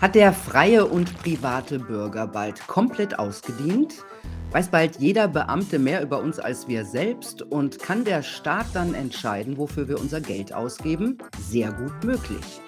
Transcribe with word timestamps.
Hat 0.00 0.14
der 0.14 0.32
freie 0.32 0.86
und 0.86 1.12
private 1.18 1.80
Bürger 1.80 2.28
bald 2.28 2.68
komplett 2.68 3.18
ausgedient? 3.18 4.04
Weiß 4.52 4.68
bald 4.68 5.00
jeder 5.00 5.26
Beamte 5.26 5.80
mehr 5.80 6.02
über 6.02 6.20
uns 6.20 6.38
als 6.38 6.68
wir 6.68 6.84
selbst? 6.84 7.42
Und 7.42 7.80
kann 7.80 8.04
der 8.04 8.22
Staat 8.22 8.66
dann 8.74 8.94
entscheiden, 8.94 9.58
wofür 9.58 9.88
wir 9.88 9.98
unser 10.00 10.20
Geld 10.20 10.52
ausgeben? 10.52 11.18
Sehr 11.40 11.72
gut 11.72 12.04
möglich. 12.04 12.60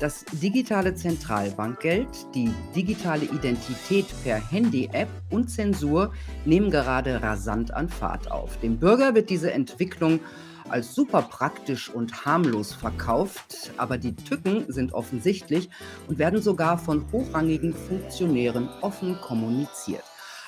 Das 0.00 0.24
digitale 0.32 0.96
Zentralbankgeld, 0.96 2.08
die 2.34 2.50
digitale 2.74 3.26
Identität 3.26 4.06
per 4.24 4.38
Handy-App 4.50 5.08
und 5.30 5.50
Zensur 5.50 6.12
nehmen 6.44 6.72
gerade 6.72 7.22
rasant 7.22 7.72
an 7.72 7.88
Fahrt 7.88 8.32
auf. 8.32 8.58
Dem 8.58 8.78
Bürger 8.78 9.14
wird 9.14 9.30
diese 9.30 9.52
Entwicklung 9.52 10.18
als 10.68 10.94
super 10.94 11.22
praktisch 11.22 11.90
und 11.90 12.24
harmlos 12.24 12.72
verkauft, 12.72 13.72
aber 13.76 13.98
die 13.98 14.14
Tücken 14.14 14.64
sind 14.72 14.92
offensichtlich 14.92 15.68
und 16.08 16.18
werden 16.18 16.42
sogar 16.42 16.78
von 16.78 17.10
hochrangigen 17.12 17.74
Funktionären 17.74 18.68
offen 18.80 19.18
kommuniziert. 19.20 20.04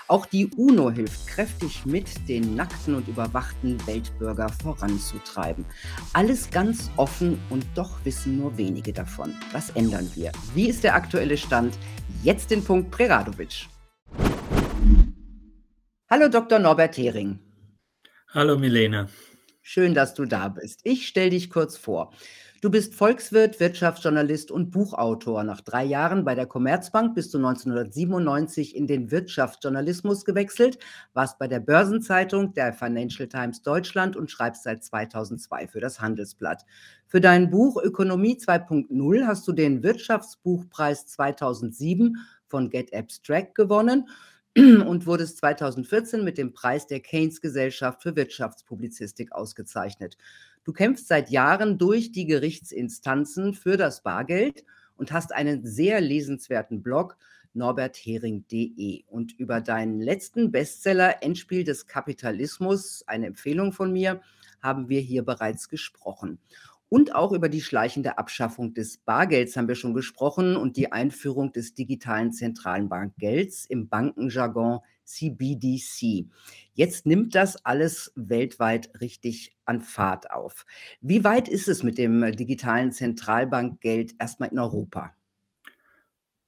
Auch 0.08 0.24
die 0.24 0.46
UNO 0.56 0.92
hilft 0.92 1.26
kräftig 1.26 1.84
mit, 1.84 2.28
den 2.28 2.54
nackten 2.54 2.94
und 2.94 3.08
überwachten 3.08 3.84
Weltbürger 3.88 4.48
voranzutreiben. 4.48 5.64
Alles 6.12 6.50
ganz 6.50 6.90
offen 6.96 7.40
und 7.50 7.66
doch 7.74 8.04
wissen 8.04 8.38
nur 8.38 8.56
wenige 8.56 8.92
davon. 8.92 9.34
Was 9.50 9.70
ändern 9.70 10.08
wir? 10.14 10.30
Wie 10.54 10.68
ist 10.68 10.84
der 10.84 10.94
aktuelle 10.94 11.36
Stand? 11.36 11.76
Jetzt 12.22 12.52
den 12.52 12.62
Punkt 12.62 12.92
Preradovic. 12.92 13.66
Hallo 16.08 16.28
Dr. 16.28 16.60
Norbert 16.60 16.96
Hering. 16.96 17.40
Hallo 18.32 18.56
Milena. 18.56 19.08
Schön, 19.68 19.94
dass 19.94 20.14
du 20.14 20.26
da 20.26 20.46
bist. 20.46 20.82
Ich 20.84 21.08
stelle 21.08 21.30
dich 21.30 21.50
kurz 21.50 21.76
vor. 21.76 22.12
Du 22.60 22.70
bist 22.70 22.94
Volkswirt, 22.94 23.58
Wirtschaftsjournalist 23.58 24.52
und 24.52 24.70
Buchautor. 24.70 25.42
Nach 25.42 25.60
drei 25.60 25.82
Jahren 25.82 26.24
bei 26.24 26.36
der 26.36 26.46
Commerzbank 26.46 27.16
bist 27.16 27.34
du 27.34 27.38
1997 27.38 28.76
in 28.76 28.86
den 28.86 29.10
Wirtschaftsjournalismus 29.10 30.24
gewechselt, 30.24 30.78
warst 31.14 31.40
bei 31.40 31.48
der 31.48 31.58
Börsenzeitung 31.58 32.54
der 32.54 32.74
Financial 32.74 33.28
Times 33.28 33.62
Deutschland 33.62 34.14
und 34.14 34.30
schreibst 34.30 34.62
seit 34.62 34.84
2002 34.84 35.66
für 35.66 35.80
das 35.80 36.00
Handelsblatt. 36.00 36.64
Für 37.08 37.20
dein 37.20 37.50
Buch 37.50 37.82
Ökonomie 37.82 38.38
2.0 38.38 39.26
hast 39.26 39.48
du 39.48 39.52
den 39.52 39.82
Wirtschaftsbuchpreis 39.82 41.08
2007 41.08 42.18
von 42.46 42.70
Get 42.70 42.94
Abstract 42.94 43.56
gewonnen 43.56 44.06
und 44.56 45.06
wurde 45.06 45.24
es 45.24 45.36
2014 45.36 46.24
mit 46.24 46.38
dem 46.38 46.54
Preis 46.54 46.86
der 46.86 47.00
Keynes 47.00 47.40
Gesellschaft 47.42 48.02
für 48.02 48.16
Wirtschaftspublizistik 48.16 49.32
ausgezeichnet. 49.32 50.16
Du 50.64 50.72
kämpfst 50.72 51.08
seit 51.08 51.30
Jahren 51.30 51.76
durch 51.76 52.10
die 52.10 52.24
Gerichtsinstanzen 52.24 53.52
für 53.52 53.76
das 53.76 54.02
Bargeld 54.02 54.64
und 54.96 55.12
hast 55.12 55.34
einen 55.34 55.66
sehr 55.66 56.00
lesenswerten 56.00 56.82
Blog 56.82 57.18
norberthering.de. 57.52 59.04
Und 59.08 59.38
über 59.38 59.60
deinen 59.60 60.00
letzten 60.00 60.50
Bestseller 60.50 61.22
Endspiel 61.22 61.64
des 61.64 61.86
Kapitalismus, 61.86 63.02
eine 63.06 63.26
Empfehlung 63.26 63.72
von 63.72 63.92
mir, 63.92 64.20
haben 64.62 64.88
wir 64.88 65.00
hier 65.00 65.22
bereits 65.22 65.68
gesprochen. 65.68 66.38
Und 66.88 67.14
auch 67.14 67.32
über 67.32 67.48
die 67.48 67.60
schleichende 67.60 68.16
Abschaffung 68.16 68.72
des 68.72 68.98
Bargelds 68.98 69.56
haben 69.56 69.66
wir 69.66 69.74
schon 69.74 69.94
gesprochen 69.94 70.56
und 70.56 70.76
die 70.76 70.92
Einführung 70.92 71.52
des 71.52 71.74
digitalen 71.74 72.32
zentralen 72.32 72.88
Bankgelds 72.88 73.66
im 73.66 73.88
Bankenjargon 73.88 74.80
CBDC. 75.04 76.26
Jetzt 76.74 77.06
nimmt 77.06 77.34
das 77.34 77.64
alles 77.64 78.12
weltweit 78.14 78.90
richtig 79.00 79.56
an 79.64 79.80
Fahrt 79.80 80.30
auf. 80.30 80.64
Wie 81.00 81.24
weit 81.24 81.48
ist 81.48 81.68
es 81.68 81.82
mit 81.82 81.98
dem 81.98 82.32
digitalen 82.32 82.92
Zentralbankgeld 82.92 84.14
erstmal 84.20 84.50
in 84.50 84.58
Europa? 84.58 85.12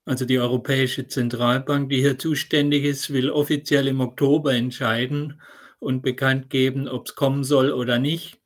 Also 0.04 0.24
die 0.24 0.38
Europäische 0.38 1.06
Zentralbank, 1.06 1.90
die 1.90 2.00
hier 2.00 2.18
zuständig 2.18 2.84
ist, 2.84 3.12
will 3.12 3.30
offiziell 3.30 3.88
im 3.88 4.00
Oktober 4.00 4.54
entscheiden 4.54 5.40
und 5.80 6.02
bekannt 6.02 6.48
geben, 6.48 6.88
ob 6.88 7.06
es 7.06 7.14
kommen 7.14 7.44
soll 7.44 7.72
oder 7.72 7.98
nicht. 7.98 8.38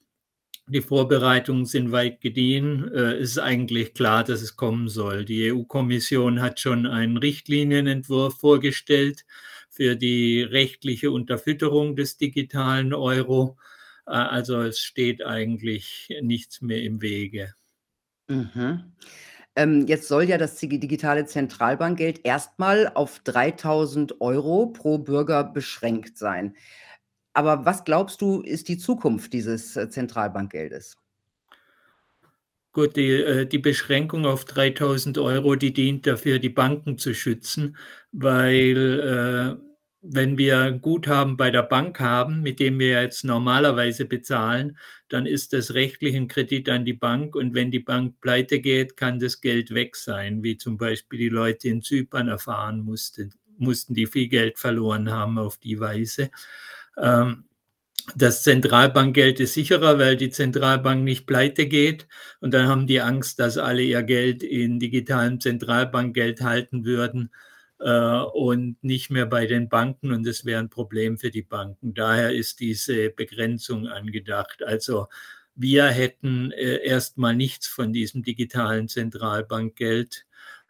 Die 0.69 0.81
Vorbereitungen 0.81 1.67
sind 1.67 1.91
weit 1.91 2.21
gediehen. 2.21 2.89
Äh, 2.93 3.15
es 3.15 3.33
ist 3.33 3.39
eigentlich 3.39 3.95
klar, 3.95 4.25
dass 4.25 4.43
es 4.43 4.56
kommen 4.56 4.89
soll. 4.89 5.25
Die 5.25 5.53
EU-Kommission 5.53 6.41
hat 6.41 6.61
schon 6.61 6.87
einen 6.87 7.17
Richtlinienentwurf 7.17 8.39
vorgestellt 8.39 9.25
für 9.69 9.97
die 9.97 10.43
rechtliche 10.43 11.11
Unterfütterung 11.11 11.97
des 11.97 12.17
digitalen 12.17 12.95
Euro. 12.95 13.56
Äh, 14.06 14.12
also 14.12 14.61
es 14.61 14.78
steht 14.78 15.25
eigentlich 15.25 16.09
nichts 16.23 16.62
mehr 16.62 16.83
im 16.83 17.03
Wege. 17.03 17.55
Mhm. 18.29 18.93
Ähm, 19.55 19.87
jetzt 19.87 20.09
soll 20.09 20.25
ja 20.25 20.39
das 20.39 20.56
digitale 20.56 21.27
Zentralbankgeld 21.27 22.25
erstmal 22.25 22.91
auf 22.94 23.19
3000 23.21 24.21
Euro 24.21 24.67
pro 24.67 24.99
Bürger 24.99 25.44
beschränkt 25.44 26.17
sein. 26.17 26.56
Aber 27.34 27.65
was 27.65 27.84
glaubst 27.84 28.20
du, 28.20 28.41
ist 28.43 28.69
die 28.69 28.78
Zukunft 28.78 29.32
dieses 29.32 29.76
äh, 29.76 29.88
Zentralbankgeldes? 29.88 30.97
Gut, 32.72 32.97
die, 32.97 33.10
äh, 33.10 33.47
die 33.47 33.59
Beschränkung 33.59 34.25
auf 34.25 34.44
3000 34.44 35.19
Euro, 35.19 35.56
die 35.56 35.72
dient 35.72 36.06
dafür, 36.06 36.38
die 36.38 36.48
Banken 36.48 36.97
zu 36.98 37.15
schützen, 37.15 37.76
weil 38.12 39.59
äh, 39.60 39.62
wenn 40.03 40.37
wir 40.37 40.72
Guthaben 40.72 41.37
bei 41.37 41.50
der 41.50 41.62
Bank 41.62 42.00
haben, 42.00 42.43
mit 42.43 42.59
dem 42.60 42.78
wir 42.78 43.03
jetzt 43.03 43.25
normalerweise 43.25 44.04
bezahlen, 44.04 44.76
dann 45.09 45.26
ist 45.26 45.53
das 45.53 45.75
rechtlich 45.75 46.16
ein 46.16 46.28
Kredit 46.28 46.69
an 46.69 46.84
die 46.84 46.93
Bank 46.94 47.37
und 47.37 47.54
wenn 47.54 47.70
die 47.70 47.78
Bank 47.78 48.20
pleite 48.20 48.60
geht, 48.60 48.97
kann 48.97 49.20
das 49.20 49.41
Geld 49.41 49.72
weg 49.75 49.94
sein, 49.94 50.43
wie 50.43 50.56
zum 50.56 50.76
Beispiel 50.76 51.19
die 51.19 51.28
Leute 51.28 51.69
in 51.69 51.82
Zypern 51.82 52.28
erfahren 52.28 52.81
mussten, 52.81 53.32
mussten 53.59 53.94
die 53.94 54.06
viel 54.06 54.28
Geld 54.28 54.59
verloren 54.59 55.10
haben 55.10 55.38
auf 55.38 55.59
die 55.59 55.78
Weise. 55.78 56.31
Ähm, 56.99 57.45
das 58.17 58.43
Zentralbankgeld 58.43 59.41
ist 59.41 59.55
sicherer, 59.55 59.99
weil 59.99 60.17
die 60.17 60.31
Zentralbank 60.31 61.05
nicht 61.05 61.27
pleite 61.27 61.67
geht. 61.67 62.09
Und 62.41 62.53
dann 62.53 62.67
haben 62.67 62.87
die 62.87 63.01
Angst, 63.01 63.39
dass 63.39 63.59
alle 63.59 63.83
ihr 63.83 64.03
Geld 64.03 64.43
in 64.43 64.81
digitalem 64.81 65.41
Zentralbankgeld 65.41 66.41
halten 66.41 66.85
würden 66.85 67.31
äh, 67.79 68.19
und 68.19 68.83
nicht 68.83 69.11
mehr 69.11 69.27
bei 69.27 69.47
den 69.47 69.69
Banken. 69.69 70.13
Und 70.13 70.27
das 70.27 70.45
wäre 70.45 70.61
ein 70.61 70.71
Problem 70.71 71.19
für 71.19 71.31
die 71.31 71.43
Banken. 71.43 71.95
Daher 71.95 72.33
ist 72.33 72.61
diese 72.61 73.11
Begrenzung 73.11 73.87
angedacht. 73.87 74.63
Also 74.65 75.07
wir 75.55 75.87
hätten 75.87 76.51
äh, 76.53 76.85
erstmal 76.85 77.37
nichts 77.37 77.69
von 77.69 77.93
diesem 77.93 78.23
digitalen 78.23 78.89
Zentralbankgeld. 78.89 80.27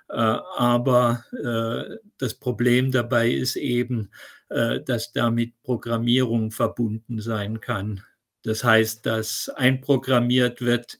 Äh, 0.08 0.14
aber 0.14 1.24
das 2.18 2.34
Problem 2.34 2.92
dabei 2.92 3.30
ist 3.30 3.56
eben, 3.56 4.10
dass 4.84 5.12
damit 5.12 5.60
Programmierung 5.62 6.50
verbunden 6.50 7.20
sein 7.20 7.60
kann. 7.60 8.02
Das 8.42 8.64
heißt, 8.64 9.06
dass 9.06 9.48
einprogrammiert 9.48 10.60
wird, 10.60 10.98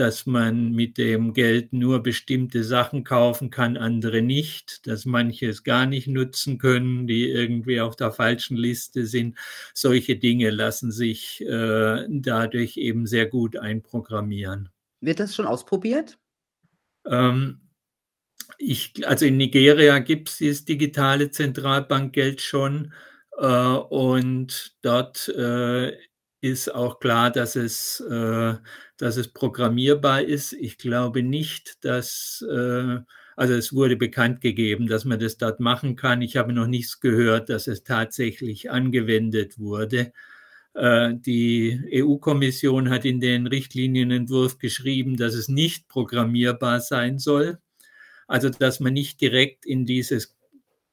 dass 0.00 0.24
man 0.24 0.72
mit 0.72 0.98
dem 0.98 1.34
Geld 1.34 1.72
nur 1.72 2.02
bestimmte 2.02 2.64
Sachen 2.64 3.04
kaufen 3.04 3.50
kann, 3.50 3.76
andere 3.76 4.22
nicht, 4.22 4.86
dass 4.86 5.04
manche 5.04 5.48
es 5.48 5.62
gar 5.62 5.86
nicht 5.86 6.08
nutzen 6.08 6.58
können, 6.58 7.06
die 7.06 7.28
irgendwie 7.28 7.80
auf 7.80 7.96
der 7.96 8.10
falschen 8.10 8.56
Liste 8.56 9.06
sind. 9.06 9.36
Solche 9.74 10.16
Dinge 10.16 10.50
lassen 10.50 10.90
sich 10.90 11.42
äh, 11.42 12.06
dadurch 12.08 12.76
eben 12.76 13.06
sehr 13.06 13.26
gut 13.26 13.56
einprogrammieren. 13.56 14.70
Wird 15.00 15.20
das 15.20 15.34
schon 15.34 15.46
ausprobiert? 15.46 16.18
Ähm, 17.04 17.60
ich, 18.58 19.06
also 19.06 19.26
in 19.26 19.36
Nigeria 19.36 19.98
gibt 19.98 20.28
es 20.30 20.38
dieses 20.38 20.64
digitale 20.64 21.30
Zentralbankgeld 21.30 22.40
schon 22.40 22.92
äh, 23.38 23.46
und 23.46 24.76
dort 24.82 25.28
äh, 25.28 25.96
ist 26.40 26.74
auch 26.74 27.00
klar, 27.00 27.30
dass 27.30 27.56
es, 27.56 28.00
äh, 28.00 28.54
dass 28.96 29.16
es 29.16 29.28
programmierbar 29.32 30.22
ist. 30.22 30.52
Ich 30.54 30.78
glaube 30.78 31.22
nicht, 31.22 31.84
dass, 31.84 32.44
äh, 32.50 32.98
also 33.36 33.54
es 33.54 33.72
wurde 33.72 33.96
bekannt 33.96 34.40
gegeben, 34.40 34.86
dass 34.86 35.04
man 35.04 35.18
das 35.20 35.36
dort 35.38 35.60
machen 35.60 35.96
kann. 35.96 36.22
Ich 36.22 36.36
habe 36.36 36.52
noch 36.52 36.66
nichts 36.66 37.00
gehört, 37.00 37.48
dass 37.50 37.66
es 37.66 37.84
tatsächlich 37.84 38.70
angewendet 38.70 39.58
wurde. 39.58 40.12
Äh, 40.74 41.14
die 41.16 41.80
EU-Kommission 41.92 42.90
hat 42.90 43.04
in 43.04 43.20
den 43.20 43.46
Richtlinienentwurf 43.46 44.58
geschrieben, 44.58 45.16
dass 45.16 45.34
es 45.34 45.48
nicht 45.48 45.88
programmierbar 45.88 46.80
sein 46.80 47.18
soll. 47.18 47.58
Also 48.30 48.48
dass 48.48 48.78
man 48.78 48.92
nicht 48.92 49.20
direkt 49.20 49.66
in 49.66 49.86
dieses 49.86 50.36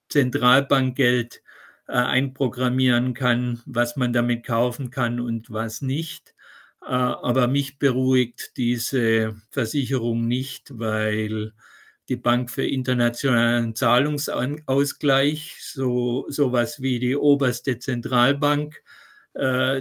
Zentralbankgeld 0.10 1.44
äh, 1.88 1.92
einprogrammieren 1.92 3.14
kann, 3.14 3.62
was 3.68 3.96
man 3.96 4.12
damit 4.12 4.44
kaufen 4.44 4.90
kann 4.90 5.20
und 5.20 5.52
was 5.52 5.84
nicht. 5.84 6.34
Äh, 6.82 6.88
aber 6.88 7.48
mich 7.48 7.78
beruhigt 7.78 8.58
diese 8.58 9.36
Versicherung 9.52 10.28
nicht, 10.28 10.80
weil 10.80 11.54
die 12.10 12.16
Bank 12.16 12.50
für 12.50 12.66
internationalen 12.66 13.76
Zahlungsausgleich, 13.76 15.58
so 15.62 16.26
sowas 16.30 16.82
wie 16.82 16.98
die 16.98 17.16
oberste 17.16 17.78
Zentralbank, 17.78 18.82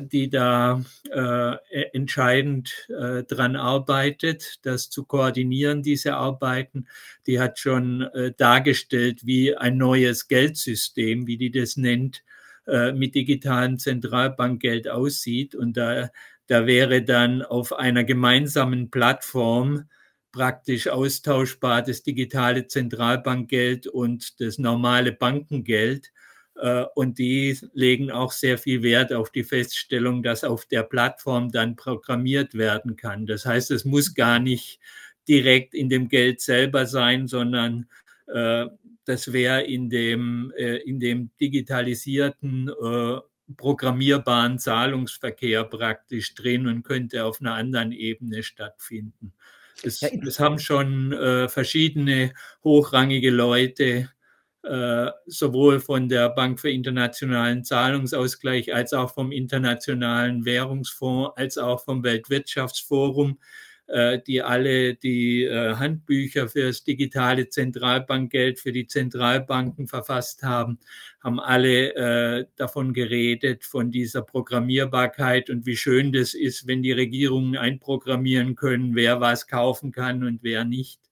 die 0.00 0.28
da 0.28 0.82
äh, 1.10 1.54
e-, 1.70 1.90
entscheidend 1.94 2.88
äh, 2.90 3.22
dran 3.24 3.56
arbeitet, 3.56 4.58
das 4.62 4.90
zu 4.90 5.04
koordinieren, 5.04 5.82
diese 5.82 6.14
Arbeiten. 6.14 6.86
Die 7.26 7.40
hat 7.40 7.58
schon 7.58 8.02
äh, 8.02 8.32
dargestellt, 8.36 9.24
wie 9.24 9.56
ein 9.56 9.78
neues 9.78 10.28
Geldsystem, 10.28 11.26
wie 11.26 11.38
die 11.38 11.50
das 11.50 11.76
nennt, 11.76 12.22
äh, 12.66 12.92
mit 12.92 13.14
digitalen 13.14 13.78
Zentralbankgeld 13.78 14.88
aussieht. 14.88 15.54
Und 15.54 15.76
da, 15.76 16.10
da 16.48 16.66
wäre 16.66 17.02
dann 17.02 17.42
auf 17.42 17.72
einer 17.72 18.04
gemeinsamen 18.04 18.90
Plattform 18.90 19.88
praktisch 20.32 20.88
austauschbar 20.88 21.80
das 21.80 22.02
digitale 22.02 22.66
Zentralbankgeld 22.66 23.86
und 23.86 24.38
das 24.40 24.58
normale 24.58 25.12
Bankengeld. 25.12 26.12
Äh, 26.60 26.84
und 26.94 27.18
die 27.18 27.58
legen 27.72 28.10
auch 28.10 28.32
sehr 28.32 28.58
viel 28.58 28.82
Wert 28.82 29.12
auf 29.12 29.30
die 29.30 29.44
Feststellung, 29.44 30.22
dass 30.22 30.44
auf 30.44 30.66
der 30.66 30.82
Plattform 30.82 31.50
dann 31.50 31.76
programmiert 31.76 32.54
werden 32.54 32.96
kann. 32.96 33.26
Das 33.26 33.44
heißt, 33.44 33.70
es 33.70 33.84
muss 33.84 34.14
gar 34.14 34.38
nicht 34.38 34.80
direkt 35.28 35.74
in 35.74 35.88
dem 35.88 36.08
Geld 36.08 36.40
selber 36.40 36.86
sein, 36.86 37.26
sondern 37.26 37.88
äh, 38.26 38.66
das 39.04 39.32
wäre 39.32 39.62
in 39.62 39.90
dem, 39.90 40.52
äh, 40.56 40.76
in 40.78 41.00
dem 41.00 41.30
digitalisierten, 41.40 42.68
äh, 42.68 43.20
programmierbaren 43.56 44.58
Zahlungsverkehr 44.58 45.64
praktisch 45.64 46.34
drin 46.34 46.66
und 46.66 46.82
könnte 46.82 47.24
auf 47.24 47.40
einer 47.40 47.54
anderen 47.54 47.92
Ebene 47.92 48.42
stattfinden. 48.42 49.32
Es, 49.82 50.02
es 50.02 50.40
haben 50.40 50.58
schon 50.58 51.12
äh, 51.12 51.48
verschiedene 51.48 52.32
hochrangige 52.64 53.30
Leute 53.30 54.10
sowohl 55.26 55.80
von 55.80 56.08
der 56.08 56.28
Bank 56.30 56.60
für 56.60 56.70
internationalen 56.70 57.64
Zahlungsausgleich 57.64 58.74
als 58.74 58.92
auch 58.92 59.14
vom 59.14 59.30
Internationalen 59.30 60.44
Währungsfonds 60.44 61.36
als 61.36 61.58
auch 61.58 61.84
vom 61.84 62.02
Weltwirtschaftsforum, 62.02 63.38
äh, 63.86 64.20
die 64.26 64.42
alle 64.42 64.94
die 64.94 65.44
äh, 65.44 65.76
Handbücher 65.76 66.48
für 66.48 66.66
das 66.66 66.82
digitale 66.82 67.48
Zentralbankgeld 67.48 68.58
für 68.58 68.72
die 68.72 68.88
Zentralbanken 68.88 69.86
verfasst 69.86 70.42
haben, 70.42 70.80
haben 71.22 71.38
alle 71.38 72.48
davon 72.56 72.92
geredet, 72.92 73.64
von 73.64 73.90
dieser 73.90 74.22
Programmierbarkeit 74.22 75.50
und 75.50 75.66
wie 75.66 75.76
schön 75.76 76.12
das 76.12 76.34
ist, 76.34 76.66
wenn 76.66 76.82
die 76.82 76.92
Regierungen 76.92 77.56
einprogrammieren 77.56 78.56
können, 78.56 78.94
wer 78.94 79.20
was 79.20 79.46
kaufen 79.46 79.92
kann 79.92 80.24
und 80.24 80.42
wer 80.42 80.64
nicht. 80.64 81.05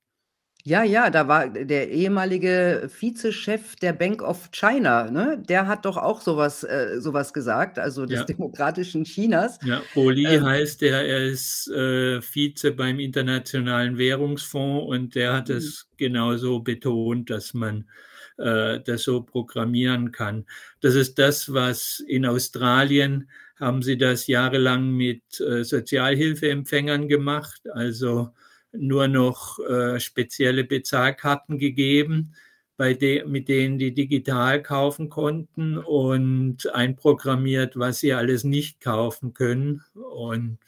Ja, 0.67 0.83
ja, 0.83 1.11
da 1.11 1.29
war 1.29 1.51
der 1.51 1.91
ehemalige 1.91 2.89
Vizechef 2.99 3.77
der 3.77 3.93
Bank 3.93 4.23
of 4.23 4.51
China, 4.51 5.11
ne? 5.11 5.37
Der 5.47 5.67
hat 5.67 5.85
doch 5.85 5.99
auch 5.99 6.23
sowas 6.23 6.65
äh, 6.65 7.03
so 7.03 7.13
gesagt, 7.35 7.79
also 7.79 8.07
des 8.07 8.25
Ja. 8.25 8.25
demokratischen 8.25 9.05
Chinas. 9.05 9.59
Ja, 9.63 9.89
Bo 9.95 10.11
Li 10.11 10.35
Ähm 10.35 10.43
heißt 10.43 10.83
der, 10.83 11.07
er 11.07 11.25
ist, 11.25 11.69
äh, 11.71 12.21
Vize 12.21 12.73
beim 12.73 12.99
Internationalen 13.01 13.97
Währungsfonds 13.97 14.87
und 14.89 15.15
der 15.15 15.33
hat 15.33 15.49
Mhm. 15.49 15.49
es 15.49 15.89
genauso 15.97 16.61
betont, 16.61 17.31
dass 17.31 17.55
man, 17.55 17.89
äh, 18.37 18.81
das 18.81 19.05
so 19.05 19.23
programmieren 19.23 20.13
kann. 20.13 20.45
Das 20.81 20.95
ist 20.95 21.19
das, 21.19 21.53
was 21.53 22.01
in 22.07 22.27
Australien 22.27 23.31
haben 23.57 23.83
sie 23.83 23.97
das 23.97 24.27
jahrelang 24.27 24.91
mit, 24.91 25.41
äh, 25.41 25.65
Sozialhilfeempfängern 25.65 27.09
gemacht, 27.09 27.63
also 27.73 28.31
nur 28.77 29.09
noch 29.09 29.59
äh, 29.61 30.01
spezielle 30.01 30.65
Bezahlkarten 30.65 31.59
gegeben, 31.59 32.35
bei 32.77 32.95
de 32.95 33.25
mit 33.25 33.49
denen 33.49 33.79
die 33.79 33.95
digital 33.95 34.63
kaufen 34.63 35.09
konnten 35.09 35.79
und 35.79 36.73
einprogrammiert, 36.75 37.79
was 37.79 38.01
sie 38.01 38.13
alles 38.13 38.45
nicht 38.45 38.81
kaufen 38.81 39.33
können. 39.33 39.83
Und 39.95 40.59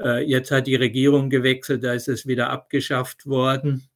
äh, 0.00 0.24
jetzt 0.24 0.50
hat 0.50 0.66
die 0.66 0.76
Regierung 0.76 1.30
gewechselt, 1.30 1.84
da 1.84 1.92
ist 1.94 2.08
es 2.08 2.26
wieder 2.26 2.50
abgeschafft 2.50 3.26
worden. 3.26 3.88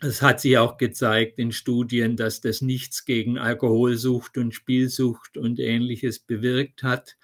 Es 0.00 0.20
hat 0.20 0.40
sich 0.40 0.58
auch 0.58 0.78
gezeigt 0.78 1.38
in 1.38 1.52
Studien, 1.52 2.16
dass 2.16 2.40
das 2.40 2.60
nichts 2.60 3.04
gegen 3.04 3.38
Alkoholsucht 3.38 4.36
und 4.36 4.52
Spielsucht 4.52 5.36
und 5.36 5.60
ähnliches 5.60 6.18
bewirkt 6.18 6.82
hat. 6.82 7.16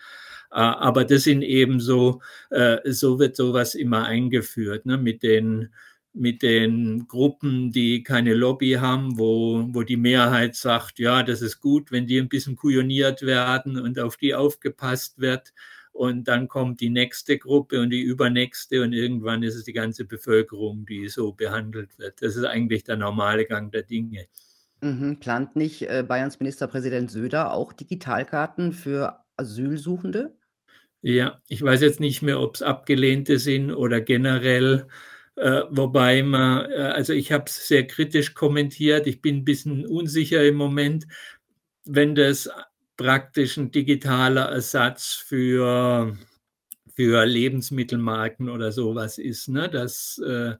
Äh, 0.50 0.56
aber 0.56 1.04
das 1.04 1.24
sind 1.24 1.42
eben 1.42 1.80
so, 1.80 2.20
äh, 2.50 2.78
so 2.92 3.18
wird 3.18 3.36
sowas 3.36 3.74
immer 3.74 4.04
eingeführt, 4.06 4.86
ne, 4.86 4.98
mit 4.98 5.22
den, 5.22 5.70
mit 6.12 6.42
den 6.42 7.06
Gruppen, 7.06 7.70
die 7.70 8.02
keine 8.02 8.34
Lobby 8.34 8.72
haben, 8.72 9.18
wo, 9.18 9.66
wo 9.68 9.82
die 9.82 9.96
Mehrheit 9.96 10.56
sagt, 10.56 10.98
ja, 10.98 11.22
das 11.22 11.42
ist 11.42 11.60
gut, 11.60 11.92
wenn 11.92 12.06
die 12.06 12.18
ein 12.18 12.28
bisschen 12.28 12.56
kujoniert 12.56 13.22
werden 13.22 13.78
und 13.78 13.98
auf 13.98 14.16
die 14.16 14.34
aufgepasst 14.34 15.18
wird. 15.18 15.52
Und 15.92 16.28
dann 16.28 16.46
kommt 16.46 16.80
die 16.80 16.90
nächste 16.90 17.38
Gruppe 17.38 17.80
und 17.80 17.90
die 17.90 18.02
übernächste 18.02 18.82
und 18.82 18.92
irgendwann 18.92 19.42
ist 19.42 19.56
es 19.56 19.64
die 19.64 19.72
ganze 19.72 20.04
Bevölkerung, 20.04 20.86
die 20.86 21.08
so 21.08 21.32
behandelt 21.32 21.98
wird. 21.98 22.22
Das 22.22 22.36
ist 22.36 22.44
eigentlich 22.44 22.84
der 22.84 22.96
normale 22.96 23.46
Gang 23.46 23.72
der 23.72 23.82
Dinge. 23.82 24.26
Mhm. 24.80 25.18
Plant 25.18 25.56
nicht, 25.56 25.82
äh, 25.82 26.04
Bayerns 26.06 26.38
Ministerpräsident 26.38 27.10
Söder 27.10 27.52
auch 27.52 27.72
Digitalkarten 27.72 28.72
für 28.72 29.24
Asylsuchende? 29.36 30.37
Ja, 31.04 31.40
ich 31.46 31.62
weiß 31.62 31.80
jetzt 31.82 32.00
nicht 32.00 32.22
mehr, 32.22 32.40
ob's 32.40 32.60
abgelehnte 32.60 33.38
sind 33.38 33.70
oder 33.72 34.00
generell, 34.00 34.88
äh, 35.36 35.62
wobei 35.70 36.24
man 36.24 36.68
äh, 36.72 36.74
also 36.74 37.12
ich 37.12 37.30
habe 37.30 37.44
es 37.46 37.68
sehr 37.68 37.86
kritisch 37.86 38.34
kommentiert. 38.34 39.06
Ich 39.06 39.22
bin 39.22 39.36
'n 39.42 39.44
bisschen 39.44 39.86
unsicher 39.86 40.44
im 40.44 40.56
Moment, 40.56 41.06
wenn 41.84 42.16
das 42.16 42.50
praktisch 42.96 43.56
'n 43.58 43.70
digitaler 43.70 44.46
Ersatz 44.50 45.14
für 45.14 46.16
für 46.96 47.24
Lebensmittelmarken 47.26 48.48
oder 48.50 48.72
so 48.72 48.94
was 48.96 49.18
ist, 49.18 49.48
ne? 49.48 49.68
Dass 49.70 50.20
äh, 50.26 50.54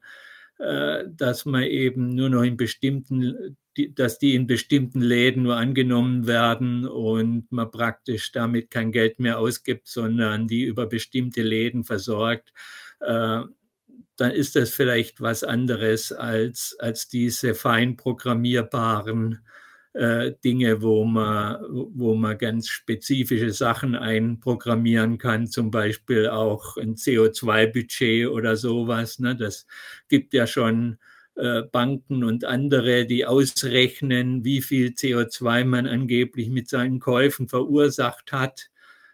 äh, 0.59 1.05
dass 1.09 1.45
man 1.45 1.63
eben 1.63 2.15
nur 2.15 2.29
noch 2.29 2.43
in 2.43 2.55
bestimmten 2.57 3.57
dass 3.87 4.19
die 4.19 4.35
in 4.35 4.47
bestimmten 4.47 5.01
Läden 5.01 5.43
nur 5.43 5.57
angenommen 5.57 6.27
werden 6.27 6.85
und 6.87 7.51
man 7.51 7.71
praktisch 7.71 8.31
damit 8.31 8.69
kein 8.71 8.91
Geld 8.91 9.19
mehr 9.19 9.39
ausgibt, 9.39 9.87
sondern 9.87 10.47
die 10.47 10.63
über 10.63 10.87
bestimmte 10.87 11.41
Läden 11.43 11.83
versorgt. 11.83 12.51
Äh, 13.01 13.41
dann 14.17 14.31
ist 14.31 14.55
das 14.55 14.71
vielleicht 14.71 15.21
was 15.21 15.43
anderes 15.43 16.11
als 16.11 16.75
als 16.79 17.07
diese 17.09 17.55
fein 17.55 17.97
programmierbaren, 17.97 19.39
äh, 19.93 20.33
Dinge, 20.43 20.81
wo 20.81 21.05
man 21.05 21.57
wo 21.69 22.15
man 22.15 22.37
ganz 22.37 22.67
spezifische 22.69 23.51
Sachen 23.51 23.95
einprogrammieren 23.95 25.17
kann, 25.17 25.47
zum 25.47 25.71
Beispiel 25.71 26.27
auch 26.29 26.77
'n 26.77 26.95
CO2-Budget 26.97 28.27
oder 28.29 28.55
so 28.57 28.87
was, 28.87 29.19
ne? 29.19 29.35
Das 29.35 29.65
gibt 30.09 30.33
ja 30.33 30.47
schon, 30.47 30.97
Banken 31.71 32.23
und 32.23 32.45
andere, 32.45 33.05
die 33.05 33.25
ausrechnen, 33.25 34.43
wie 34.45 34.61
viel 34.61 34.93
CO2 34.95 35.63
man 35.65 35.87
angeblich 35.87 36.49
mit 36.49 36.69
seinen 36.69 36.99
Käufen 36.99 37.47
verursacht 37.49 38.31
hat, 38.31 38.69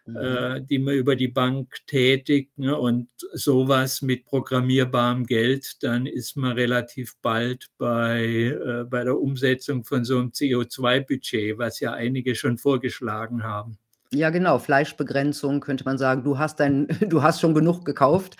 Mhm. 0.08 0.16
äh, 0.16 0.60
die 0.62 0.78
man 0.78 0.94
über 0.94 1.16
die 1.16 1.28
Bank 1.28 1.74
tätigt, 1.88 2.56
ne? 2.58 2.76
Und 2.78 3.08
so 3.32 3.66
was 3.68 4.02
mit 4.02 4.24
programmierbarem 4.24 5.26
Geld, 5.26 5.82
dann 5.82 6.06
ist 6.06 6.36
man 6.36 6.52
relativ 6.52 7.16
bald 7.22 7.66
bei 7.78 8.24
äh, 8.24 8.84
bei 8.84 9.02
der 9.04 9.18
Umsetzung 9.18 9.84
von 9.84 10.04
so 10.04 10.18
'nem 10.20 10.32
CO2-Budget, 10.32 11.58
was 11.58 11.80
ja 11.80 11.92
einige 11.92 12.34
schon 12.36 12.56
vorgeschlagen 12.58 13.42
haben. 13.44 13.78
Ja, 14.12 14.30
genau, 14.30 14.58
Fleischbegrenzung 14.58 15.60
könnte 15.60 15.84
man 15.84 15.98
sagen. 15.98 16.22
Du 16.22 16.38
hast 16.38 16.60
dein 16.60 16.86
du 17.08 17.22
hast 17.22 17.40
schon 17.40 17.54
genug 17.54 17.84
gekauft. 17.84 18.36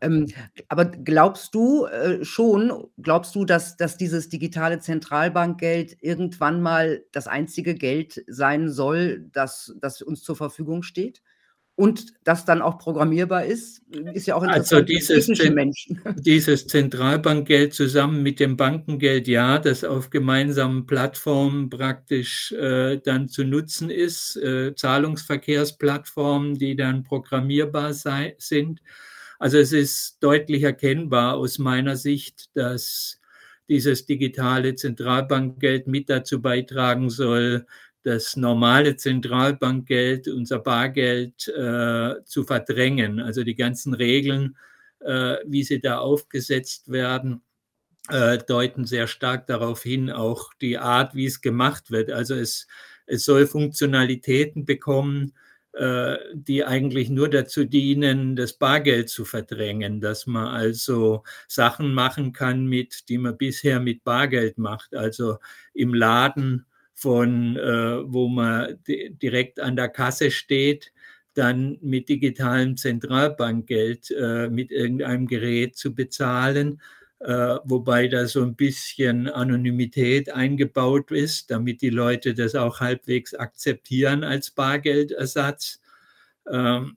Ähm, 0.00 0.26
aber 0.68 0.86
glaubst 0.86 1.54
du, 1.54 1.84
äh, 1.86 2.24
schon 2.24 2.88
glaubst 3.02 3.34
du, 3.34 3.44
dass 3.44 3.76
dass 3.76 3.96
dieses 3.98 4.28
digitale 4.30 4.80
Zentralbankgeld 4.80 5.96
irgendwann 6.00 6.62
mal 6.62 7.04
das 7.12 7.26
einzige 7.28 7.74
Geld 7.74 8.24
sein 8.26 8.70
soll, 8.70 9.28
das 9.32 9.74
das 9.80 10.00
uns 10.02 10.22
zur 10.22 10.36
Verfügung 10.36 10.82
steht? 10.82 11.20
Und 11.74 12.12
das 12.24 12.44
dann 12.44 12.60
auch 12.60 12.78
programmierbar 12.78 13.46
ist? 13.46 13.80
Ist 14.12 14.26
ja 14.26 14.34
auch 14.34 14.42
Also, 14.42 14.76
interessant 14.76 14.80
für 14.80 14.84
dieses 14.84 15.26
Zen 15.26 15.54
Menschen. 15.54 16.00
dieses 16.18 16.66
Zentralbankgeld 16.66 17.72
zusammen 17.72 18.22
mit 18.22 18.40
dem 18.40 18.56
Bankengeld, 18.58 19.26
ja, 19.26 19.58
das 19.58 19.82
auf 19.82 20.10
gemeinsamen 20.10 20.86
Plattformen 20.86 21.70
praktisch, 21.70 22.52
äh, 22.52 22.98
dann 22.98 23.28
zu 23.28 23.44
nutzen 23.44 23.88
ist, 23.88 24.36
äh, 24.36 24.74
Zahlungsverkehrsplattformen, 24.74 26.58
die 26.58 26.76
dann 26.76 27.04
programmierbar 27.04 27.94
sei 27.94 28.34
sind. 28.38 28.82
Also, 29.38 29.56
es 29.58 29.72
ist 29.72 30.18
deutlich 30.22 30.62
erkennbar 30.64 31.36
aus 31.36 31.58
meiner 31.58 31.96
Sicht, 31.96 32.50
dass 32.54 33.18
dieses 33.68 34.04
digitale 34.04 34.74
Zentralbankgeld 34.74 35.86
mit 35.86 36.10
dazu 36.10 36.42
beitragen 36.42 37.08
soll, 37.08 37.66
das 38.04 38.36
normale 38.36 38.96
Zentralbankgeld, 38.96 40.28
unser 40.28 40.58
Bargeld, 40.58 41.48
äh, 41.48 42.24
zu 42.24 42.44
verdrängen. 42.44 43.20
Also, 43.20 43.44
die 43.44 43.54
ganzen 43.56 43.94
Regeln, 43.94 44.56
äh, 45.00 45.36
wie 45.46 45.62
sie 45.64 45.80
da 45.80 45.98
aufgesetzt 45.98 46.90
werden, 46.90 47.42
äh, 48.08 48.38
deuten 48.38 48.86
sehr 48.86 49.06
stark 49.08 49.46
darauf 49.46 49.82
hin, 49.82 50.10
auch 50.10 50.54
die 50.60 50.78
Art, 50.78 51.14
wie 51.14 51.26
es 51.26 51.40
gemacht 51.40 51.90
wird. 51.90 52.10
Also, 52.10 52.34
es 52.34 52.66
es 53.06 53.24
soll 53.24 53.46
Funktionalitäten 53.46 54.64
bekommen, 54.64 55.34
äh, 55.72 56.16
die 56.34 56.64
eigentlich 56.64 57.10
nur 57.10 57.28
dazu 57.28 57.64
dienen, 57.64 58.36
das 58.36 58.52
Bargeld 58.54 59.08
zu 59.08 59.24
verdrängen, 59.24 60.00
dass 60.00 60.26
man 60.26 60.48
also 60.48 61.22
Sachen 61.48 61.94
machen 61.94 62.32
kann, 62.32 62.66
mit, 62.66 63.08
die 63.08 63.18
man 63.18 63.36
bisher 63.36 63.80
mit 63.80 64.04
Bargeld 64.04 64.58
macht. 64.58 64.94
Also 64.94 65.38
im 65.74 65.94
Laden 65.94 66.66
von, 67.02 67.56
äh, 67.56 68.12
wo 68.12 68.28
man 68.28 68.78
direkt 68.86 69.58
an 69.58 69.74
der 69.74 69.88
Kasse 69.88 70.30
steht, 70.30 70.92
dann 71.34 71.78
mit 71.80 72.08
digitalem 72.08 72.76
Zentralbankgeld 72.76 74.10
äh, 74.12 74.48
mit 74.48 74.70
irgendeinem 74.70 75.26
Gerät 75.26 75.76
zu 75.76 75.94
bezahlen, 75.94 76.80
äh, 77.20 77.56
wobei 77.64 78.06
da 78.06 78.26
so 78.26 78.42
ein 78.42 78.54
bisschen 78.54 79.28
Anonymität 79.28 80.30
eingebaut 80.30 81.10
ist, 81.10 81.50
damit 81.50 81.82
die 81.82 81.90
Leute 81.90 82.34
das 82.34 82.54
auch 82.54 82.80
halbwegs 82.80 83.34
akzeptieren 83.34 84.22
als 84.22 84.50
Bargeldersatz. 84.50 85.80
Ähm, 86.48 86.96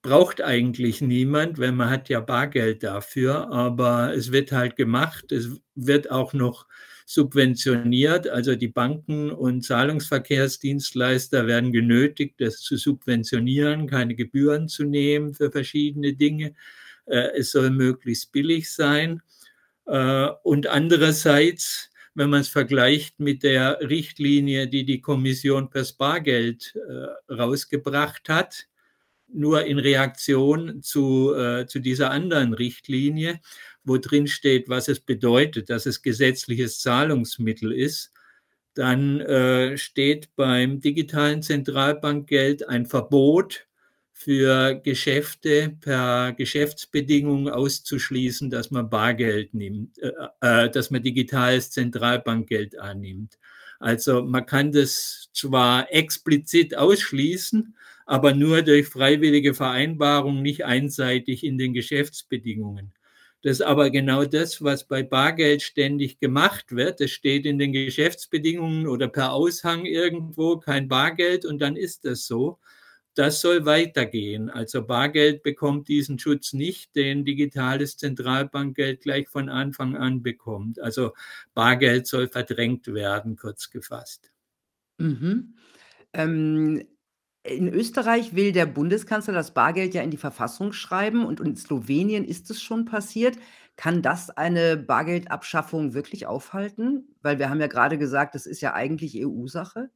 braucht 0.00 0.40
eigentlich 0.40 1.00
niemand, 1.00 1.58
weil 1.58 1.72
man 1.72 1.90
hat 1.90 2.08
ja 2.08 2.20
Bargeld 2.20 2.82
dafür, 2.82 3.50
aber 3.52 4.14
es 4.14 4.32
wird 4.32 4.52
halt 4.52 4.76
gemacht. 4.76 5.30
Es 5.32 5.60
wird 5.74 6.10
auch 6.10 6.32
noch 6.32 6.66
subventioniert. 7.06 8.28
Also 8.28 8.54
die 8.56 8.68
Banken 8.68 9.30
und 9.30 9.62
Zahlungsverkehrsdienstleister 9.62 11.46
werden 11.46 11.72
genötigt, 11.72 12.36
das 12.38 12.60
zu 12.60 12.76
subventionieren, 12.76 13.86
keine 13.86 14.14
Gebühren 14.14 14.68
zu 14.68 14.84
nehmen 14.84 15.34
für 15.34 15.50
verschiedene 15.50 16.14
Dinge. 16.14 16.54
Äh, 17.06 17.38
es 17.38 17.52
soll 17.52 17.70
möglichst 17.70 18.32
billig 18.32 18.72
sein. 18.72 19.22
Äh, 19.86 20.28
und 20.42 20.66
andererseits, 20.66 21.90
wenn 22.14 22.30
man 22.30 22.40
es 22.40 22.48
vergleicht 22.48 23.20
mit 23.20 23.42
der 23.42 23.78
Richtlinie, 23.80 24.68
die 24.68 24.84
die 24.84 25.00
Kommission 25.00 25.70
fürs 25.70 25.94
Bargeld 25.94 26.74
äh, 26.76 27.32
rausgebracht 27.32 28.28
hat, 28.28 28.66
nur 29.34 29.64
in 29.64 29.78
Reaktion 29.78 30.82
zu, 30.82 31.32
zu 31.66 31.78
dieser 31.78 32.10
anderen 32.10 32.52
Richtlinie, 32.52 33.40
wo 33.84 33.98
drin 33.98 34.26
steht, 34.26 34.68
was 34.68 34.88
es 34.88 35.00
bedeutet, 35.00 35.70
dass 35.70 35.86
es 35.86 36.02
gesetzliches 36.02 36.80
Zahlungsmittel 36.80 37.72
ist, 37.72 38.12
dann 38.74 39.20
äh, 39.20 39.76
steht 39.76 40.34
beim 40.36 40.80
digitalen 40.80 41.42
Zentralbankgeld 41.42 42.68
ein 42.68 42.86
Verbot 42.86 43.66
für 44.12 44.76
Geschäfte 44.76 45.76
per 45.80 46.32
Geschäftsbedingungen 46.32 47.48
auszuschließen, 47.48 48.50
dass 48.50 48.70
man 48.70 48.88
Bargeld 48.88 49.52
nimmt, 49.52 49.98
äh, 49.98 50.12
äh, 50.40 50.70
dass 50.70 50.90
man 50.90 51.02
digitales 51.02 51.70
Zentralbankgeld 51.70 52.78
annimmt. 52.78 53.38
Also 53.80 54.22
man 54.22 54.46
kann 54.46 54.70
das 54.70 55.28
zwar 55.32 55.92
explizit 55.92 56.76
ausschließen, 56.76 57.74
aber 58.06 58.32
nur 58.32 58.62
durch 58.62 58.86
freiwillige 58.86 59.54
Vereinbarung, 59.54 60.40
nicht 60.40 60.64
einseitig 60.64 61.44
in 61.44 61.58
den 61.58 61.72
Geschäftsbedingungen. 61.74 62.92
Das 63.42 63.52
ist 63.58 63.62
aber 63.62 63.90
genau 63.90 64.24
das, 64.24 64.62
was 64.62 64.84
bei 64.86 65.02
Bargeld 65.02 65.62
ständig 65.62 66.20
gemacht 66.20 66.70
wird. 66.70 67.00
Es 67.00 67.10
steht 67.10 67.44
in 67.44 67.58
den 67.58 67.72
Geschäftsbedingungen 67.72 68.86
oder 68.86 69.08
per 69.08 69.32
Aushang 69.32 69.84
irgendwo 69.84 70.58
kein 70.58 70.86
Bargeld 70.86 71.44
und 71.44 71.60
dann 71.60 71.74
ist 71.74 72.04
das 72.04 72.26
so. 72.26 72.60
Das 73.14 73.40
soll 73.40 73.66
weitergehen. 73.66 74.48
Also 74.48 74.86
Bargeld 74.86 75.42
bekommt 75.42 75.88
diesen 75.88 76.18
Schutz 76.18 76.52
nicht, 76.52 76.94
den 76.94 77.24
digitales 77.24 77.96
Zentralbankgeld 77.96 79.02
gleich 79.02 79.28
von 79.28 79.48
Anfang 79.48 79.96
an 79.96 80.22
bekommt. 80.22 80.80
Also 80.80 81.12
Bargeld 81.52 82.06
soll 82.06 82.28
verdrängt 82.28 82.86
werden, 82.94 83.36
kurz 83.36 83.70
gefasst. 83.70 84.30
Mhm. 84.98 85.56
Ähm, 86.14 86.84
in 87.44 87.68
Österreich 87.68 88.34
will 88.34 88.52
der 88.52 88.66
Bundeskanzler 88.66 89.34
das 89.34 89.52
Bargeld 89.54 89.94
ja 89.94 90.02
in 90.02 90.10
die 90.10 90.16
Verfassung 90.16 90.72
schreiben 90.72 91.24
und 91.24 91.40
in 91.40 91.56
Slowenien 91.56 92.24
ist 92.24 92.50
es 92.50 92.62
schon 92.62 92.84
passiert. 92.84 93.36
Kann 93.76 94.02
das 94.02 94.30
eine 94.30 94.76
Bargeldabschaffung 94.76 95.94
wirklich 95.94 96.26
aufhalten? 96.26 97.16
Weil 97.20 97.38
wir 97.38 97.50
haben 97.50 97.60
ja 97.60 97.66
gerade 97.66 97.98
gesagt, 97.98 98.34
das 98.34 98.46
ist 98.46 98.60
ja 98.60 98.74
eigentlich 98.74 99.16
EU-Sache. 99.16 99.90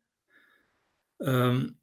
Ähm, 1.20 1.78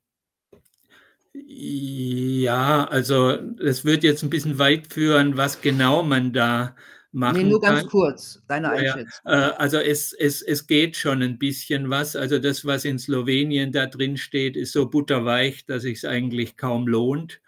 ja, 1.34 2.86
also 2.86 3.32
es 3.60 3.86
wird 3.86 4.04
jetzt 4.04 4.24
ein 4.24 4.30
bisschen 4.30 4.60
weit 4.60 4.92
führen, 4.92 5.38
was 5.38 5.62
genau 5.62 6.04
man 6.04 6.34
da 6.34 6.76
machen 7.14 7.44
Nee, 7.44 7.44
nur 7.44 7.62
ganz 7.62 7.82
kann. 7.82 7.90
kurz, 7.90 8.44
deine 8.48 8.68
Ja, 8.76 8.82
ja. 8.82 8.94
Einschätzung. 8.94 9.22
Äh, 9.26 9.36
also 9.58 9.78
es, 9.78 10.14
es, 10.14 10.42
es 10.42 10.68
geht 10.68 10.98
schon 10.98 11.22
ein 11.22 11.38
bisschen 11.40 11.90
was. 11.90 12.16
Also 12.16 12.40
das, 12.40 12.66
was 12.66 12.86
in 12.86 13.00
Slowenien 13.00 13.72
da 13.72 13.86
drin 13.86 14.18
steht, 14.18 14.58
ist 14.58 14.74
so 14.74 14.90
butterweich, 14.90 15.66
dass 15.66 15.84
sich 15.84 16.00
es 16.00 16.06
eigentlich 16.06 16.58
kaum 16.58 16.88
lohnt. 16.88 17.40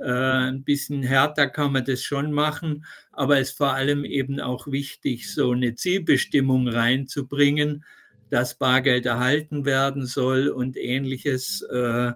Äh, 0.00 0.10
ein 0.10 0.64
bisschen 0.64 1.02
härter 1.02 1.48
kann 1.48 1.72
man 1.72 1.84
das 1.84 2.02
schon 2.02 2.32
machen, 2.32 2.84
aber 3.12 3.38
es 3.38 3.50
ist 3.50 3.56
vor 3.58 3.72
allem 3.74 4.04
eben 4.04 4.40
auch 4.40 4.66
wichtig, 4.66 5.32
so 5.32 5.52
eine 5.52 5.74
Zielbestimmung 5.76 6.68
reinzubringen, 6.68 7.84
dass 8.30 8.56
Bargeld 8.56 9.06
erhalten 9.06 9.64
werden 9.64 10.06
soll 10.06 10.48
und 10.48 10.76
ähnliches. 10.76 11.62
Äh, 11.62 12.12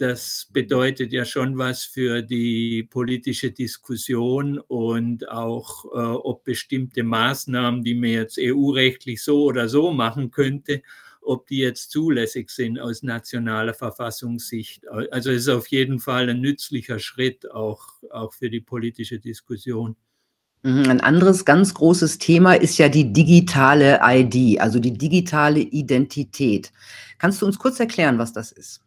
das 0.00 0.48
bedeutet 0.52 1.12
ja 1.12 1.24
schon 1.24 1.58
was 1.58 1.84
für 1.84 2.22
die 2.22 2.82
politische 2.84 3.50
Diskussion 3.50 4.58
und 4.58 5.28
auch, 5.28 5.84
äh, 5.86 5.98
ob 5.98 6.44
bestimmte 6.44 7.02
Maßnahmen, 7.02 7.84
die 7.84 7.94
man 7.94 8.10
jetzt 8.10 8.38
EU-rechtlich 8.38 9.22
so 9.22 9.44
oder 9.44 9.68
so 9.68 9.92
machen 9.92 10.30
könnte, 10.30 10.82
ob 11.20 11.46
die 11.46 11.58
jetzt 11.58 11.90
zulässig 11.90 12.50
sind 12.50 12.78
aus 12.78 13.02
nationaler 13.02 13.74
Verfassungssicht. 13.74 14.86
Also 14.88 15.30
es 15.30 15.42
ist 15.42 15.48
auf 15.48 15.68
jeden 15.68 15.98
Fall 15.98 16.28
ein 16.28 16.40
nützlicher 16.40 16.98
Schritt 16.98 17.50
auch, 17.50 18.02
auch 18.10 18.32
für 18.34 18.50
die 18.50 18.60
politische 18.60 19.18
Diskussion. 19.18 19.96
Mhm, 20.62 20.88
ein 20.88 21.00
anderes 21.00 21.44
ganz 21.44 21.74
großes 21.74 22.18
Thema 22.18 22.54
ist 22.54 22.78
ja 22.78 22.88
die 22.88 23.12
digitale 23.12 24.00
ID, 24.02 24.60
also 24.60 24.78
die 24.78 24.96
digitale 24.96 25.60
Identität. 25.60 26.72
Kannst 27.18 27.42
du 27.42 27.46
uns 27.46 27.58
kurz 27.58 27.80
erklären, 27.80 28.18
was 28.18 28.32
das 28.32 28.52
ist? 28.52 28.83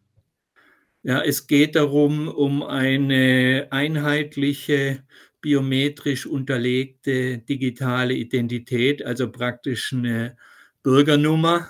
Ja, 1.07 1.21
es 1.21 1.47
geht 1.47 1.77
darum, 1.77 2.27
um 2.27 2.61
eine 2.63 3.67
einheitliche, 3.71 5.03
biometrisch 5.39 6.25
unterlegte 6.25 7.37
digitale 7.37 8.13
Identität, 8.13 9.05
also 9.05 9.31
praktisch 9.31 9.93
eine 9.93 10.35
Bürgernummer, 10.83 11.69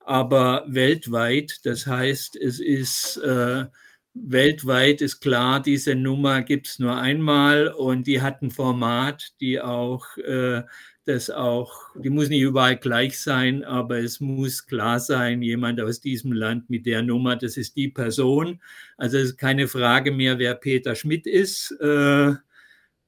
aber 0.00 0.64
weltweit. 0.68 1.60
Das 1.64 1.86
heißt, 1.86 2.34
es 2.36 2.60
ist 2.60 3.18
äh, 3.18 3.66
weltweit 4.14 5.02
ist 5.02 5.20
klar, 5.20 5.60
diese 5.60 5.94
Nummer 5.94 6.40
gibt 6.40 6.68
es 6.68 6.78
nur 6.78 6.96
einmal 6.96 7.68
und 7.68 8.06
die 8.06 8.22
hat 8.22 8.40
ein 8.40 8.50
Format, 8.50 9.32
die 9.42 9.60
auch 9.60 10.16
äh, 10.16 10.62
das 11.04 11.30
auch, 11.30 11.72
die 11.96 12.10
muss 12.10 12.28
nicht 12.28 12.42
überall 12.42 12.76
gleich 12.76 13.18
sein, 13.18 13.64
aber 13.64 13.98
es 13.98 14.20
muss 14.20 14.66
klar 14.66 15.00
sein, 15.00 15.42
jemand 15.42 15.80
aus 15.80 16.00
diesem 16.00 16.32
Land 16.32 16.70
mit 16.70 16.86
der 16.86 17.02
Nummer, 17.02 17.36
das 17.36 17.56
ist 17.56 17.76
die 17.76 17.88
Person. 17.88 18.60
Also 18.96 19.18
es 19.18 19.30
ist 19.30 19.36
keine 19.38 19.66
Frage 19.66 20.12
mehr, 20.12 20.38
wer 20.38 20.54
Peter 20.54 20.94
Schmidt 20.94 21.26
ist, 21.26 21.72
äh, 21.80 22.32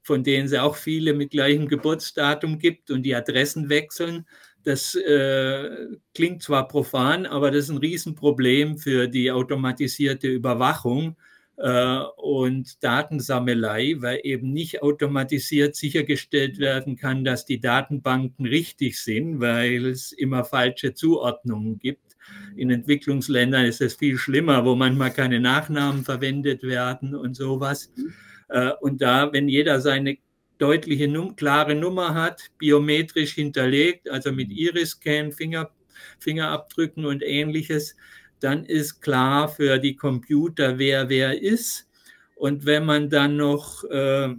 von 0.03 0.23
denen 0.23 0.45
es 0.45 0.53
auch 0.53 0.75
viele 0.75 1.13
mit 1.13 1.31
gleichem 1.31 1.67
Geburtsdatum 1.67 2.59
gibt 2.59 2.91
und 2.91 3.03
die 3.03 3.15
Adressen 3.15 3.69
wechseln. 3.69 4.27
Das 4.63 4.95
äh, 4.95 5.87
klingt 6.13 6.43
zwar 6.43 6.67
profan, 6.67 7.25
aber 7.25 7.51
das 7.51 7.65
ist 7.65 7.69
ein 7.69 7.77
Riesenproblem 7.77 8.77
für 8.77 9.07
die 9.07 9.31
automatisierte 9.31 10.27
Überwachung 10.27 11.15
und 11.57 12.83
Datensammelei, 12.83 13.95
weil 13.99 14.19
eben 14.23 14.51
nicht 14.51 14.81
automatisiert 14.81 15.75
sichergestellt 15.75 16.59
werden 16.59 16.97
kann, 16.97 17.23
dass 17.23 17.45
die 17.45 17.59
Datenbanken 17.59 18.45
richtig 18.45 18.99
sind, 19.01 19.39
weil 19.39 19.85
es 19.85 20.11
immer 20.11 20.43
falsche 20.43 20.93
Zuordnungen 20.93 21.79
gibt. 21.79 22.15
In 22.57 22.71
Entwicklungsländern 22.71 23.65
ist 23.65 23.81
es 23.81 23.95
viel 23.95 24.17
schlimmer, 24.17 24.65
wo 24.65 24.75
manchmal 24.75 25.11
keine 25.11 25.39
Nachnamen 25.39 26.03
verwendet 26.03 26.63
werden 26.63 27.15
und 27.15 27.35
sowas. 27.35 27.91
Äh, 28.49 28.71
und 28.81 29.01
da, 29.01 29.31
wenn 29.31 29.47
jeder 29.47 29.79
seine 29.79 30.17
deutliche, 30.57 31.11
klare 31.35 31.75
Nummer 31.75 32.13
hat, 32.13 32.49
biometrisch 32.57 33.33
hinterlegt, 33.33 34.09
also 34.09 34.31
mit 34.31 34.51
Iris-Scan, 34.51 35.31
Finger, 35.31 35.69
Fingerabdrücken 36.19 37.05
und 37.05 37.23
ähnliches, 37.23 37.95
dann 38.39 38.65
ist 38.65 39.01
klar 39.01 39.49
für 39.49 39.79
die 39.79 39.95
Computer, 39.95 40.77
wer 40.77 41.09
wer 41.09 41.41
ist. 41.41 41.87
Und 42.35 42.65
wenn 42.65 42.85
man 42.85 43.09
dann 43.09 43.37
noch 43.37 43.83
äh, 43.85 44.35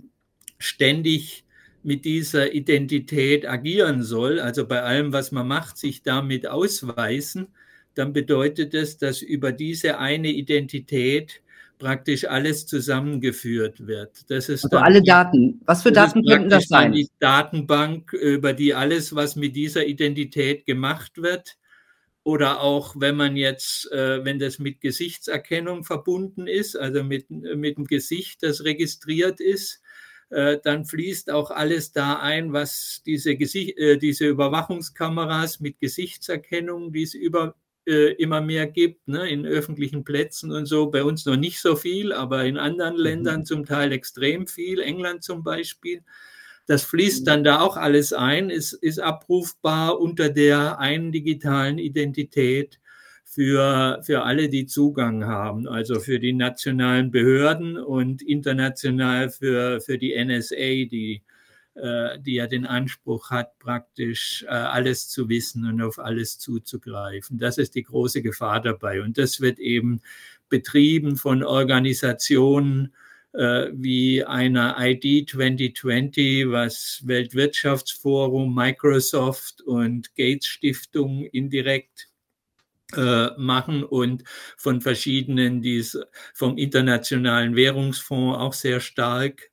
ständig 0.59 1.45
mit 1.83 2.05
dieser 2.05 2.53
Identität 2.53 3.49
agieren 3.49 4.03
soll, 4.03 4.41
also 4.41 4.67
bei 4.67 4.83
allem, 4.83 5.13
was 5.13 5.33
man 5.33 5.47
macht, 5.47 5.79
sich 5.79 6.03
damit 6.03 6.47
ausweisen, 6.47 7.49
dann 7.95 8.13
bedeutet 8.13 8.75
es, 8.75 8.99
dass 8.99 9.23
über 9.23 9.53
diese 9.53 9.99
eine 9.99 10.29
Identität 10.29 11.43
praktisch 11.79 12.27
alles 12.27 12.67
zusammengeführt 12.67 13.87
wird. 13.87 14.31
Das 14.31 14.49
ist 14.49 14.65
also 14.65 14.79
alle 14.79 15.03
die, 15.03 15.09
Daten. 15.09 15.61
Was 15.67 15.83
für 15.83 15.93
Daten 15.93 16.25
könnten 16.25 16.49
das 16.49 16.65
sein? 16.69 16.93
Die 16.93 17.09
Datenbank, 17.19 18.13
über 18.13 18.53
die 18.53 18.75
alles, 18.75 19.15
was 19.15 19.37
mit 19.37 19.57
dieser 19.57 19.87
Identität 19.87 20.67
gemacht 20.67 21.23
wird, 21.23 21.57
oder 22.27 22.61
auch 22.61 22.97
wenn 22.99 23.15
man 23.15 23.37
jetzt, 23.37 23.89
äh, 23.93 24.25
wenn 24.25 24.41
das 24.41 24.59
mit 24.59 24.81
Gesichtserkennung 24.81 25.85
verbunden 25.85 26.49
ist, 26.49 26.75
also 26.75 27.05
mit, 27.05 27.31
mit 27.31 27.77
dem 27.77 27.85
Gesicht, 27.85 28.43
das 28.43 28.65
registriert 28.65 29.39
ist, 29.39 29.81
äh, 30.31 30.59
dann 30.65 30.87
fließt 30.87 31.31
auch 31.31 31.53
alles 31.53 31.93
da 31.93 32.19
ein, 32.19 32.53
was 32.53 33.01
diese, 33.07 33.37
Gesicht, 33.37 33.79
äh, 33.79 33.97
diese 33.97 34.27
Überwachungskameras 34.27 35.61
mit 35.61 35.79
Gesichtserkennung, 35.79 36.93
die 36.93 37.05
es 37.05 37.15
über, 37.15 37.55
äh, 37.87 38.15
immer 38.15 38.41
mehr 38.41 38.67
gibt, 38.67 39.07
ne, 39.07 39.31
in 39.31 39.47
öffentlichen 39.47 40.03
Plätzen 40.03 40.51
und 40.51 40.67
so. 40.67 40.91
Bei 40.91 41.05
uns 41.05 41.27
noch 41.27 41.37
nicht 41.37 41.61
so 41.61 41.77
viel, 41.77 42.13
aber 42.13 42.45
in 42.45 42.57
anderen 42.57 42.97
mhm. 42.97 43.03
Ländern 43.03 43.45
zum 43.47 43.65
Teil 43.65 43.93
extrem 43.93 44.49
viel, 44.49 44.81
England 44.81 45.23
zum 45.23 45.45
Beispiel. 45.45 46.03
Das 46.67 46.83
fließt 46.83 47.23
mhm. 47.23 47.25
dann 47.27 47.45
da 47.45 47.61
auch 47.61 47.77
alles 47.77 48.13
ein, 48.13 48.51
ist, 48.51 48.73
ist 48.73 48.99
abrufbar 48.99 50.01
unter 50.01 50.29
der 50.29 50.79
einen 50.79 51.13
digitalen 51.13 51.79
Identität 51.79 52.81
für, 53.25 54.01
für 54.03 54.23
alle, 54.23 54.49
die 54.49 54.67
Zugang 54.67 55.27
haben, 55.27 55.69
also 55.69 56.01
für 56.01 56.19
die 56.19 56.33
nationalen 56.33 57.11
Behörden 57.11 57.77
und 57.77 58.23
international 58.23 59.31
für, 59.31 59.81
für 59.81 59.99
die 59.99 60.15
NSA, 60.17 60.89
die, 60.89 61.23
äh, 61.75 62.19
die 62.21 62.35
ja 62.35 62.47
den 62.47 62.67
Anspruch 62.67 63.31
hat, 63.31 63.59
praktisch 63.59 64.45
äh, 64.45 64.49
alles 64.49 65.09
zu 65.09 65.29
wissen 65.29 65.67
und 65.67 65.83
auf 65.83 65.99
alles 65.99 66.39
zuzugreifen. 66.39 67.39
Das 67.39 67.59
ist 67.59 67.75
die 67.75 67.83
große 67.83 68.23
Gefahr 68.23 68.61
dabei. 68.61 69.03
Und 69.03 69.19
das 69.19 69.41
wird 69.41 69.59
eben 69.59 70.01
betrieben 70.49 71.17
von 71.17 71.43
Organisationen, 71.43 72.95
äh, 73.37 73.71
wie 73.73 74.25
einer 74.25 74.77
ID 74.79 75.31
2020, 75.31 76.49
was 76.49 77.03
Weltwirtschaftsforum, 77.05 78.55
Microsoft 78.55 79.61
und 79.63 80.15
Gates 80.17 80.47
Stiftung 80.47 81.25
indirekt 81.27 82.09
äh, 82.97 83.29
machen 83.37 83.85
und 83.85 84.25
von 84.57 84.81
verschiedenen, 84.81 85.61
die 85.61 85.85
vom 86.35 86.57
Internationalen 86.57 87.57
Währungsfonds 87.57 88.39
auch 88.39 88.53
sehr 88.53 88.81
stark 88.81 89.51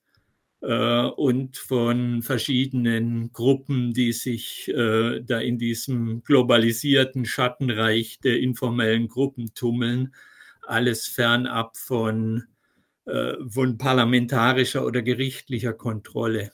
äh, 0.61 1.05
und 1.05 1.57
von 1.57 2.21
verschiedenen 2.21 3.33
Gruppen, 3.33 3.93
die 3.93 4.13
sich 4.13 4.69
äh, 4.69 5.19
da 5.21 5.39
in 5.39 5.57
diesem 5.57 6.23
globalisierten 6.23 7.25
Schattenreich 7.25 8.19
der 8.21 8.39
informellen 8.39 9.09
Gruppen 9.09 9.53
tummeln, 9.53 10.13
alles 10.65 11.07
fernab 11.07 11.75
von 11.75 12.43
von 13.05 13.77
parlamentarischer 13.77 14.85
oder 14.85 15.01
gerichtlicher 15.01 15.73
Kontrolle. 15.73 16.51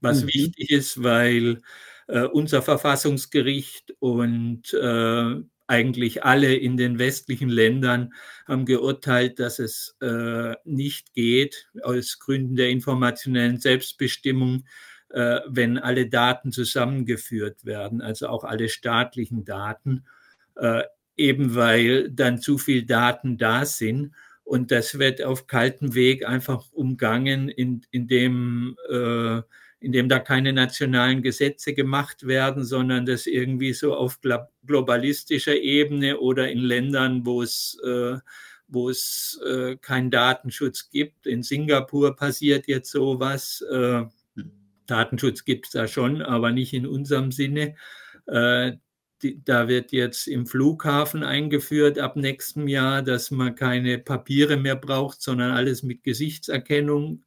Was 0.00 0.22
mhm. 0.22 0.28
wichtig 0.28 0.70
ist, 0.70 1.02
weil 1.02 1.60
äh, 2.08 2.22
unser 2.22 2.62
Verfassungsgericht 2.62 3.94
und 3.98 4.72
äh, 4.74 5.34
eigentlich 5.66 6.24
alle 6.24 6.54
in 6.54 6.76
den 6.76 6.98
westlichen 6.98 7.48
Ländern 7.48 8.12
haben 8.46 8.66
geurteilt, 8.66 9.38
dass 9.38 9.58
es 9.58 9.96
äh, 10.00 10.54
nicht 10.64 11.14
geht, 11.14 11.70
aus 11.82 12.18
Gründen 12.18 12.56
der 12.56 12.68
informationellen 12.68 13.58
Selbstbestimmung, 13.58 14.64
äh, 15.08 15.40
wenn 15.46 15.78
alle 15.78 16.08
Daten 16.08 16.52
zusammengeführt 16.52 17.64
werden, 17.64 18.02
also 18.02 18.28
auch 18.28 18.44
alle 18.44 18.68
staatlichen 18.68 19.44
Daten, 19.44 20.04
äh, 20.56 20.82
eben 21.16 21.54
weil 21.54 22.10
dann 22.10 22.38
zu 22.38 22.58
viel 22.58 22.84
Daten 22.84 23.38
da 23.38 23.64
sind 23.64 24.12
und 24.44 24.70
das 24.70 24.98
wird 24.98 25.22
auf 25.22 25.46
kaltem 25.46 25.94
Weg 25.94 26.26
einfach 26.28 26.70
umgangen, 26.72 27.48
in, 27.48 27.80
indem, 27.90 28.76
äh, 28.90 29.40
indem 29.80 30.08
da 30.08 30.18
keine 30.18 30.52
nationalen 30.52 31.22
Gesetze 31.22 31.72
gemacht 31.74 32.26
werden, 32.26 32.64
sondern 32.64 33.06
das 33.06 33.26
irgendwie 33.26 33.72
so 33.72 33.94
auf 33.94 34.20
globalistischer 34.66 35.56
Ebene 35.56 36.18
oder 36.20 36.50
in 36.50 36.58
Ländern, 36.58 37.24
wo 37.24 37.42
es, 37.42 37.78
äh, 37.84 38.18
wo 38.68 38.90
es 38.90 39.40
äh, 39.46 39.76
keinen 39.76 40.10
Datenschutz 40.10 40.90
gibt. 40.90 41.26
In 41.26 41.42
Singapur 41.42 42.14
passiert 42.14 42.66
jetzt 42.68 42.90
sowas. 42.90 43.64
Äh, 43.70 44.04
Datenschutz 44.86 45.44
gibt 45.44 45.66
es 45.66 45.72
da 45.72 45.88
schon, 45.88 46.20
aber 46.20 46.50
nicht 46.50 46.74
in 46.74 46.86
unserem 46.86 47.32
Sinne. 47.32 47.76
Äh, 48.26 48.72
da 49.44 49.68
wird 49.68 49.92
jetzt 49.92 50.26
im 50.26 50.46
Flughafen 50.46 51.22
eingeführt 51.22 51.98
ab 51.98 52.16
nächstem 52.16 52.68
Jahr, 52.68 53.02
dass 53.02 53.30
man 53.30 53.54
keine 53.54 53.98
Papiere 53.98 54.56
mehr 54.56 54.76
braucht, 54.76 55.22
sondern 55.22 55.52
alles 55.52 55.82
mit 55.82 56.02
Gesichtserkennung 56.02 57.24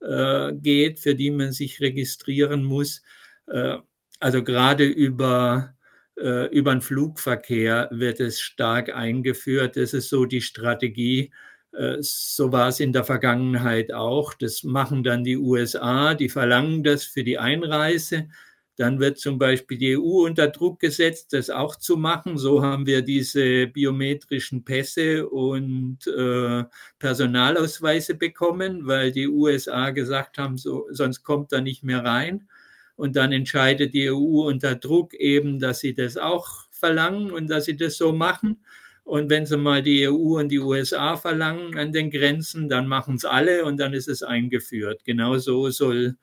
äh, 0.00 0.52
geht, 0.54 1.00
für 1.00 1.14
die 1.14 1.30
man 1.30 1.52
sich 1.52 1.80
registrieren 1.80 2.64
muss. 2.64 3.02
Äh, 3.46 3.78
also 4.20 4.44
gerade 4.44 4.84
über, 4.84 5.74
äh, 6.18 6.46
über 6.54 6.72
den 6.72 6.80
Flugverkehr 6.80 7.88
wird 7.90 8.20
es 8.20 8.40
stark 8.40 8.94
eingeführt. 8.94 9.76
Das 9.76 9.94
ist 9.94 10.08
so 10.08 10.24
die 10.26 10.42
Strategie. 10.42 11.32
Äh, 11.72 11.96
so 12.00 12.52
war 12.52 12.68
es 12.68 12.80
in 12.80 12.92
der 12.92 13.04
Vergangenheit 13.04 13.92
auch. 13.92 14.34
Das 14.34 14.62
machen 14.62 15.02
dann 15.02 15.24
die 15.24 15.36
USA, 15.36 16.14
die 16.14 16.28
verlangen 16.28 16.84
das 16.84 17.04
für 17.04 17.24
die 17.24 17.38
Einreise 17.38 18.28
dann 18.76 19.00
wird 19.00 19.18
zum 19.18 19.38
Beispiel 19.38 19.76
die 19.78 19.98
EU 19.98 20.24
unter 20.24 20.48
Druck 20.48 20.80
gesetzt, 20.80 21.32
das 21.32 21.50
auch 21.50 21.76
zu 21.76 21.96
machen. 21.96 22.38
So 22.38 22.62
haben 22.62 22.86
wir 22.86 23.02
diese 23.02 23.66
biometrischen 23.66 24.64
Pässe 24.64 25.28
und 25.28 26.06
äh, 26.06 26.64
Personalausweise 26.98 28.14
bekommen, 28.14 28.86
weil 28.86 29.12
die 29.12 29.28
USA 29.28 29.90
gesagt 29.90 30.38
haben, 30.38 30.56
so, 30.56 30.86
sonst 30.90 31.22
kommt 31.22 31.52
da 31.52 31.60
nicht 31.60 31.84
mehr 31.84 32.04
rein. 32.04 32.48
Und 32.96 33.16
dann 33.16 33.32
entscheidet 33.32 33.94
die 33.94 34.10
EU 34.10 34.46
unter 34.48 34.74
Druck 34.74 35.14
eben, 35.14 35.58
dass 35.58 35.80
sie 35.80 35.94
das 35.94 36.16
auch 36.16 36.68
verlangen 36.70 37.30
und 37.30 37.48
dass 37.48 37.66
sie 37.66 37.76
das 37.76 37.96
so 37.96 38.12
machen. 38.12 38.64
Und 39.04 39.30
wenn 39.30 39.46
sie 39.46 39.56
mal 39.56 39.82
die 39.82 40.08
EU 40.08 40.38
und 40.38 40.48
die 40.48 40.60
USA 40.60 41.16
verlangen 41.16 41.76
an 41.76 41.92
den 41.92 42.10
Grenzen, 42.10 42.68
dann 42.68 42.86
machen 42.86 43.16
es 43.16 43.24
alle 43.24 43.64
und 43.64 43.78
dann 43.78 43.92
ist 43.94 44.08
es 44.08 44.22
eingeführt. 44.22 45.04
Genau 45.04 45.38
so 45.38 45.70
soll 45.70 46.16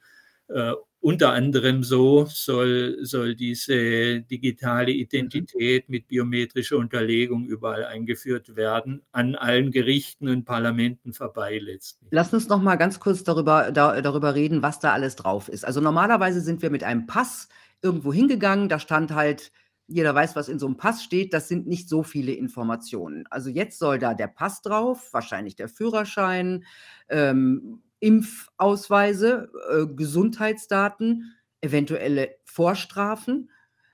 äh, 0.48 0.74
unter 1.02 1.32
anderem 1.32 1.84
so 1.84 2.26
soll, 2.26 2.98
soll 3.02 3.36
diese 3.36 4.22
digitale 4.22 4.92
Identität 4.92 5.88
mit 5.88 6.08
biometrischer 6.08 6.78
Unterlegung 6.78 7.46
überall 7.46 7.86
eingeführt 7.86 8.56
werden, 8.58 9.02
an 9.12 9.36
allen 9.36 9.72
Gerichten 9.72 10.28
und 10.28 10.44
Parlamenten 10.44 11.14
vorbei 11.14 11.58
letztlich. 11.60 12.10
Lass 12.12 12.34
uns 12.34 12.50
noch 12.50 12.62
mal 12.62 12.76
ganz 12.76 13.00
kurz 13.00 13.24
darüber, 13.24 13.72
da, 13.72 14.02
darüber 14.02 14.36
reden, 14.36 14.62
was 14.62 14.80
da 14.80 14.92
alles 14.92 15.16
drauf 15.16 15.48
ist. 15.48 15.64
Also 15.64 15.80
normalerweise 15.80 16.42
sind 16.42 16.62
wir 16.62 16.70
mit 16.70 16.84
einem 16.84 17.06
Pass 17.08 17.48
irgendwo 17.82 18.12
hingegangen, 18.12 18.68
da 18.68 18.78
stand 18.78 19.12
halt, 19.12 19.52
jeder 19.88 20.14
weiß, 20.14 20.36
was 20.36 20.50
in 20.50 20.60
so 20.60 20.68
einem 20.68 20.78
Pass 20.78 21.04
steht, 21.04 21.34
das 21.34 21.48
sind 21.48 21.66
nicht 21.66 21.90
so 21.90 22.04
viele 22.04 22.34
Informationen. 22.34 23.26
Also 23.30 23.50
jetzt 23.50 23.80
soll 23.80 24.00
da 24.00 24.14
der 24.14 24.28
Pass 24.28 24.62
drauf, 24.62 25.14
wahrscheinlich 25.14 25.56
der 25.56 25.70
Führerschein, 25.70 26.66
ähm, 27.10 27.82
Impfausweise, 28.00 29.52
äh, 29.72 29.86
Gesundheitsdaten, 29.88 31.36
eventuelle 31.62 32.36
Vorstrafen. 32.46 33.50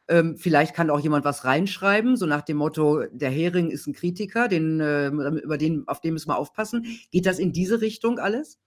Ähm, 0.07 0.37
vielleicht 0.37 0.75
kann 0.75 0.91
auch 0.91 0.99
jemand 0.99 1.25
was 1.25 1.45
reinschreiben, 1.45 2.15
so 2.15 2.27
nach 2.27 2.43
dem 2.43 2.57
Motto, 2.57 3.03
der 3.11 3.31
Hering 3.31 3.71
ist 3.71 3.87
ein 3.87 3.93
Kritiker, 3.93 4.47
den, 4.47 4.79
äh, 4.79 5.07
über 5.07 5.57
den, 5.57 5.87
auf 5.87 5.99
den 5.99 6.13
müssen 6.13 6.29
wir 6.29 6.37
aufpassen. 6.37 6.85
Geht 7.11 7.25
das 7.25 7.39
in 7.39 7.53
diese 7.53 7.81
Richtung 7.81 8.19
alles? 8.19 8.59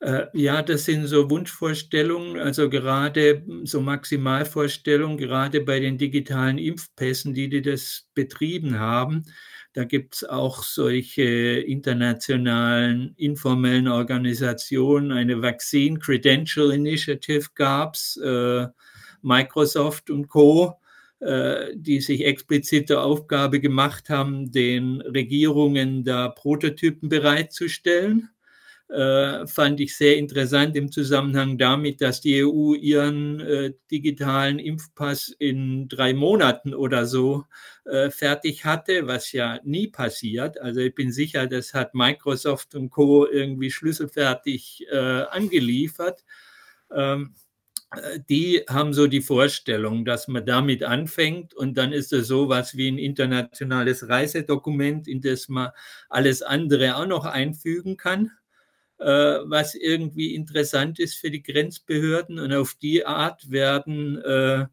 Äh, 0.00 0.26
ja, 0.32 0.62
das 0.62 0.86
sind 0.86 1.06
so 1.06 1.28
Wunschvorstellungen, 1.28 2.40
also 2.40 2.70
gerade 2.70 3.44
so 3.64 3.82
Maximalvorstellungen, 3.82 5.18
gerade 5.18 5.60
bei 5.60 5.78
den 5.78 5.98
digitalen 5.98 6.56
Impfpässen, 6.56 7.34
die 7.34 7.50
die 7.50 7.60
das 7.60 8.08
betrieben 8.14 8.78
haben. 8.78 9.24
Da 9.72 9.84
gibt 9.84 10.16
es 10.16 10.24
auch 10.24 10.64
solche 10.64 11.22
internationalen 11.22 13.14
informellen 13.16 13.86
Organisationen. 13.86 15.12
Eine 15.12 15.42
Vaccine 15.42 15.98
Credential 15.98 16.72
Initiative 16.72 17.46
gab 17.54 17.94
es, 17.94 18.16
äh, 18.16 18.66
Microsoft 19.22 20.10
und 20.10 20.28
Co., 20.28 20.80
äh, 21.20 21.76
die 21.76 22.00
sich 22.00 22.24
explizit 22.24 22.90
der 22.90 23.02
Aufgabe 23.02 23.60
gemacht 23.60 24.08
haben, 24.08 24.50
den 24.50 25.02
Regierungen 25.02 26.02
da 26.02 26.28
Prototypen 26.28 27.08
bereitzustellen 27.08 28.30
äh, 28.90 29.46
fand 29.46 29.78
ich 29.80 29.96
sehr 29.96 30.16
interessant 30.16 30.74
im 30.76 30.90
Zusammenhang 30.90 31.58
damit, 31.58 32.00
dass 32.00 32.20
die 32.20 32.44
EU 32.44 32.74
ihren 32.74 33.38
äh, 33.40 33.72
digitalen 33.90 34.58
Impfpass 34.58 35.28
in 35.38 35.88
drei 35.88 36.12
Monaten 36.12 36.74
oder 36.74 37.06
so 37.06 37.44
äh, 37.84 38.10
fertig 38.10 38.64
hatte, 38.64 39.06
was 39.06 39.30
ja 39.32 39.60
nie 39.62 39.86
passiert. 39.88 40.60
Also 40.60 40.80
ich 40.80 40.94
bin 40.94 41.12
sicher, 41.12 41.46
das 41.46 41.72
hat 41.72 41.94
Microsoft 41.94 42.74
und 42.74 42.90
Co. 42.90 43.26
irgendwie 43.26 43.70
schlüsselfertig 43.70 44.86
äh, 44.90 44.96
angeliefert. 44.96 46.24
Ähm, 46.92 47.34
äh, 47.92 48.20
die 48.28 48.64
haben 48.68 48.92
so 48.92 49.06
die 49.06 49.20
Vorstellung, 49.20 50.04
dass 50.04 50.28
man 50.28 50.44
damit 50.46 50.82
anfängt 50.82 51.54
und 51.54 51.76
dann 51.78 51.92
ist 51.92 52.12
es 52.12 52.26
so 52.28 52.48
was 52.48 52.76
wie 52.76 52.88
ein 52.88 52.98
internationales 52.98 54.08
Reisedokument, 54.08 55.06
in 55.08 55.20
das 55.20 55.48
man 55.48 55.70
alles 56.08 56.42
andere 56.42 56.96
auch 56.96 57.06
noch 57.06 57.24
einfügen 57.24 57.96
kann. 57.96 58.32
Äh, 59.00 59.40
was 59.44 59.74
irgendwie 59.74 60.34
interessant 60.34 60.98
ist 61.00 61.14
für 61.16 61.30
die 61.30 61.42
Grenzbehörden. 61.42 62.38
Und 62.38 62.52
auf 62.52 62.74
die 62.74 63.06
Art 63.06 63.50
werden 63.50 64.18
äh, 64.22 64.66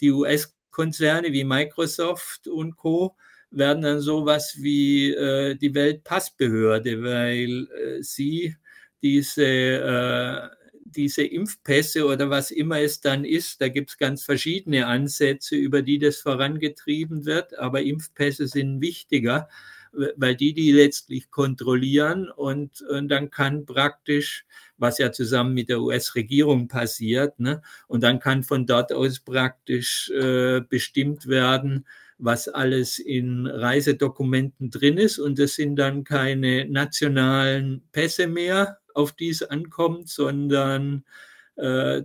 die 0.00 0.10
US- 0.12 0.54
Konzerne 0.70 1.32
wie 1.32 1.42
Microsoft 1.42 2.46
und 2.46 2.76
Co 2.76 3.16
werden 3.50 3.82
dann 3.82 4.00
sowas 4.00 4.56
wie 4.60 5.10
äh, 5.12 5.56
die 5.56 5.74
Weltpassbehörde, 5.74 7.02
weil 7.02 7.66
äh, 7.72 8.02
sie 8.02 8.54
diese, 9.02 9.44
äh, 9.44 10.48
diese 10.84 11.24
Impfpässe 11.24 12.06
oder 12.06 12.30
was 12.30 12.50
immer 12.50 12.78
es 12.80 13.00
dann 13.00 13.24
ist, 13.24 13.60
da 13.60 13.68
gibt 13.68 13.90
es 13.90 13.98
ganz 13.98 14.22
verschiedene 14.24 14.86
Ansätze, 14.86 15.56
über 15.56 15.82
die 15.82 15.98
das 15.98 16.18
vorangetrieben 16.18 17.24
wird, 17.24 17.58
aber 17.58 17.82
Impfpässe 17.82 18.46
sind 18.46 18.80
wichtiger, 18.80 19.48
weil 19.92 20.36
die 20.36 20.52
die 20.54 20.72
letztlich 20.72 21.30
kontrollieren 21.30 22.30
und, 22.30 22.82
und 22.82 23.08
dann 23.08 23.30
kann 23.30 23.66
praktisch, 23.66 24.44
was 24.76 24.98
ja 24.98 25.12
zusammen 25.12 25.54
mit 25.54 25.68
der 25.68 25.80
US-Regierung 25.80 26.68
passiert, 26.68 27.38
ne, 27.40 27.62
und 27.86 28.02
dann 28.02 28.20
kann 28.20 28.42
von 28.42 28.66
dort 28.66 28.92
aus 28.92 29.20
praktisch 29.20 30.10
äh, 30.10 30.60
bestimmt 30.60 31.26
werden, 31.26 31.86
was 32.18 32.48
alles 32.48 32.98
in 32.98 33.46
Reisedokumenten 33.46 34.70
drin 34.70 34.98
ist. 34.98 35.18
Und 35.18 35.38
das 35.38 35.54
sind 35.54 35.76
dann 35.76 36.04
keine 36.04 36.68
nationalen 36.68 37.82
Pässe 37.92 38.26
mehr, 38.26 38.78
auf 38.94 39.12
die 39.12 39.28
es 39.28 39.42
ankommt, 39.42 40.08
sondern 40.08 41.04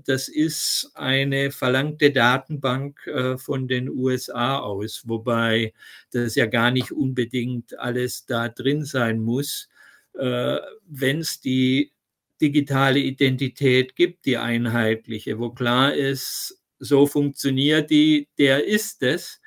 das 0.04 0.30
ist 0.30 0.92
eine 0.96 1.52
verlangte 1.52 2.12
Datenbank 2.12 3.06
äh, 3.08 3.38
von 3.38 3.68
den 3.68 3.90
USA 3.90 4.58
aus, 4.60 5.04
wobei 5.08 5.74
das 6.12 6.36
ja 6.36 6.48
gar 6.48 6.72
nicht 6.72 6.92
unbedingt 6.92 7.78
alles 7.80 8.26
da 8.26 8.50
drin 8.50 8.84
sein 8.86 9.20
muss. 9.20 9.70
Äh, 10.18 10.58
Wenn 10.88 11.20
es 11.20 11.40
die 11.40 11.92
digitale 12.42 13.00
Identität 13.00 13.96
gibt, 13.96 14.26
die 14.26 14.38
einheitliche, 14.38 15.40
wo 15.40 15.52
klar 15.52 15.94
ist, 15.94 16.60
so 16.80 17.06
funktioniert 17.06 17.90
die, 17.92 18.28
der 18.38 18.66
ist 18.66 19.04
es, 19.04 19.40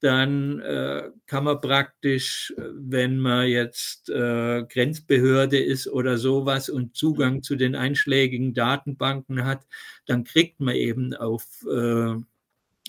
dann 0.00 0.60
äh, 0.60 1.10
kann 1.26 1.44
man 1.44 1.60
praktisch, 1.60 2.52
äh, 2.56 2.62
wenn 2.74 3.18
man 3.18 3.48
jetzt 3.48 4.10
äh, 4.10 4.64
Grenzbehörde 4.68 5.58
ist 5.58 5.88
oder 5.88 6.18
sowas 6.18 6.68
und 6.68 6.96
Zugang 6.96 7.42
zu 7.42 7.56
den 7.56 7.74
einschlägigen 7.74 8.54
Datenbanken 8.54 9.44
hat, 9.44 9.66
dann 10.06 10.24
kriegt 10.24 10.60
man 10.60 10.74
eben 10.74 11.14
auf, 11.14 11.64
äh, 11.70 12.14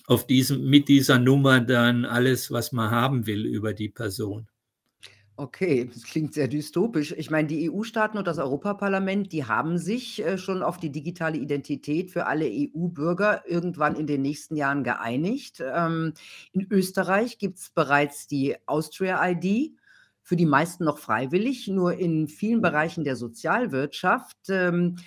auf 0.07 0.27
diesem, 0.27 0.69
mit 0.69 0.87
dieser 0.89 1.19
Nummer 1.19 1.61
dann 1.61 2.05
alles, 2.05 2.51
was 2.51 2.71
man 2.73 2.91
haben 2.91 3.25
will 3.25 3.45
über 3.45 3.73
die 3.73 3.89
Person. 3.89 4.48
Okay, 5.39 5.85
das 5.85 6.03
klingt 6.03 6.33
sehr 6.33 6.49
dystopisch. 6.49 7.13
Ich 7.13 7.31
meine, 7.31 7.47
die 7.47 7.71
EU-Staaten 7.71 8.17
und 8.17 8.27
das 8.27 8.39
Europaparlament, 8.39 9.31
die 9.31 9.45
haben 9.45 9.77
sich 9.77 10.21
äh, 10.21 10.37
schon 10.37 10.61
auf 10.61 10.79
die 10.79 10.91
digitale 10.91 11.37
Identität 11.37 12.11
für 12.11 12.25
alle 12.25 12.45
EU-Bürger 12.45 13.43
irgendwann 13.47 13.95
in 13.95 14.05
den 14.05 14.21
nächsten 14.21 14.57
Jahren 14.57 14.83
geeinigt. 14.83 15.63
Ähm, 15.65 16.11
in 16.51 16.67
Österreich 16.69 17.37
gibt 17.37 17.57
es 17.57 17.69
bereits 17.69 18.27
die 18.27 18.57
Austria-ID, 18.65 19.77
für 20.23 20.35
die 20.35 20.45
meisten 20.45 20.83
noch 20.83 20.97
freiwillig, 20.97 21.69
nur 21.69 21.93
in 21.93 22.27
vielen 22.27 22.59
Bereichen 22.61 23.05
der 23.05 23.15
Sozialwirtschaft, 23.15 24.49
ähm, 24.49 24.97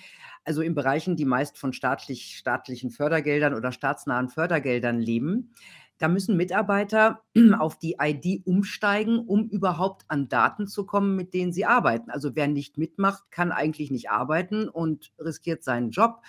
also 0.45 0.63
in 0.63 0.73
Bereichen, 0.73 1.15
die 1.15 1.25
meist 1.25 1.59
von 1.59 1.73
staatlich, 1.73 2.37
staatlichen 2.37 2.89
Fördergeldern 2.89 3.53
oder 3.53 3.71
staatsnahen 3.71 4.29
Fördergeldern 4.29 4.99
leben, 4.99 5.53
da 5.97 6.07
müssen 6.07 6.35
Mitarbeiter 6.35 7.21
auf 7.59 7.77
die 7.79 7.97
ID 7.99 8.45
umsteigen, 8.45 9.19
um 9.19 9.47
überhaupt 9.49 10.03
an 10.07 10.27
Daten 10.29 10.67
zu 10.67 10.85
kommen, 10.85 11.15
mit 11.15 11.33
denen 11.33 11.53
sie 11.53 11.65
arbeiten. 11.65 12.09
Also 12.09 12.35
wer 12.35 12.47
nicht 12.47 12.77
mitmacht, 12.77 13.23
kann 13.31 13.51
eigentlich 13.51 13.91
nicht 13.91 14.09
arbeiten 14.09 14.67
und 14.67 15.11
riskiert 15.19 15.63
seinen 15.63 15.91
Job. 15.91 16.21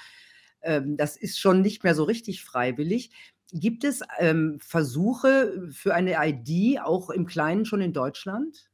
Ähm, 0.62 0.96
das 0.96 1.16
ist 1.16 1.38
schon 1.38 1.60
nicht 1.60 1.84
mehr 1.84 1.94
so 1.94 2.04
richtig 2.04 2.44
freiwillig. 2.44 3.10
Gibt 3.52 3.84
es 3.84 4.02
ähm, 4.18 4.58
Versuche 4.60 5.68
für 5.70 5.94
eine 5.94 6.16
ID 6.18 6.80
auch 6.80 7.10
im 7.10 7.26
Kleinen 7.26 7.64
schon 7.64 7.80
in 7.80 7.92
Deutschland? 7.92 8.68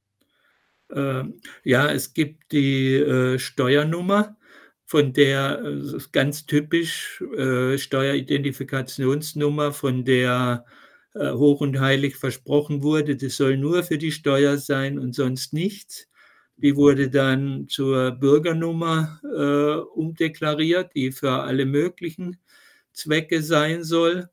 Ähm, 0.90 1.40
ja, 1.64 1.90
es 1.90 2.14
gibt 2.14 2.53
die 2.53 2.94
äh, 2.94 3.38
Steuernummer, 3.38 4.37
von 4.90 5.12
der 5.12 5.62
äh, 5.62 5.98
ganz 6.11 6.46
typisch 6.46 7.22
äh, 7.37 7.79
Steueridentifikationsnummer, 7.79 9.72
von 9.72 10.05
der 10.05 10.64
hoch 11.14 11.61
und 11.61 11.81
heilig 11.81 12.16
versprochen 12.16 12.83
wurde, 12.83 13.16
das 13.16 13.37
soll 13.37 13.57
nur 13.57 13.83
für 13.83 13.99
die 13.99 14.12
Steuer 14.12 14.59
sein 14.59 14.99
und 14.99 15.14
sonst 15.14 15.53
nichts. 15.53 16.09
Die 16.57 16.77
wurde 16.77 17.09
dann 17.11 17.68
zur 17.68 18.12
Bürgernummer 18.12 19.20
äh, 19.25 19.81
umdeklariert, 19.99 20.94
die 20.94 21.11
für 21.11 21.33
alle 21.42 21.64
möglichen 21.66 22.37
Zwecke 22.92 23.42
sein 23.42 23.83
soll. 23.83 24.29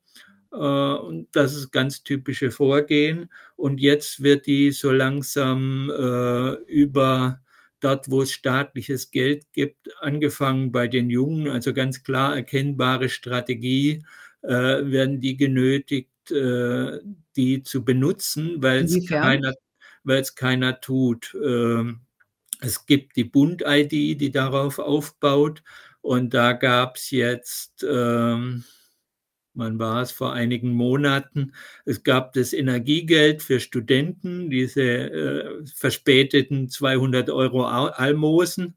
Äh, 0.52 0.56
und 0.56 1.28
das 1.32 1.54
ist 1.54 1.70
ganz 1.72 2.02
typische 2.02 2.50
Vorgehen. 2.50 3.30
Und 3.56 3.80
jetzt 3.80 4.22
wird 4.22 4.46
die 4.46 4.72
so 4.72 4.90
langsam 4.92 5.90
äh, 5.90 6.52
über 6.70 7.40
dort, 7.80 8.10
wo 8.10 8.22
es 8.22 8.32
staatliches 8.32 9.10
Geld 9.10 9.46
gibt, 9.52 9.88
angefangen 10.00 10.72
bei 10.72 10.88
den 10.88 11.10
Jungen, 11.10 11.48
also 11.48 11.72
ganz 11.72 12.02
klar 12.02 12.36
erkennbare 12.36 13.08
Strategie, 13.08 14.04
äh, 14.42 14.48
werden 14.50 15.20
die 15.20 15.36
genötigt, 15.36 16.10
äh, 16.30 17.00
die 17.36 17.62
zu 17.62 17.84
benutzen, 17.84 18.62
weil 18.62 18.84
es 18.84 19.06
keiner, 19.06 19.54
keiner 20.34 20.80
tut. 20.80 21.36
Ähm, 21.44 22.00
es 22.60 22.86
gibt 22.86 23.16
die 23.16 23.24
Bund-ID, 23.24 24.20
die 24.20 24.30
darauf 24.30 24.78
aufbaut. 24.78 25.62
Und 26.00 26.34
da 26.34 26.52
gab 26.52 26.96
es 26.96 27.10
jetzt, 27.10 27.84
ähm, 27.88 28.64
wann 29.54 29.78
war 29.78 30.02
es, 30.02 30.10
vor 30.10 30.32
einigen 30.32 30.72
Monaten, 30.72 31.52
es 31.84 32.02
gab 32.02 32.32
das 32.32 32.52
Energiegeld 32.52 33.42
für 33.42 33.60
Studenten, 33.60 34.50
diese 34.50 34.82
äh, 34.82 35.66
verspäteten 35.66 36.68
200 36.68 37.30
Euro 37.30 37.64
Almosen. 37.64 38.76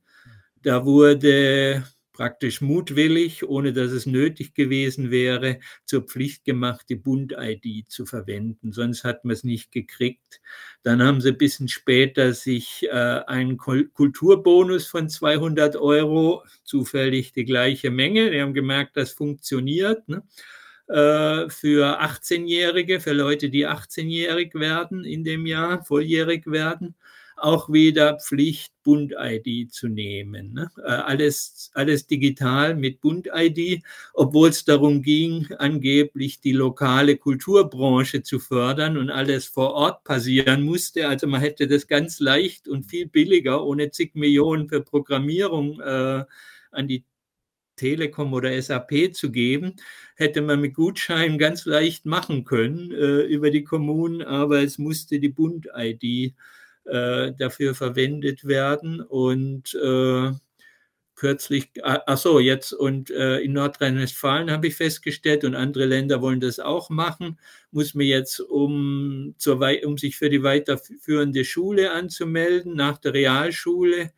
Da 0.64 0.86
wurde 0.86 1.84
praktisch 2.22 2.62
mutwillig, 2.62 3.50
ohne 3.50 3.74
dass 3.74 3.92
es 3.92 4.06
nötig 4.06 4.54
gewesen 4.54 5.10
wäre, 5.10 5.58
zur 5.86 6.04
Pflicht 6.04 6.46
gemacht, 6.46 6.86
die 6.88 6.96
Bund-ID 6.96 7.90
zu 7.90 8.06
verwenden. 8.06 8.74
Sonst 8.74 9.04
hat 9.04 9.26
man 9.26 9.34
es 9.34 9.44
nicht 9.44 9.72
gekriegt. 9.72 10.40
Dann 10.84 11.02
haben 11.02 11.20
sie 11.20 11.30
ein 11.30 11.40
bisschen 11.40 11.68
später 11.68 12.34
sich 12.34 12.88
äh, 12.88 12.92
einen 12.92 13.58
Kulturbonus 13.58 14.86
von 14.86 15.10
200 15.10 15.78
Euro, 15.78 16.44
zufällig 16.64 17.34
die 17.34 17.46
gleiche 17.46 17.90
Menge, 17.90 18.30
die 18.30 18.40
haben 18.40 18.54
gemerkt, 18.54 18.98
das 18.98 19.14
funktioniert. 19.14 20.08
Ne? 20.08 20.22
Äh, 20.90 21.50
für 21.50 22.04
18-Jährige, 22.04 23.00
für 23.00 23.14
Leute, 23.14 23.50
die 23.50 23.68
18-jährig 23.68 24.54
werden 24.54 25.06
in 25.06 25.24
dem 25.24 25.48
Jahr, 25.48 25.84
volljährig 25.84 26.46
werden 26.46 26.94
auch 27.44 27.72
wieder 27.72 28.20
Pflicht, 28.20 28.74
Bund-ID 28.84 29.72
zu 29.72 29.88
nehmen. 29.88 30.54
Ne? 30.54 30.72
Äh, 30.78 30.90
alles, 30.90 31.72
alles 31.74 32.08
digital 32.08 32.76
mit 32.76 33.00
Bund-ID, 33.02 33.84
obwohl 34.14 34.50
es 34.50 34.66
darum 34.66 35.02
ging, 35.02 35.48
angeblich 35.58 36.42
die 36.42 36.52
lokale 36.52 37.18
Kulturbranche 37.18 38.24
zu 38.24 38.40
fördern 38.40 38.98
und 38.98 39.10
alles 39.10 39.46
vor 39.46 39.74
Ort 39.74 40.04
passieren 40.04 40.64
musste. 40.64 41.08
Also 41.08 41.28
man 41.28 41.42
hätte 41.42 41.68
das 41.68 41.88
ganz 41.88 42.20
leicht 42.20 42.68
und 42.68 42.84
viel 42.86 43.08
billiger, 43.08 43.64
ohne 43.64 43.92
zig 43.92 44.16
Millionen 44.16 44.68
für 44.68 44.82
Programmierung 44.82 45.80
äh, 45.80 46.26
an 46.72 46.88
die 46.88 47.06
Telekom 47.76 48.34
oder 48.34 48.62
SAP 48.62 49.14
zu 49.14 49.32
geben, 49.32 49.76
hätte 50.16 50.42
man 50.42 50.62
mit 50.62 50.76
Gutscheinen 50.76 51.40
ganz 51.40 51.66
leicht 51.66 52.06
machen 52.06 52.44
können 52.44 52.92
äh, 52.92 53.22
über 53.22 53.50
die 53.50 53.64
Kommunen, 53.64 54.22
aber 54.22 54.62
es 54.62 54.78
musste 54.78 55.20
die 55.20 55.30
Bund-ID 55.30 56.36
äh, 56.86 57.32
dafür 57.38 57.76
verwendet 57.76 58.46
werden. 58.46 59.02
Und 59.02 59.74
äh, 59.76 60.32
kürzlich, 61.22 61.70
ah, 61.84 62.02
ach 62.08 62.18
so, 62.18 62.40
jetzt 62.40 62.74
und 62.74 63.12
äh, 63.12 63.40
in 63.42 63.54
Nordrhein-Westfalen 63.54 64.50
habe 64.50 64.68
ich 64.68 64.76
festgestellt 64.76 65.44
und 65.44 65.54
andere 65.54 65.86
Länder 65.86 66.20
wollen 66.20 66.40
das 66.40 66.60
auch 66.60 66.90
machen, 66.90 67.40
muss 67.70 67.94
mir 67.94 68.08
jetzt, 68.08 68.40
um, 68.40 69.36
zur, 69.38 69.60
um 69.86 70.00
sich 70.00 70.18
für 70.18 70.32
die 70.32 70.42
weiterführende 70.42 71.46
Schule 71.46 71.92
anzumelden, 71.92 72.76
nach 72.76 72.98
der 72.98 73.14
Realschule, 73.14 74.12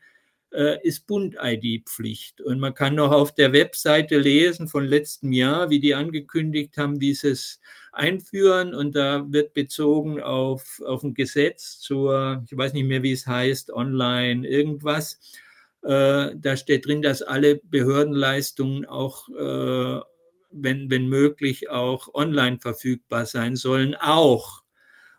ist 0.83 1.07
Bund-ID-Pflicht. 1.07 2.41
Und 2.41 2.59
man 2.59 2.73
kann 2.73 2.95
noch 2.95 3.11
auf 3.11 3.33
der 3.33 3.53
Webseite 3.53 4.19
lesen 4.19 4.67
von 4.67 4.85
letztem 4.85 5.31
Jahr, 5.31 5.69
wie 5.69 5.79
die 5.79 5.95
angekündigt 5.95 6.77
haben, 6.77 6.99
dieses 6.99 7.59
einführen. 7.91 8.73
Und 8.73 8.95
da 8.95 9.25
wird 9.31 9.53
bezogen 9.53 10.21
auf, 10.21 10.81
auf 10.85 11.03
ein 11.03 11.13
Gesetz 11.13 11.79
zur, 11.79 12.43
ich 12.49 12.57
weiß 12.57 12.73
nicht 12.73 12.85
mehr, 12.85 13.03
wie 13.03 13.13
es 13.13 13.25
heißt, 13.25 13.71
online 13.71 14.47
irgendwas. 14.47 15.19
Äh, 15.83 16.31
da 16.35 16.57
steht 16.57 16.85
drin, 16.85 17.01
dass 17.01 17.21
alle 17.21 17.55
Behördenleistungen 17.55 18.85
auch, 18.85 19.29
äh, 19.29 20.01
wenn, 20.51 20.89
wenn 20.89 21.07
möglich, 21.07 21.69
auch 21.69 22.13
online 22.13 22.59
verfügbar 22.59 23.25
sein 23.25 23.55
sollen, 23.55 23.95
auch 23.95 24.62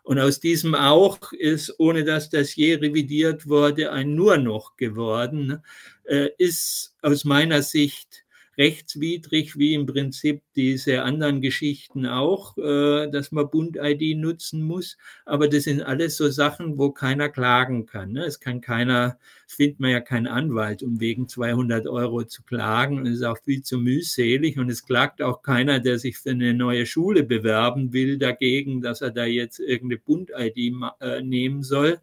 und 0.05 0.19
aus 0.19 0.39
diesem 0.39 0.75
auch 0.75 1.31
ist, 1.33 1.73
ohne 1.79 2.03
dass 2.03 2.29
das 2.29 2.55
je 2.55 2.75
revidiert 2.75 3.47
wurde, 3.47 3.91
ein 3.91 4.13
nur 4.13 4.37
noch 4.37 4.77
geworden, 4.77 5.63
äh, 6.03 6.29
ist 6.37 6.95
aus 7.01 7.25
meiner 7.25 7.63
Sicht 7.63 8.24
rechtswidrig, 8.57 9.57
wie 9.57 9.73
im 9.73 9.85
Prinzip 9.85 10.41
diese 10.55 11.03
anderen 11.03 11.41
Geschichten 11.41 12.05
auch, 12.05 12.57
äh, 12.57 13.09
dass 13.09 13.31
man 13.31 13.49
Bund-ID 13.49 14.17
nutzen 14.17 14.61
muss. 14.61 14.97
Aber 15.25 15.47
das 15.47 15.63
sind 15.63 15.81
alles 15.81 16.17
so 16.17 16.29
Sachen, 16.29 16.77
wo 16.77 16.91
keiner 16.91 17.29
klagen 17.29 17.85
kann. 17.85 18.13
Ne? 18.13 18.25
Es 18.25 18.39
kann 18.39 18.61
keiner, 18.61 19.17
findet 19.47 19.79
man 19.79 19.91
ja 19.91 19.99
keinen 19.99 20.27
Anwalt, 20.27 20.83
um 20.83 20.99
wegen 20.99 21.27
200 21.27 21.87
Euro 21.87 22.23
zu 22.23 22.43
klagen. 22.43 22.99
Und 22.99 23.07
es 23.07 23.17
ist 23.17 23.23
auch 23.23 23.39
viel 23.43 23.61
zu 23.61 23.77
mühselig. 23.77 24.57
Und 24.57 24.69
es 24.69 24.85
klagt 24.85 25.21
auch 25.21 25.41
keiner, 25.41 25.79
der 25.79 25.99
sich 25.99 26.17
für 26.17 26.31
eine 26.31 26.53
neue 26.53 26.85
Schule 26.85 27.23
bewerben 27.23 27.93
will, 27.93 28.17
dagegen, 28.17 28.81
dass 28.81 29.01
er 29.01 29.11
da 29.11 29.25
jetzt 29.25 29.59
irgendeine 29.59 29.99
Bund-ID 29.99 30.73
äh, 31.01 31.21
nehmen 31.21 31.63
soll 31.63 31.99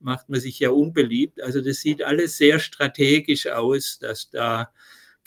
macht 0.00 0.28
man 0.28 0.38
sich 0.38 0.60
ja 0.60 0.70
unbeliebt. 0.70 1.42
Also 1.42 1.60
das 1.60 1.80
sieht 1.80 2.04
alles 2.04 2.36
sehr 2.36 2.60
strategisch 2.60 3.48
aus, 3.48 3.98
dass 3.98 4.30
da 4.30 4.70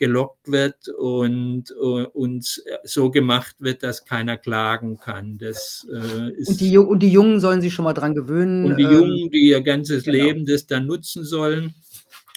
gelockt 0.02 0.52
wird 0.52 0.88
und, 0.98 1.66
uh, 1.80 2.08
und 2.14 2.64
so 2.84 3.12
gemacht 3.12 3.56
wird, 3.60 3.84
dass 3.84 4.04
keiner 4.04 4.36
klagen 4.36 4.98
kann. 4.98 5.38
Das, 5.38 5.88
äh, 5.94 6.32
ist 6.32 6.50
und, 6.50 6.60
die, 6.60 6.76
und 6.76 7.04
die 7.04 7.12
Jungen 7.12 7.40
sollen 7.40 7.62
sich 7.62 7.72
schon 7.72 7.86
mal 7.86 7.94
dran 7.94 8.16
gewöhnen. 8.16 8.66
Und 8.66 8.78
die 8.78 8.84
ähm, 8.84 8.94
Jungen, 8.94 9.30
die 9.30 9.50
ihr 9.50 9.62
ganzes 9.62 10.04
genau. 10.04 10.18
Leben 10.18 10.46
das 10.48 10.66
dann 10.66 10.88
nutzen 10.88 11.24
sollen. 11.24 11.76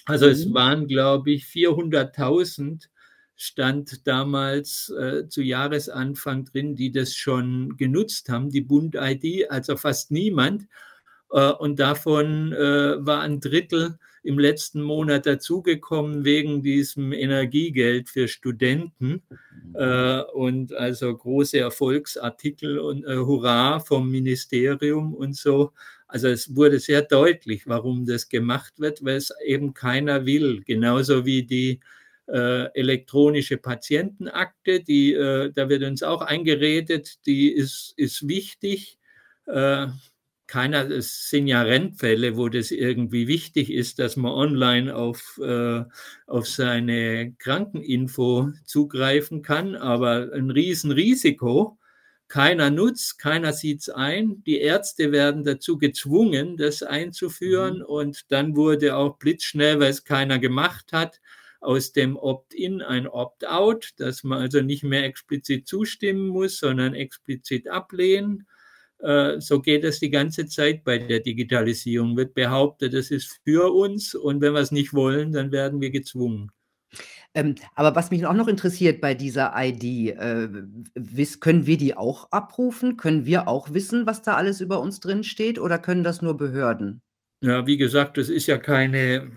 Also 0.04 0.26
mhm. 0.26 0.32
es 0.32 0.52
waren, 0.52 0.86
glaube 0.88 1.30
ich, 1.30 1.44
400.000 1.44 2.84
stand 3.34 4.06
damals 4.06 4.90
äh, 4.90 5.26
zu 5.26 5.40
Jahresanfang 5.40 6.44
drin, 6.44 6.76
die 6.76 6.92
das 6.92 7.14
schon 7.14 7.78
genutzt 7.78 8.28
haben, 8.28 8.50
die 8.50 8.60
Bund-ID, 8.60 9.50
also 9.50 9.78
fast 9.78 10.10
niemand. 10.10 10.66
Äh, 11.30 11.50
und 11.52 11.80
davon 11.80 12.52
äh, 12.52 13.06
war 13.06 13.22
ein 13.22 13.40
Drittel 13.40 13.98
im 14.24 14.38
letzten 14.38 14.82
Monat 14.82 15.26
dazugekommen 15.26 16.24
wegen 16.24 16.62
diesem 16.62 17.12
Energiegeld 17.12 18.08
für 18.08 18.26
Studenten. 18.26 19.22
Äh, 19.74 20.22
und 20.32 20.72
also 20.74 21.16
große 21.16 21.58
Erfolgsartikel 21.58 22.78
und 22.78 23.06
Hurra 23.06 23.80
vom 23.80 24.10
Ministerium 24.10 25.14
und 25.14 25.36
so. 25.36 25.72
Also 26.08 26.28
es 26.28 26.54
wurde 26.54 26.78
sehr 26.78 27.02
deutlich, 27.02 27.66
warum 27.66 28.06
das 28.06 28.28
gemacht 28.28 28.74
wird, 28.78 29.04
weil 29.04 29.16
es 29.16 29.32
eben 29.44 29.74
keiner 29.74 30.26
will. 30.26 30.62
Genauso 30.64 31.26
wie 31.26 31.42
die 31.44 31.80
äh, 32.28 32.72
elektronische 32.74 33.58
Patientenakte, 33.58 34.80
die, 34.80 35.12
äh, 35.12 35.50
da 35.52 35.68
wird 35.68 35.82
uns 35.82 36.02
auch 36.02 36.22
eingeredet, 36.22 37.26
die 37.26 37.50
ist, 37.50 37.94
ist 37.96 38.28
wichtig. 38.28 38.98
Äh, 39.46 39.88
keiner, 40.46 40.90
es 40.90 41.30
sind 41.30 41.46
ja 41.46 41.62
Rennfälle, 41.62 42.36
wo 42.36 42.48
das 42.48 42.70
irgendwie 42.70 43.28
wichtig 43.28 43.70
ist, 43.70 43.98
dass 43.98 44.16
man 44.16 44.32
online 44.32 44.94
auf, 44.94 45.38
äh, 45.42 45.84
auf 46.26 46.46
seine 46.46 47.34
Krankeninfo 47.38 48.52
zugreifen 48.64 49.42
kann, 49.42 49.74
aber 49.74 50.30
ein 50.32 50.50
Riesenrisiko. 50.50 51.78
Keiner 52.28 52.70
nutzt, 52.70 53.18
keiner 53.18 53.52
sieht 53.52 53.82
es 53.82 53.88
ein. 53.88 54.42
Die 54.44 54.58
Ärzte 54.58 55.12
werden 55.12 55.44
dazu 55.44 55.78
gezwungen, 55.78 56.56
das 56.56 56.82
einzuführen. 56.82 57.78
Mhm. 57.78 57.84
Und 57.84 58.32
dann 58.32 58.56
wurde 58.56 58.96
auch 58.96 59.18
blitzschnell, 59.18 59.80
weil 59.80 59.90
es 59.90 60.04
keiner 60.04 60.38
gemacht 60.38 60.92
hat, 60.92 61.20
aus 61.60 61.92
dem 61.92 62.16
Opt-in 62.16 62.82
ein 62.82 63.06
Opt-out, 63.06 63.90
dass 63.96 64.22
man 64.24 64.40
also 64.40 64.60
nicht 64.60 64.84
mehr 64.84 65.04
explizit 65.04 65.66
zustimmen 65.66 66.28
muss, 66.28 66.58
sondern 66.58 66.94
explizit 66.94 67.68
ablehnen. 67.68 68.46
Äh, 69.00 69.40
so 69.40 69.60
geht 69.60 69.84
es 69.84 70.00
die 70.00 70.10
ganze 70.10 70.46
Zeit 70.46 70.84
bei 70.84 70.98
der 70.98 71.20
Digitalisierung. 71.20 72.16
Wird 72.16 72.34
behauptet, 72.34 72.94
das 72.94 73.10
ist 73.10 73.40
für 73.44 73.72
uns 73.72 74.14
und 74.14 74.40
wenn 74.40 74.54
wir 74.54 74.60
es 74.60 74.72
nicht 74.72 74.94
wollen, 74.94 75.32
dann 75.32 75.52
werden 75.52 75.80
wir 75.80 75.90
gezwungen. 75.90 76.50
Ähm, 77.34 77.56
aber 77.74 77.96
was 77.96 78.10
mich 78.10 78.24
auch 78.26 78.34
noch 78.34 78.46
interessiert 78.46 79.00
bei 79.00 79.14
dieser 79.14 79.52
ID, 79.56 80.16
äh, 80.16 80.48
wiss, 80.94 81.40
können 81.40 81.66
wir 81.66 81.76
die 81.76 81.96
auch 81.96 82.30
abrufen? 82.30 82.96
Können 82.96 83.26
wir 83.26 83.48
auch 83.48 83.74
wissen, 83.74 84.06
was 84.06 84.22
da 84.22 84.36
alles 84.36 84.60
über 84.60 84.80
uns 84.80 85.00
drin 85.00 85.24
steht 85.24 85.58
oder 85.58 85.78
können 85.78 86.04
das 86.04 86.22
nur 86.22 86.36
Behörden? 86.36 87.02
Ja, 87.42 87.66
wie 87.66 87.76
gesagt, 87.76 88.16
das 88.16 88.28
ist 88.28 88.46
ja 88.46 88.56
keine 88.56 89.32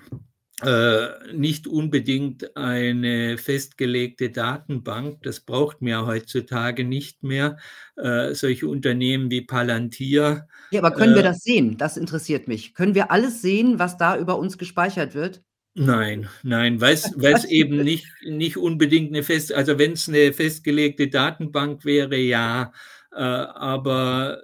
nicht 1.34 1.68
unbedingt 1.68 2.58
eine 2.58 3.38
festgelegte 3.38 4.32
Datenbank. 4.32 5.22
Das 5.22 5.42
braucht 5.42 5.82
man 5.82 5.92
ja 5.92 6.06
heutzutage 6.08 6.84
nicht 6.84 7.22
mehr. 7.22 7.58
Äh, 7.96 8.34
solche 8.34 8.68
Unternehmen 8.68 9.30
wie 9.30 9.42
Palantir. 9.42 10.48
Ja, 10.72 10.82
aber 10.82 10.92
können 10.92 11.14
äh, 11.14 11.18
wir 11.18 11.24
das 11.24 11.42
sehen? 11.44 11.78
Das 11.78 11.96
interessiert 11.96 12.48
mich. 12.48 12.74
Können 12.74 12.96
wir 12.96 13.12
alles 13.12 13.42
sehen, 13.42 13.78
was 13.78 13.98
da 13.98 14.18
über 14.18 14.40
uns 14.40 14.58
gespeichert 14.58 15.14
wird? 15.14 15.44
Nein, 15.80 16.28
nein, 16.42 16.82
weil 16.82 16.96
es 16.96 17.46
eben 17.46 17.84
nicht, 17.84 18.08
nicht 18.26 18.58
unbedingt 18.58 19.14
eine 19.14 19.22
fest, 19.22 19.54
also 19.54 19.78
wenn 19.78 19.92
es 19.92 20.10
eine 20.10 20.34
festgelegte 20.34 21.08
Datenbank 21.08 21.86
wäre, 21.86 22.18
ja, 22.18 22.72
äh, 23.12 23.20
aber 23.22 24.42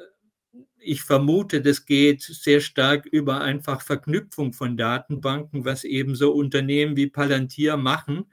ich 0.83 1.03
vermute, 1.03 1.61
das 1.61 1.85
geht 1.85 2.21
sehr 2.21 2.59
stark 2.59 3.05
über 3.05 3.41
einfach 3.41 3.81
Verknüpfung 3.81 4.53
von 4.53 4.77
Datenbanken, 4.77 5.65
was 5.65 5.83
eben 5.83 6.15
so 6.15 6.33
Unternehmen 6.33 6.95
wie 6.97 7.07
Palantir 7.07 7.77
machen. 7.77 8.25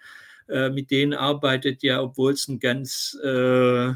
Äh, 0.48 0.70
mit 0.70 0.90
denen 0.90 1.14
arbeitet 1.14 1.82
ja, 1.82 2.02
obwohl 2.02 2.32
es 2.32 2.48
ein 2.48 2.58
ganz 2.58 3.16
äh, 3.22 3.92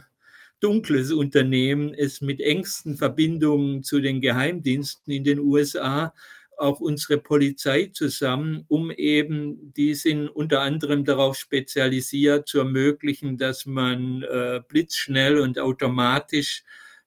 dunkles 0.61 1.13
Unternehmen 1.13 1.93
ist, 1.93 2.23
mit 2.23 2.41
engsten 2.41 2.97
Verbindungen 2.97 3.83
zu 3.83 4.01
den 4.01 4.21
Geheimdiensten 4.21 5.13
in 5.13 5.25
den 5.25 5.41
USA, 5.41 6.15
auch 6.57 6.81
unsere 6.81 7.19
Polizei 7.19 7.91
zusammen, 7.93 8.65
um 8.69 8.93
eben, 8.93 9.75
die 9.75 9.95
sind 9.95 10.29
unter 10.29 10.61
anderem 10.61 11.05
darauf 11.05 11.37
spezialisiert, 11.37 12.49
zu 12.49 12.59
ermöglichen, 12.59 13.37
dass 13.37 13.67
man 13.67 14.23
äh, 14.23 14.61
blitzschnell 14.69 15.39
und 15.41 15.59
automatisch 15.59 16.63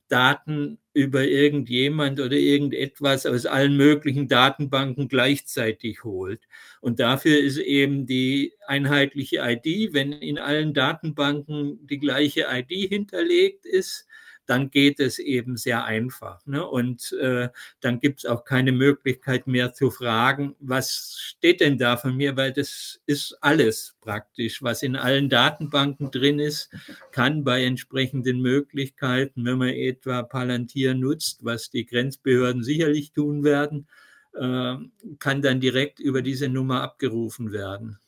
Daten 0.07 0.79
über 0.93 1.25
irgendjemand 1.25 2.19
oder 2.19 2.35
irgendetwas 2.35 3.25
aus 3.25 3.45
allen 3.45 3.77
möglichen 3.77 4.27
Datenbanken 4.27 5.07
gleichzeitig 5.07 6.03
holt. 6.03 6.41
Und 6.81 6.99
dafür 6.99 7.39
ist 7.39 7.57
eben 7.57 8.05
die 8.05 8.53
einheitliche 8.65 9.37
ID, 9.43 9.93
wenn 9.93 10.11
in 10.13 10.39
allen 10.39 10.73
Datenbanken 10.73 11.85
die 11.85 11.99
gleiche 11.99 12.47
ID 12.49 12.89
hinterlegt 12.89 13.65
ist, 13.65 14.07
dann 14.47 14.71
geht 14.71 14.99
es 14.99 15.19
eben 15.19 15.57
sehr 15.57 15.83
einfach. 15.83 16.45
Ne? 16.47 16.65
Und 16.65 17.11
äh, 17.21 17.49
dann 17.81 17.99
gibt 17.99 18.19
es 18.19 18.25
auch 18.25 18.45
keine 18.45 18.71
Möglichkeit 18.71 19.45
mehr 19.45 19.73
zu 19.73 19.91
fragen, 19.91 20.55
was 20.59 21.17
steht 21.19 21.61
denn 21.61 21.77
da 21.77 21.97
von 21.97 22.15
mir, 22.15 22.35
weil 22.37 22.53
das 22.53 22.99
ist 23.05 23.37
alles 23.41 23.95
praktisch, 24.01 24.63
was 24.63 24.83
in 24.83 24.95
allen 24.95 25.29
Datenbanken 25.29 26.09
drin 26.11 26.39
ist, 26.39 26.73
kann 27.11 27.43
bei 27.43 27.63
entsprechenden 27.63 28.41
Möglichkeiten, 28.41 29.45
wenn 29.45 29.57
man 29.57 29.69
etwa 29.69 30.23
Palantir 30.23 30.95
nutzt, 30.95 31.43
was 31.43 31.69
die 31.69 31.85
Grenzbehörden 31.85 32.63
sicherlich 32.63 33.11
tun 33.11 33.43
werden, 33.43 33.87
äh, 34.33 34.75
kann 35.19 35.41
dann 35.41 35.59
direkt 35.59 35.99
über 35.99 36.21
diese 36.21 36.47
Nummer 36.47 36.81
abgerufen 36.81 37.51
werden. 37.51 37.99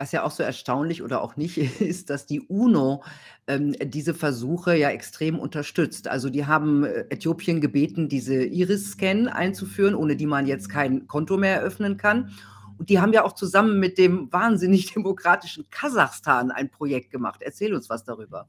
Was 0.00 0.12
ja 0.12 0.22
auch 0.22 0.30
so 0.30 0.42
erstaunlich 0.42 1.02
oder 1.02 1.20
auch 1.20 1.36
nicht 1.36 1.58
ist, 1.80 2.08
dass 2.08 2.24
die 2.24 2.40
UNO 2.40 3.04
ähm, 3.46 3.74
diese 3.78 4.14
Versuche 4.14 4.74
ja 4.74 4.88
extrem 4.88 5.38
unterstützt. 5.38 6.08
Also 6.08 6.30
die 6.30 6.46
haben 6.46 6.84
äh, 6.84 7.04
Äthiopien 7.10 7.60
gebeten, 7.60 8.08
diese 8.08 8.42
Iris-Scan 8.42 9.28
einzuführen, 9.28 9.94
ohne 9.94 10.16
die 10.16 10.24
man 10.24 10.46
jetzt 10.46 10.70
kein 10.70 11.06
Konto 11.06 11.36
mehr 11.36 11.56
eröffnen 11.56 11.98
kann. 11.98 12.32
Und 12.78 12.88
die 12.88 12.98
haben 12.98 13.12
ja 13.12 13.24
auch 13.24 13.34
zusammen 13.34 13.78
mit 13.78 13.98
dem 13.98 14.32
wahnsinnig 14.32 14.90
demokratischen 14.94 15.68
Kasachstan 15.68 16.50
ein 16.50 16.70
Projekt 16.70 17.10
gemacht. 17.10 17.42
Erzähl 17.42 17.74
uns 17.74 17.90
was 17.90 18.02
darüber. 18.04 18.48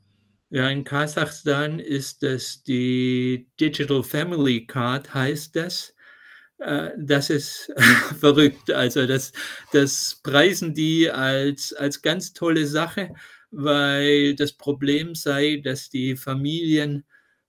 Ja, 0.51 0.69
in 0.69 0.85
Kasachstan 0.85 1.79
ist 1.79 2.23
das 2.23 2.63
die 2.63 3.49
Digital 3.59 4.03
Family 4.03 4.65
Card, 4.65 5.13
heißt 5.13 5.57
das. 5.57 5.93
Äh, 6.61 6.91
das 6.97 7.29
ist 7.29 7.71
verrückt. 8.19 8.71
Also 8.71 9.07
das, 9.07 9.33
das 9.73 10.19
preisen 10.23 10.73
die 10.73 11.09
als, 11.09 11.73
als 11.73 12.01
ganz 12.01 12.33
tolle 12.33 12.67
Sache, 12.67 13.13
weil 13.51 14.35
das 14.35 14.53
Problem 14.53 15.15
sei, 15.15 15.61
dass 15.63 15.89
die 15.89 16.15
Familien 16.15 17.03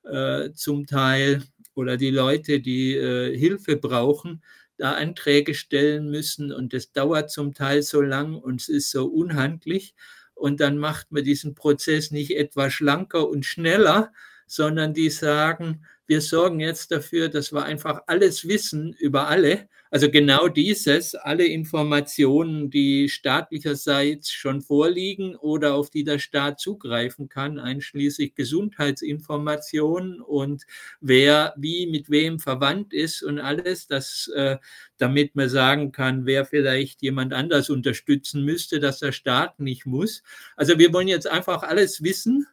äh, 0.04 0.50
zum 0.52 0.86
Teil 0.86 1.42
oder 1.74 1.96
die 1.96 2.10
Leute, 2.10 2.60
die 2.60 2.94
äh, 2.94 3.36
Hilfe 3.36 3.76
brauchen, 3.76 4.42
da 4.78 4.92
Anträge 4.94 5.54
stellen 5.54 6.10
müssen 6.10 6.50
und 6.52 6.72
das 6.72 6.92
dauert 6.92 7.30
zum 7.30 7.54
Teil 7.54 7.82
so 7.82 8.00
lang 8.00 8.34
und 8.36 8.62
es 8.62 8.68
ist 8.68 8.90
so 8.90 9.06
unhandlich. 9.06 9.94
Und 10.34 10.60
dann 10.60 10.78
macht 10.78 11.12
man 11.12 11.22
diesen 11.22 11.54
Prozess 11.54 12.10
nicht 12.10 12.32
etwa 12.36 12.70
schlanker 12.70 13.28
und 13.28 13.44
schneller, 13.44 14.12
sondern 14.46 14.94
die 14.94 15.10
sagen, 15.10 15.84
wir 16.06 16.20
sorgen 16.20 16.60
jetzt 16.60 16.90
dafür, 16.90 17.28
dass 17.28 17.52
wir 17.52 17.64
einfach 17.64 18.02
alles 18.06 18.46
wissen 18.46 18.92
über 18.98 19.28
alle. 19.28 19.68
Also 19.90 20.10
genau 20.10 20.48
dieses, 20.48 21.14
alle 21.14 21.46
Informationen, 21.46 22.70
die 22.70 23.08
staatlicherseits 23.08 24.30
schon 24.30 24.60
vorliegen 24.60 25.36
oder 25.36 25.74
auf 25.74 25.90
die 25.90 26.02
der 26.02 26.18
Staat 26.18 26.60
zugreifen 26.60 27.28
kann, 27.28 27.58
einschließlich 27.58 28.34
Gesundheitsinformationen 28.34 30.20
und 30.20 30.64
wer 31.00 31.54
wie 31.56 31.86
mit 31.86 32.10
wem 32.10 32.38
verwandt 32.38 32.92
ist 32.92 33.22
und 33.22 33.38
alles, 33.38 33.86
das, 33.86 34.30
äh, 34.34 34.58
damit 34.98 35.34
man 35.34 35.48
sagen 35.48 35.92
kann, 35.92 36.26
wer 36.26 36.44
vielleicht 36.44 37.02
jemand 37.02 37.32
anders 37.32 37.70
unterstützen 37.70 38.44
müsste, 38.44 38.80
dass 38.80 38.98
der 38.98 39.12
Staat 39.12 39.60
nicht 39.60 39.86
muss. 39.86 40.22
Also 40.56 40.78
wir 40.78 40.92
wollen 40.92 41.08
jetzt 41.08 41.26
einfach 41.26 41.62
alles 41.62 42.02
wissen 42.02 42.46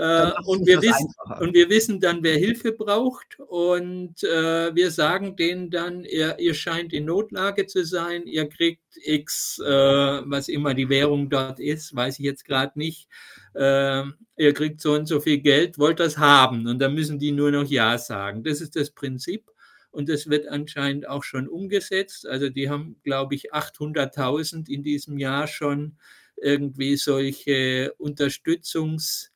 äh, 0.00 0.32
und, 0.46 0.66
wir 0.66 0.80
wissen, 0.80 1.12
und 1.40 1.52
wir 1.52 1.68
wissen 1.68 2.00
dann, 2.00 2.22
wer 2.22 2.38
Hilfe 2.38 2.72
braucht. 2.72 3.38
Und 3.38 4.24
äh, 4.24 4.74
wir 4.74 4.90
sagen 4.90 5.36
denen 5.36 5.70
dann, 5.70 6.04
ihr, 6.04 6.38
ihr 6.38 6.54
scheint 6.54 6.94
in 6.94 7.04
Notlage 7.04 7.66
zu 7.66 7.84
sein, 7.84 8.26
ihr 8.26 8.48
kriegt 8.48 8.82
X, 8.96 9.58
äh, 9.58 9.68
was 9.68 10.48
immer 10.48 10.72
die 10.72 10.88
Währung 10.88 11.28
dort 11.28 11.60
ist, 11.60 11.94
weiß 11.94 12.18
ich 12.18 12.24
jetzt 12.24 12.46
gerade 12.46 12.78
nicht, 12.78 13.08
äh, 13.54 14.04
ihr 14.38 14.54
kriegt 14.54 14.80
so 14.80 14.94
und 14.94 15.04
so 15.04 15.20
viel 15.20 15.38
Geld, 15.38 15.78
wollt 15.78 16.00
das 16.00 16.16
haben. 16.16 16.66
Und 16.66 16.78
dann 16.78 16.94
müssen 16.94 17.18
die 17.18 17.32
nur 17.32 17.50
noch 17.50 17.66
Ja 17.66 17.98
sagen. 17.98 18.42
Das 18.42 18.62
ist 18.62 18.76
das 18.76 18.92
Prinzip. 18.92 19.50
Und 19.90 20.08
das 20.08 20.30
wird 20.30 20.48
anscheinend 20.48 21.06
auch 21.10 21.24
schon 21.24 21.46
umgesetzt. 21.46 22.26
Also 22.26 22.48
die 22.48 22.70
haben, 22.70 22.96
glaube 23.04 23.34
ich, 23.34 23.52
800.000 23.52 24.70
in 24.70 24.82
diesem 24.82 25.18
Jahr 25.18 25.46
schon 25.46 25.98
irgendwie 26.40 26.96
solche 26.96 27.92
Unterstützungs- 27.98 29.30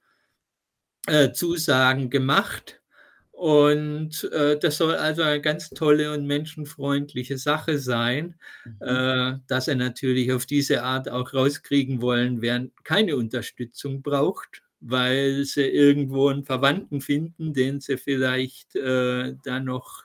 äh, 1.07 1.33
Zusagen 1.33 2.11
gemacht. 2.11 2.81
Und 3.33 4.31
äh, 4.33 4.59
das 4.59 4.79
soll 4.79 4.95
also 4.95 5.23
eine 5.23 5.41
ganz 5.41 5.69
tolle 5.71 6.13
und 6.13 6.25
menschenfreundliche 6.25 7.37
Sache 7.37 7.79
sein, 7.79 8.37
mhm. 8.65 8.77
äh, 8.81 9.35
dass 9.49 9.67
er 9.67 9.75
natürlich 9.75 10.33
auf 10.33 10.47
diese 10.47 10.83
Art 10.85 11.09
auch 11.09 11.35
rauskriegen 11.35 12.01
wollen, 12.01 12.43
wer 12.43 12.69
keine 12.85 13.17
Unterstützung 13.17 14.03
braucht, 14.03 14.63
weil 14.81 15.45
sie 15.45 15.67
irgendwo 15.67 16.29
einen 16.29 16.45
Verwandten 16.45 17.01
finden, 17.01 17.53
den 17.53 17.81
sie 17.81 17.99
vielleicht 17.99 18.77
äh, 18.77 19.35
da 19.43 19.59
noch 19.59 20.05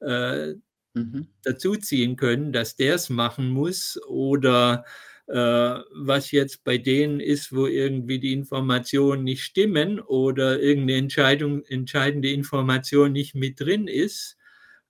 äh, 0.00 0.54
mhm. 0.94 1.28
dazuziehen 1.44 2.16
können, 2.16 2.52
dass 2.52 2.74
der 2.76 2.96
es 2.96 3.08
machen 3.08 3.48
muss 3.48 4.00
oder 4.08 4.84
was 5.28 6.30
jetzt 6.30 6.62
bei 6.62 6.78
denen 6.78 7.18
ist, 7.18 7.52
wo 7.52 7.66
irgendwie 7.66 8.20
die 8.20 8.32
Informationen 8.32 9.24
nicht 9.24 9.42
stimmen 9.42 9.98
oder 9.98 10.60
irgendeine 10.60 11.00
Entscheidung, 11.00 11.64
entscheidende 11.64 12.30
Information 12.30 13.10
nicht 13.10 13.34
mit 13.34 13.58
drin 13.58 13.88
ist, 13.88 14.36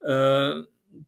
äh, 0.03 0.55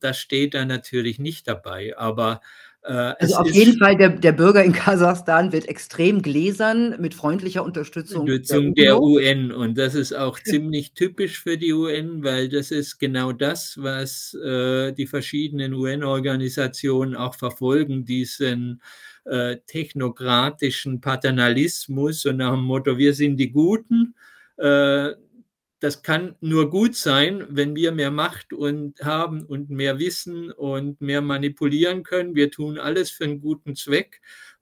das 0.01 0.19
steht 0.19 0.55
da 0.55 0.65
natürlich 0.65 1.19
nicht 1.19 1.49
dabei. 1.49 1.97
Aber 1.97 2.41
äh, 2.83 2.93
also 2.93 3.37
auf 3.37 3.51
jeden 3.51 3.79
Fall, 3.79 3.97
der, 3.97 4.11
der, 4.11 4.33
Bürger 4.33 4.63
in 4.63 4.73
Kasachstan 4.75 5.53
wird 5.53 5.69
extrem 5.69 6.23
gläsern 6.23 6.97
mit 7.01 7.15
freundlicher 7.15 7.65
Unterstützung, 7.65 8.23
Unterstützung 8.23 8.75
der, 8.75 8.85
der, 8.85 9.03
UN. 9.03 9.53
Und 9.53 9.79
das 9.79 9.95
ist 9.95 10.13
auch 10.13 10.39
ziemlich 10.39 10.93
typisch 10.93 11.41
für 11.41 11.57
die 11.57 11.73
UN, 11.73 12.23
weil 12.23 12.49
das 12.49 12.71
ist 12.71 12.99
genau 12.99 13.33
das, 13.33 13.79
was 13.81 14.35
äh, 14.35 14.93
die 14.93 15.07
verschiedenen 15.07 15.75
UN-Organisationen 15.75 17.15
auch 17.15 17.35
verfolgen, 17.35 18.05
diesen 18.05 18.83
äh, 19.29 19.59
technokratischen 19.67 21.01
Paternalismus 21.01 22.25
und 22.27 22.39
nach 22.39 22.53
dem 22.53 22.65
Motto, 22.65 22.97
wir 22.97 23.15
sind 23.15 23.37
die 23.37 23.51
Guten. 23.51 24.15
Äh, 24.57 25.11
das 25.81 26.03
kann 26.03 26.35
nur 26.41 26.71
gut 26.71 26.97
sein, 26.97 27.47
wenn 27.51 27.77
wir 27.77 27.93
mehr 27.93 28.11
Macht 28.11 28.53
und 28.53 29.01
haben 29.01 29.45
und 29.45 29.71
mehr 29.71 29.99
Wissen 29.99 30.51
und 30.51 31.01
mehr 31.01 31.21
manipulieren 31.21 32.03
können. 32.03 32.35
Wir 32.35 32.51
tun 32.51 32.79
alles 32.79 33.11
für 33.11 33.25
einen 33.25 33.41
guten 33.41 33.77
Zweck. 33.77 34.21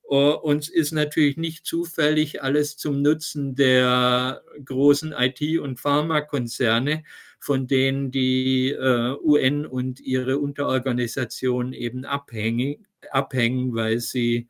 Uh, 0.09 0.35
uns 0.41 0.69
ist 0.69 0.93
natürlich 0.93 1.37
nicht 1.37 1.67
zufällig 1.67 2.41
alles 2.41 2.77
zum 2.77 3.03
Nutzen 3.03 3.57
der 3.57 4.43
großen 4.65 5.13
IT- 5.13 5.59
und 5.59 5.81
Pharmakonzerne, 5.81 7.03
von 7.41 7.67
denen 7.67 8.13
die 8.13 8.73
UN 8.77 9.67
und 9.67 10.01
ihre 10.01 10.39
Unterorganisationen 10.39 11.73
eben 11.73 12.05
abhängen, 12.05 12.87
abhängen, 13.11 13.75
weil 13.75 14.01
sie, 14.01 14.49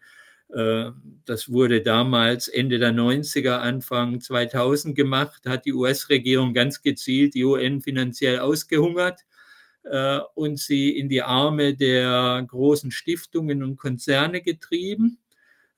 äh, 0.52 0.90
das 1.24 1.50
wurde 1.50 1.82
damals 1.82 2.48
Ende 2.48 2.78
der 2.78 2.92
90er, 2.92 3.58
Anfang 3.58 4.20
2000 4.20 4.94
gemacht, 4.96 5.46
hat 5.46 5.66
die 5.66 5.72
US-Regierung 5.72 6.54
ganz 6.54 6.82
gezielt 6.82 7.34
die 7.34 7.44
UN 7.44 7.80
finanziell 7.82 8.38
ausgehungert 8.40 9.20
äh, 9.84 10.20
und 10.34 10.58
sie 10.58 10.90
in 10.90 11.08
die 11.08 11.22
Arme 11.22 11.74
der 11.74 12.44
großen 12.46 12.90
Stiftungen 12.90 13.62
und 13.62 13.76
Konzerne 13.76 14.42
getrieben 14.42 15.18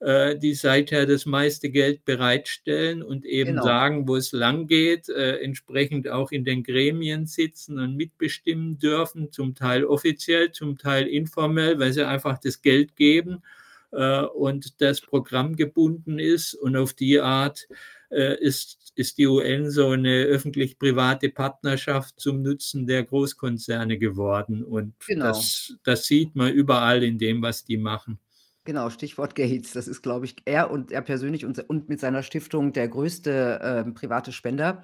die 0.00 0.54
seither 0.54 1.06
das 1.06 1.26
meiste 1.26 1.70
Geld 1.70 2.04
bereitstellen 2.04 3.02
und 3.02 3.26
eben 3.26 3.54
genau. 3.54 3.64
sagen, 3.64 4.06
wo 4.06 4.14
es 4.14 4.30
lang 4.30 4.68
geht, 4.68 5.08
äh, 5.08 5.38
entsprechend 5.38 6.08
auch 6.08 6.30
in 6.30 6.44
den 6.44 6.62
Gremien 6.62 7.26
sitzen 7.26 7.80
und 7.80 7.96
mitbestimmen 7.96 8.78
dürfen, 8.78 9.32
zum 9.32 9.56
Teil 9.56 9.84
offiziell, 9.84 10.52
zum 10.52 10.78
Teil 10.78 11.08
informell, 11.08 11.80
weil 11.80 11.92
sie 11.92 12.06
einfach 12.06 12.38
das 12.38 12.62
Geld 12.62 12.94
geben 12.94 13.42
äh, 13.90 14.22
und 14.22 14.80
das 14.80 15.00
Programm 15.00 15.56
gebunden 15.56 16.20
ist 16.20 16.54
und 16.54 16.76
auf 16.76 16.94
die 16.94 17.20
Art 17.20 17.66
äh, 18.10 18.38
ist, 18.40 18.92
ist 18.94 19.18
die 19.18 19.26
UN 19.26 19.70
so 19.70 19.90
eine 19.90 20.24
öffentlich-private 20.24 21.30
Partnerschaft 21.30 22.20
zum 22.20 22.42
Nutzen 22.42 22.86
der 22.86 23.04
Großkonzerne 23.04 23.98
geworden 23.98 24.62
und 24.64 24.94
genau. 25.06 25.26
das, 25.26 25.76
das 25.82 26.06
sieht 26.06 26.36
man 26.36 26.52
überall 26.52 27.02
in 27.02 27.18
dem, 27.18 27.42
was 27.42 27.64
die 27.64 27.76
machen. 27.76 28.18
Genau, 28.68 28.90
Stichwort 28.90 29.34
Gates. 29.34 29.72
Das 29.72 29.88
ist, 29.88 30.02
glaube 30.02 30.26
ich, 30.26 30.36
er 30.44 30.70
und 30.70 30.92
er 30.92 31.00
persönlich 31.00 31.46
und, 31.46 31.58
und 31.70 31.88
mit 31.88 32.00
seiner 32.00 32.22
Stiftung 32.22 32.74
der 32.74 32.86
größte 32.86 33.60
äh, 33.86 33.90
private 33.92 34.30
Spender 34.30 34.82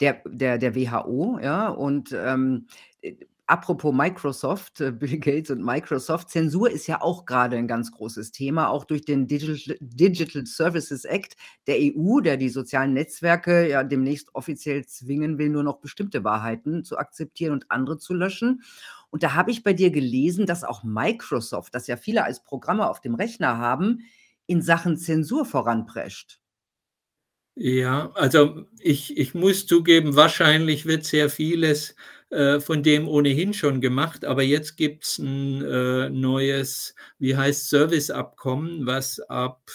der, 0.00 0.22
der, 0.24 0.56
der 0.56 0.76
WHO. 0.76 1.40
Ja, 1.42 1.68
und 1.68 2.12
ähm, 2.12 2.68
äh, 3.02 3.16
apropos 3.46 3.92
Microsoft, 3.92 4.80
äh, 4.80 4.90
Bill 4.92 5.18
Gates 5.18 5.50
und 5.50 5.64
Microsoft, 5.64 6.30
Zensur 6.30 6.70
ist 6.70 6.86
ja 6.86 7.02
auch 7.02 7.26
gerade 7.26 7.56
ein 7.56 7.68
ganz 7.68 7.92
großes 7.92 8.32
Thema, 8.32 8.68
auch 8.68 8.84
durch 8.84 9.04
den 9.04 9.26
Digital, 9.26 9.76
Digital 9.80 10.46
Services 10.46 11.04
Act 11.04 11.36
der 11.66 11.76
EU, 11.78 12.20
der 12.20 12.36
die 12.36 12.48
sozialen 12.48 12.94
Netzwerke 12.94 13.68
ja 13.68 13.84
demnächst 13.84 14.34
offiziell 14.34 14.86
zwingen 14.86 15.38
will, 15.38 15.50
nur 15.50 15.62
noch 15.62 15.80
bestimmte 15.80 16.24
Wahrheiten 16.24 16.84
zu 16.84 16.96
akzeptieren 16.96 17.52
und 17.52 17.70
andere 17.70 17.98
zu 17.98 18.14
löschen. 18.14 18.62
Und 19.10 19.22
da 19.22 19.34
habe 19.34 19.50
ich 19.50 19.62
bei 19.62 19.72
dir 19.72 19.90
gelesen, 19.90 20.46
dass 20.46 20.64
auch 20.64 20.82
Microsoft, 20.82 21.74
das 21.74 21.86
ja 21.86 21.96
viele 21.96 22.24
als 22.24 22.42
Programme 22.42 22.88
auf 22.88 23.00
dem 23.00 23.14
Rechner 23.14 23.58
haben, 23.58 24.00
in 24.46 24.62
Sachen 24.62 24.96
Zensur 24.96 25.44
voranprescht. 25.44 26.40
Ja, 27.56 28.10
also 28.14 28.66
ich, 28.80 29.16
ich 29.16 29.34
muss 29.34 29.66
zugeben, 29.66 30.16
wahrscheinlich 30.16 30.86
wird 30.86 31.04
sehr 31.04 31.30
vieles 31.30 31.94
äh, 32.30 32.60
von 32.60 32.82
dem 32.82 33.08
ohnehin 33.08 33.54
schon 33.54 33.80
gemacht, 33.80 34.24
aber 34.24 34.42
jetzt 34.42 34.76
gibt 34.76 35.04
es 35.04 35.18
ein 35.18 35.62
äh, 35.62 36.10
neues, 36.10 36.94
wie 37.18 37.36
heißt 37.36 37.70
Serviceabkommen, 37.70 38.86
was 38.86 39.20
ab 39.20 39.70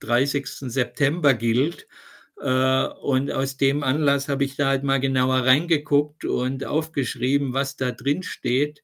30. 0.00 0.46
September 0.46 1.34
gilt. 1.34 1.86
Äh, 2.40 2.86
und 2.86 3.32
aus 3.32 3.56
dem 3.56 3.82
Anlass 3.82 4.28
habe 4.28 4.44
ich 4.44 4.56
da 4.56 4.68
halt 4.68 4.84
mal 4.84 5.00
genauer 5.00 5.44
reingeguckt 5.46 6.24
und 6.24 6.64
aufgeschrieben, 6.64 7.52
was 7.52 7.76
da 7.76 7.90
drin 7.90 8.22
steht. 8.22 8.82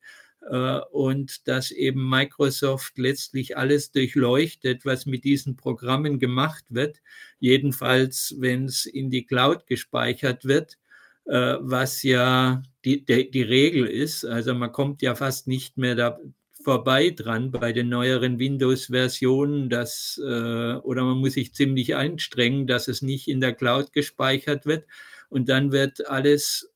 Äh, 0.50 0.80
und 0.90 1.46
dass 1.48 1.70
eben 1.70 2.08
Microsoft 2.08 2.98
letztlich 2.98 3.56
alles 3.56 3.92
durchleuchtet, 3.92 4.84
was 4.84 5.06
mit 5.06 5.24
diesen 5.24 5.56
Programmen 5.56 6.18
gemacht 6.18 6.64
wird. 6.68 7.00
Jedenfalls, 7.38 8.34
wenn 8.38 8.66
es 8.66 8.86
in 8.86 9.10
die 9.10 9.24
Cloud 9.24 9.66
gespeichert 9.66 10.44
wird, 10.44 10.78
äh, 11.26 11.56
was 11.60 12.02
ja 12.02 12.62
die, 12.84 13.04
die 13.04 13.42
Regel 13.42 13.86
ist. 13.86 14.24
Also 14.24 14.54
man 14.54 14.72
kommt 14.72 15.02
ja 15.02 15.14
fast 15.14 15.48
nicht 15.48 15.78
mehr 15.78 15.94
da, 15.94 16.18
vorbei 16.62 17.10
dran 17.10 17.50
bei 17.50 17.72
den 17.72 17.90
neueren 17.90 18.38
Windows-Versionen, 18.38 19.68
dass 19.68 20.20
äh, 20.24 20.74
oder 20.74 21.04
man 21.04 21.18
muss 21.18 21.34
sich 21.34 21.54
ziemlich 21.54 21.94
einstrengen, 21.94 22.66
dass 22.66 22.88
es 22.88 23.02
nicht 23.02 23.28
in 23.28 23.40
der 23.40 23.54
Cloud 23.54 23.92
gespeichert 23.92 24.64
wird 24.64 24.86
und 25.28 25.48
dann 25.48 25.72
wird 25.72 26.08
alles 26.08 26.72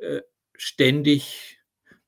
äh, 0.00 0.22
ständig 0.56 1.58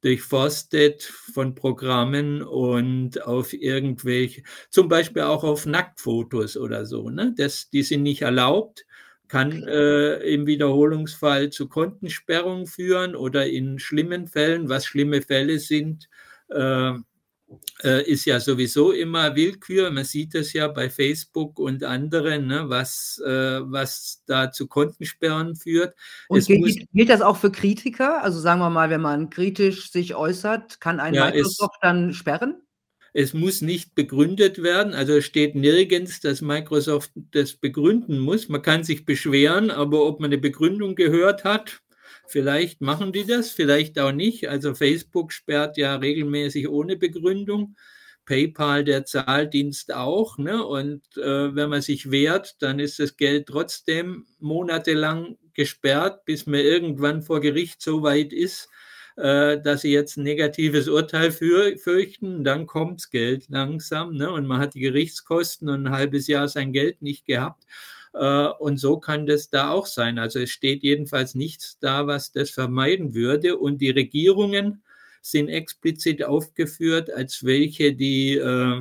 durchforstet 0.01 1.03
von 1.03 1.55
Programmen 1.55 2.43
und 2.43 3.23
auf 3.23 3.53
irgendwelche, 3.53 4.43
zum 4.71 4.89
Beispiel 4.89 5.23
auch 5.23 5.45
auf 5.45 5.67
Nacktfotos 5.67 6.57
oder 6.57 6.87
so. 6.87 7.11
Ne? 7.11 7.35
Das, 7.37 7.69
die 7.69 7.83
sind 7.83 8.03
nicht 8.03 8.23
erlaubt, 8.23 8.87
kann 9.31 9.63
äh, 9.63 10.17
im 10.35 10.49
Wiederholungsfall 10.49 11.51
zu 11.51 11.69
Kontensperrung 11.69 12.67
führen 12.67 13.15
oder 13.15 13.47
in 13.47 13.79
schlimmen 13.79 14.27
Fällen, 14.27 14.69
was 14.69 14.87
schlimme 14.87 15.23
Fälle 15.23 15.61
sind, 15.61 16.09
äh, 16.49 16.95
äh, 17.85 18.11
ist 18.11 18.25
ja 18.25 18.41
sowieso 18.41 18.91
immer 18.91 19.37
Willkür. 19.37 19.93
Man 19.93 20.03
sieht 20.03 20.35
das 20.35 20.53
ja 20.53 20.67
bei 20.67 20.91
Facebook 20.91 21.61
und 21.61 21.85
anderen, 21.85 22.49
ne, 22.49 22.65
was, 22.69 23.23
äh, 23.25 23.61
was 23.63 24.25
da 24.27 24.51
zu 24.51 24.67
Kontensperren 24.67 25.55
führt. 25.55 25.95
Und 26.29 26.45
gilt, 26.45 26.89
gilt, 26.93 27.09
das 27.09 27.23
auch 27.23 27.37
für 27.37 27.53
Kritiker? 27.53 28.25
Also 28.25 28.41
sagen 28.41 28.61
wir 28.61 28.71
mal, 28.71 28.91
wenn 28.91 29.01
man 29.01 29.31
kritisch 29.31 29.93
sich 29.93 30.17
äußert, 30.17 30.81
kann 30.81 30.99
ein 30.99 31.15
ja, 31.15 31.27
Microsoft 31.27 31.79
dann 31.83 32.13
sperren? 32.13 32.61
Es 33.13 33.35
muss 33.35 33.61
nicht 33.61 33.95
begründet 33.95 34.63
werden, 34.63 34.95
also 34.95 35.15
es 35.15 35.25
steht 35.25 35.55
nirgends, 35.55 36.21
dass 36.21 36.41
Microsoft 36.41 37.11
das 37.33 37.55
begründen 37.55 38.19
muss. 38.19 38.49
Man 38.49 38.63
kann 38.63 38.85
sich 38.85 39.05
beschweren, 39.05 39.71
aber 39.71 40.07
ob 40.07 40.21
man 40.21 40.29
eine 40.29 40.39
Begründung 40.39 40.95
gehört 40.95 41.45
hat, 41.45 41.83
Vielleicht 42.31 42.81
machen 42.81 43.13
die 43.13 43.27
das, 43.27 43.51
vielleicht 43.51 43.99
auch 43.99 44.13
nicht. 44.13 44.49
Also 44.49 44.75
Facebook 44.77 45.33
sperrt 45.33 45.77
ja 45.77 45.97
regelmäßig 45.97 46.69
ohne 46.69 46.97
Begründung. 46.97 47.75
PayPal, 48.25 48.85
der 48.85 49.05
Zahldienst 49.05 49.93
auch. 49.93 50.39
Ne? 50.39 50.65
Und 50.65 51.03
äh, 51.17 51.55
wenn 51.57 51.71
man 51.71 51.83
sich 51.83 52.13
wehrt, 52.13 52.63
dann 52.63 52.79
ist 52.79 53.01
das 53.01 53.17
Geld 53.17 53.49
trotzdem 53.49 54.27
monatelang 54.39 55.39
gesperrt, 55.55 56.25
bis 56.25 56.47
man 56.47 56.61
irgendwann 56.61 57.23
vor 57.23 57.41
Gericht 57.41 57.83
so 57.83 58.05
weit 58.05 58.33
ist, 58.33 58.69
äh, 59.17 59.61
dass 59.61 59.83
sie 59.83 59.93
jetzt 59.93 60.17
ein 60.17 60.25
negatives 60.25 60.89
Urteil 60.89 61.31
für, 61.33 61.77
fürchten. 61.79 62.45
Dann 62.45 62.67
kommt 62.67 63.01
das 63.01 63.11
Geld 63.11 63.49
langsam 63.49 64.15
ne? 64.15 64.31
und 64.31 64.47
man 64.47 64.61
hat 64.61 64.75
die 64.75 64.81
Gerichtskosten 64.81 65.69
und 65.69 65.87
ein 65.87 65.93
halbes 65.93 66.27
Jahr 66.27 66.49
sein 66.49 66.73
Geld 66.73 67.03
nicht 67.03 67.27
gehabt. 67.27 67.65
Äh, 68.15 68.47
und 68.59 68.79
so 68.79 68.99
kann 68.99 69.27
das 69.27 69.51
da 69.51 69.71
auch 69.71 69.87
sein. 69.87 70.19
Also 70.19 70.41
es 70.41 70.51
steht 70.51 70.83
jedenfalls 70.83 71.35
nichts 71.35 71.79
da, 71.79 72.07
was 72.07 72.33
das 72.33 72.51
vermeiden 72.51 73.15
würde. 73.15 73.57
Und 73.59 73.81
die 73.81 73.91
Regierungen 73.91 74.83
sind 75.23 75.49
explizit 75.49 76.25
aufgeführt, 76.25 77.13
als 77.13 77.45
welche 77.45 77.95
die 77.95 78.37
äh, 78.37 78.81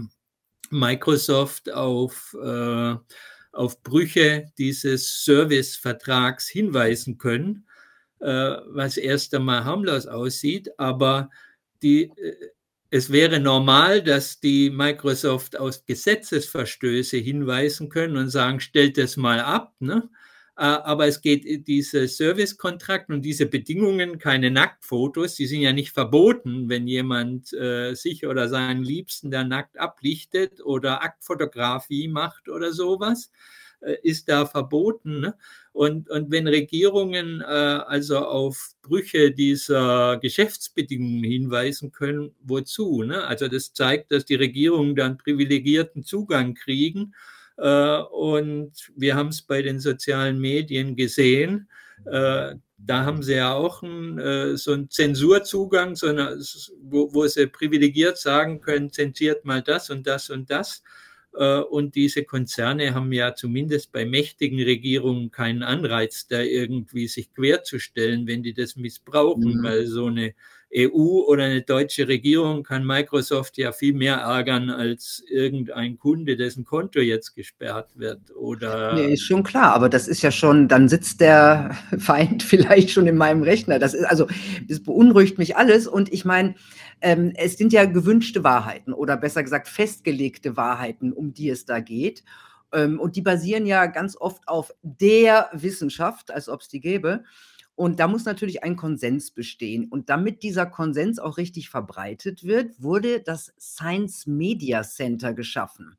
Microsoft 0.71 1.71
auf, 1.71 2.35
äh, 2.41 2.95
auf 3.51 3.83
Brüche 3.83 4.51
dieses 4.57 5.25
Servicevertrags 5.25 6.47
hinweisen 6.47 7.17
können, 7.17 7.65
was 8.19 8.97
erst 8.97 9.33
einmal 9.33 9.63
harmlos 9.63 10.05
aussieht. 10.07 10.77
Aber 10.77 11.29
die, 11.81 12.11
es 12.91 13.11
wäre 13.11 13.39
normal, 13.39 14.01
dass 14.01 14.39
die 14.39 14.69
Microsoft 14.69 15.57
aus 15.59 15.85
Gesetzesverstöße 15.85 17.17
hinweisen 17.17 17.89
können 17.89 18.17
und 18.17 18.29
sagen, 18.29 18.59
stellt 18.59 18.97
das 18.97 19.15
mal 19.15 19.39
ab. 19.39 19.73
Ne? 19.79 20.09
Äh, 20.57 20.63
aber 20.63 21.07
es 21.07 21.21
geht 21.21 21.67
diese 21.67 22.07
Servicekontrakt 22.07 23.09
und 23.09 23.21
diese 23.21 23.45
Bedingungen, 23.45 24.17
keine 24.17 24.51
Nacktfotos, 24.51 25.35
die 25.35 25.45
sind 25.45 25.61
ja 25.61 25.71
nicht 25.71 25.91
verboten, 25.91 26.67
wenn 26.67 26.87
jemand 26.87 27.53
äh, 27.53 27.93
sich 27.93 28.25
oder 28.25 28.49
seinen 28.49 28.83
Liebsten 28.83 29.29
da 29.31 29.43
nackt 29.43 29.79
ablichtet 29.79 30.59
oder 30.65 31.03
Aktfotografie 31.03 32.07
macht 32.07 32.49
oder 32.49 32.73
sowas. 32.73 33.31
Äh, 33.81 33.95
ist 34.03 34.27
da 34.27 34.45
verboten. 34.45 35.21
Ne? 35.21 35.35
Und, 35.71 36.09
und 36.09 36.31
wenn 36.31 36.47
Regierungen 36.47 37.41
äh, 37.41 37.45
also 37.45 38.17
auf 38.19 38.71
Brüche 38.81 39.31
dieser 39.31 40.17
Geschäftsbedingungen 40.17 41.23
hinweisen 41.23 41.91
können, 41.91 42.35
wozu? 42.41 43.03
Ne? 43.03 43.23
Also 43.23 43.47
das 43.47 43.73
zeigt, 43.73 44.11
dass 44.11 44.25
die 44.25 44.35
Regierungen 44.35 44.95
dann 44.95 45.17
privilegierten 45.17 46.03
Zugang 46.03 46.55
kriegen. 46.55 47.13
Äh, 47.57 47.97
und 48.01 48.73
wir 48.95 49.15
haben 49.15 49.29
es 49.29 49.41
bei 49.41 49.61
den 49.61 49.79
sozialen 49.79 50.39
Medien 50.39 50.97
gesehen. 50.97 51.69
Äh, 52.05 52.55
da 52.77 53.05
haben 53.05 53.23
sie 53.23 53.35
ja 53.35 53.53
auch 53.53 53.81
ein, 53.81 54.19
äh, 54.19 54.57
so 54.57 54.73
einen 54.73 54.89
Zensurzugang, 54.89 55.95
so 55.95 56.07
eine, 56.07 56.37
wo, 56.81 57.13
wo 57.13 57.27
sie 57.27 57.47
privilegiert 57.47 58.17
sagen 58.17 58.59
können, 58.59 58.91
zensiert 58.91 59.45
mal 59.45 59.61
das 59.61 59.89
und 59.89 60.05
das 60.07 60.29
und 60.29 60.49
das. 60.49 60.83
Äh, 61.35 61.59
und 61.59 61.95
diese 61.95 62.23
Konzerne 62.23 62.93
haben 62.93 63.11
ja 63.11 63.35
zumindest 63.35 63.91
bei 63.91 64.05
mächtigen 64.05 64.61
Regierungen 64.61 65.31
keinen 65.31 65.63
Anreiz, 65.63 66.27
da 66.27 66.41
irgendwie 66.41 67.07
sich 67.07 67.33
querzustellen, 67.33 68.27
wenn 68.27 68.43
die 68.43 68.53
das 68.53 68.75
missbrauchen, 68.75 69.59
mhm. 69.59 69.63
weil 69.63 69.87
so 69.87 70.05
eine 70.05 70.33
EU 70.75 71.23
oder 71.25 71.45
eine 71.45 71.63
deutsche 71.63 72.07
Regierung 72.07 72.61
kann 72.61 72.85
Microsoft 72.85 73.57
ja 73.57 73.71
viel 73.71 73.93
mehr 73.93 74.17
ärgern 74.17 74.69
als 74.69 75.23
irgendein 75.27 75.97
Kunde, 75.97 76.37
dessen 76.37 76.63
Konto 76.63 76.99
jetzt 76.99 77.33
gesperrt 77.33 77.89
wird. 77.95 78.35
Oder 78.35 78.93
nee, 78.93 79.13
ist 79.13 79.23
schon 79.23 79.41
klar, 79.41 79.73
aber 79.73 79.89
das 79.89 80.07
ist 80.07 80.21
ja 80.21 80.29
schon, 80.29 80.67
dann 80.67 80.87
sitzt 80.87 81.21
der 81.21 81.75
Feind 81.97 82.43
vielleicht 82.43 82.91
schon 82.91 83.07
in 83.07 83.17
meinem 83.17 83.41
Rechner. 83.41 83.79
Das 83.79 83.95
ist 83.95 84.05
also, 84.05 84.27
das 84.67 84.81
beunruhigt 84.81 85.39
mich 85.39 85.57
alles. 85.57 85.87
Und 85.87 86.13
ich 86.13 86.23
meine, 86.23 86.53
ähm, 87.01 87.33
es 87.35 87.57
sind 87.57 87.73
ja 87.73 87.85
gewünschte 87.85 88.43
Wahrheiten 88.43 88.93
oder 88.93 89.17
besser 89.17 89.43
gesagt 89.43 89.67
festgelegte 89.67 90.57
Wahrheiten, 90.57 91.13
um 91.13 91.33
die 91.33 91.49
es 91.49 91.65
da 91.65 91.79
geht. 91.79 92.23
Ähm, 92.73 92.99
und 92.99 93.15
die 93.15 93.21
basieren 93.21 93.65
ja 93.65 93.85
ganz 93.87 94.15
oft 94.15 94.47
auf 94.47 94.73
der 94.81 95.49
Wissenschaft, 95.53 96.31
als 96.31 96.49
ob 96.49 96.61
es 96.61 96.67
die 96.67 96.79
gäbe. 96.79 97.23
Und 97.75 97.99
da 98.01 98.07
muss 98.07 98.25
natürlich 98.25 98.63
ein 98.63 98.75
Konsens 98.75 99.31
bestehen. 99.31 99.85
Und 99.85 100.09
damit 100.09 100.43
dieser 100.43 100.65
Konsens 100.65 101.17
auch 101.17 101.37
richtig 101.37 101.69
verbreitet 101.69 102.43
wird, 102.43 102.81
wurde 102.81 103.21
das 103.21 103.53
Science 103.57 104.27
Media 104.27 104.83
Center 104.83 105.33
geschaffen. 105.33 105.95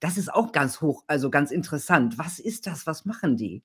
Das 0.00 0.16
ist 0.16 0.32
auch 0.32 0.52
ganz 0.52 0.80
hoch, 0.80 1.04
also 1.06 1.28
ganz 1.28 1.50
interessant. 1.50 2.16
Was 2.16 2.38
ist 2.38 2.66
das? 2.66 2.86
Was 2.86 3.04
machen 3.04 3.36
die? 3.36 3.62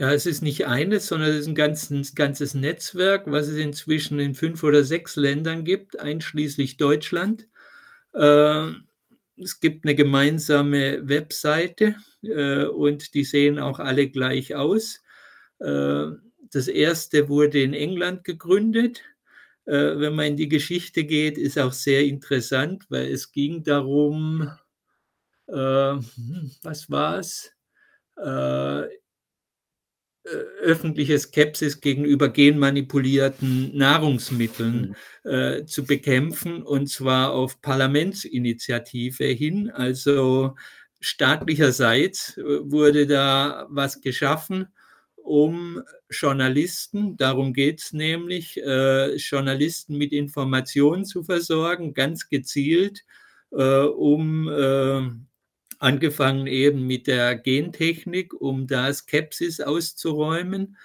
Ja, 0.00 0.14
es 0.14 0.24
ist 0.24 0.40
nicht 0.40 0.66
eines, 0.66 1.08
sondern 1.08 1.28
es 1.28 1.40
ist 1.40 1.46
ein 1.46 1.54
ganzes, 1.54 2.14
ganzes 2.14 2.54
Netzwerk, 2.54 3.30
was 3.30 3.48
es 3.48 3.58
inzwischen 3.58 4.18
in 4.18 4.34
fünf 4.34 4.62
oder 4.64 4.82
sechs 4.82 5.14
Ländern 5.16 5.62
gibt, 5.62 6.00
einschließlich 6.00 6.78
Deutschland. 6.78 7.48
Äh, 8.14 8.70
es 9.36 9.60
gibt 9.60 9.84
eine 9.84 9.94
gemeinsame 9.94 11.06
Webseite 11.06 11.96
äh, 12.22 12.64
und 12.64 13.12
die 13.12 13.24
sehen 13.24 13.58
auch 13.58 13.78
alle 13.78 14.08
gleich 14.08 14.54
aus. 14.54 15.02
Äh, 15.58 16.06
das 16.50 16.68
erste 16.68 17.28
wurde 17.28 17.62
in 17.62 17.74
England 17.74 18.24
gegründet. 18.24 19.02
Äh, 19.66 19.98
wenn 20.00 20.14
man 20.14 20.26
in 20.28 20.36
die 20.38 20.48
Geschichte 20.48 21.04
geht, 21.04 21.38
ist 21.38 21.58
auch 21.58 21.74
sehr 21.74 22.04
interessant, 22.04 22.86
weil 22.90 23.12
es 23.12 23.32
ging 23.32 23.64
darum, 23.64 24.50
äh, 25.48 25.54
hm, 25.54 26.52
was 26.62 26.90
war 26.90 27.18
es? 27.20 27.52
Äh, 30.30 30.36
öffentliche 30.62 31.18
Skepsis 31.18 31.80
gegenüber 31.80 32.28
genmanipulierten 32.28 33.76
Nahrungsmitteln 33.76 34.94
mhm. 35.24 35.30
äh, 35.30 35.64
zu 35.64 35.84
bekämpfen, 35.84 36.62
und 36.62 36.88
zwar 36.88 37.32
auf 37.32 37.60
Parlamentsinitiative 37.62 39.24
hin. 39.24 39.70
Also 39.70 40.54
staatlicherseits 41.00 42.36
wurde 42.36 43.06
da 43.06 43.66
was 43.70 44.02
geschaffen, 44.02 44.68
um 45.16 45.82
Journalisten, 46.10 47.16
darum 47.16 47.52
geht 47.52 47.80
es 47.80 47.92
nämlich, 47.92 48.58
äh, 48.62 49.16
Journalisten 49.16 49.96
mit 49.96 50.12
Informationen 50.12 51.04
zu 51.04 51.22
versorgen, 51.22 51.94
ganz 51.94 52.28
gezielt, 52.28 53.04
äh, 53.52 53.82
um 53.82 54.48
äh, 54.48 55.10
angefangen 55.80 56.46
eben 56.46 56.86
mit 56.86 57.06
der 57.08 57.34
Gentechnik, 57.36 58.32
um 58.34 58.66
da 58.66 58.92
Skepsis 58.92 59.60
auszuräumen 59.60 60.76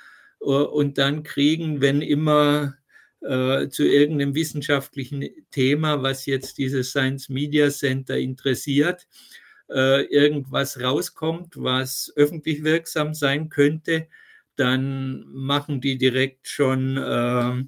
äh, 0.42 0.46
und 0.46 0.98
dann 0.98 1.24
kriegen, 1.24 1.82
wenn 1.82 2.02
immer 2.02 2.76
äh, 3.22 3.68
zu 3.70 3.84
irgendeinem 3.84 4.36
wissenschaftlichen 4.36 5.30
Thema, 5.52 6.02
was 6.02 6.26
jetzt 6.26 6.58
dieses 6.58 6.90
Science 6.92 7.30
Media 7.30 7.70
Center 7.70 8.18
interessiert, 8.18 9.08
äh, 9.70 10.04
irgendwas 10.06 10.80
rauskommt, 10.82 11.56
was 11.58 12.14
öffentlich 12.16 12.64
wirksam 12.64 13.14
sein 13.14 13.50
könnte, 13.50 14.08
dann 14.56 15.26
machen 15.28 15.82
die 15.82 15.98
direkt 15.98 16.48
schon 16.48 16.98
äh, 16.98 17.64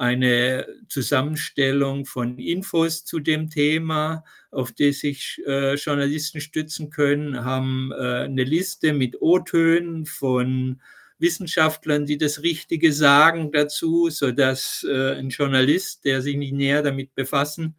eine 0.00 0.66
Zusammenstellung 0.88 2.06
von 2.06 2.38
Infos 2.38 3.04
zu 3.04 3.20
dem 3.20 3.50
Thema, 3.50 4.24
auf 4.50 4.72
die 4.72 4.92
sich 4.92 5.42
äh, 5.46 5.74
Journalisten 5.74 6.40
stützen 6.40 6.88
können, 6.88 7.44
haben 7.44 7.92
äh, 7.92 8.22
eine 8.22 8.44
Liste 8.44 8.94
mit 8.94 9.20
O-Tönen 9.20 10.06
von 10.06 10.80
Wissenschaftlern, 11.18 12.06
die 12.06 12.16
das 12.16 12.42
Richtige 12.42 12.94
sagen 12.94 13.52
dazu, 13.52 14.08
so 14.08 14.32
dass 14.32 14.86
äh, 14.88 15.18
ein 15.18 15.28
Journalist, 15.28 16.06
der 16.06 16.22
sich 16.22 16.36
nicht 16.36 16.54
näher 16.54 16.82
damit 16.82 17.14
befassen 17.14 17.76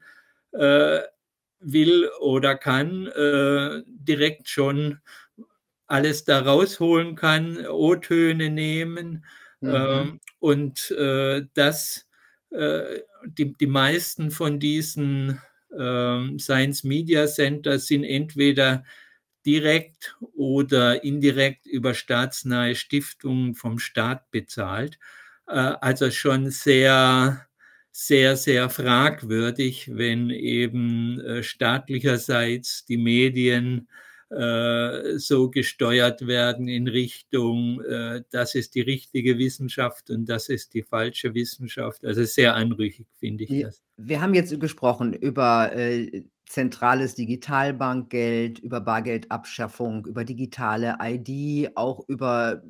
äh, 0.52 1.00
will 1.60 2.08
oder 2.20 2.54
kann, 2.56 3.08
äh, 3.08 3.82
direkt 3.88 4.48
schon 4.48 5.00
alles 5.88 6.24
da 6.24 6.42
rausholen 6.42 7.16
kann, 7.16 7.66
O-Töne 7.66 8.52
nehmen. 8.52 9.26
Mhm. 9.60 9.74
Ähm, 9.74 10.20
und 10.38 10.92
äh, 10.92 11.48
das, 11.56 12.08
die, 12.52 13.54
die 13.54 13.68
meisten 13.68 14.30
von 14.30 14.60
diesen 14.60 15.40
äh, 15.72 16.38
Science 16.38 16.84
Media 16.84 17.28
Centers 17.28 17.88
sind 17.88 18.04
entweder 18.04 18.84
direkt 19.46 20.18
oder 20.36 21.04
indirekt 21.04 21.66
über 21.66 21.94
staatsnahe 21.94 22.76
Stiftungen 22.76 23.56
vom 23.56 23.80
Staat 23.80 24.30
bezahlt. 24.32 25.00
Äh, 25.48 25.54
also 25.54 26.12
schon 26.12 26.52
sehr 26.52 27.48
sehr, 27.92 28.38
sehr 28.38 28.70
fragwürdig, 28.70 29.92
wenn 29.96 30.30
eben 30.30 31.20
äh, 31.20 31.44
staatlicherseits 31.44 32.86
die 32.86 32.98
Medien 32.98 33.90
äh, 34.32 35.18
so 35.18 35.50
gesteuert 35.50 36.26
werden 36.26 36.68
in 36.68 36.88
Richtung, 36.88 37.82
äh, 37.82 38.24
das 38.32 38.56
ist 38.56 38.76
die 38.76 38.82
richtige 38.82 39.38
Wissenschaft 39.38 40.10
und 40.10 40.26
das 40.26 40.48
ist 40.48 40.74
die 40.74 40.84
falsche 40.84 41.34
Wissenschaft. 41.34 42.06
Also 42.06 42.24
sehr 42.24 42.56
anrüchig 42.56 43.08
finde 43.20 43.44
ich 43.44 43.50
Wir, 43.50 43.66
das. 43.66 43.82
wir 43.98 44.22
haben 44.22 44.34
jetzt 44.34 44.58
gesprochen 44.60 45.14
über 45.14 45.76
äh, 45.76 46.24
zentrales 46.46 47.16
Digitalbankgeld, 47.16 48.60
über 48.60 48.82
Bargeldabschaffung, 48.82 50.06
über 50.06 50.24
digitale 50.24 50.98
ID, 51.02 51.76
auch 51.76 52.08
über 52.08 52.62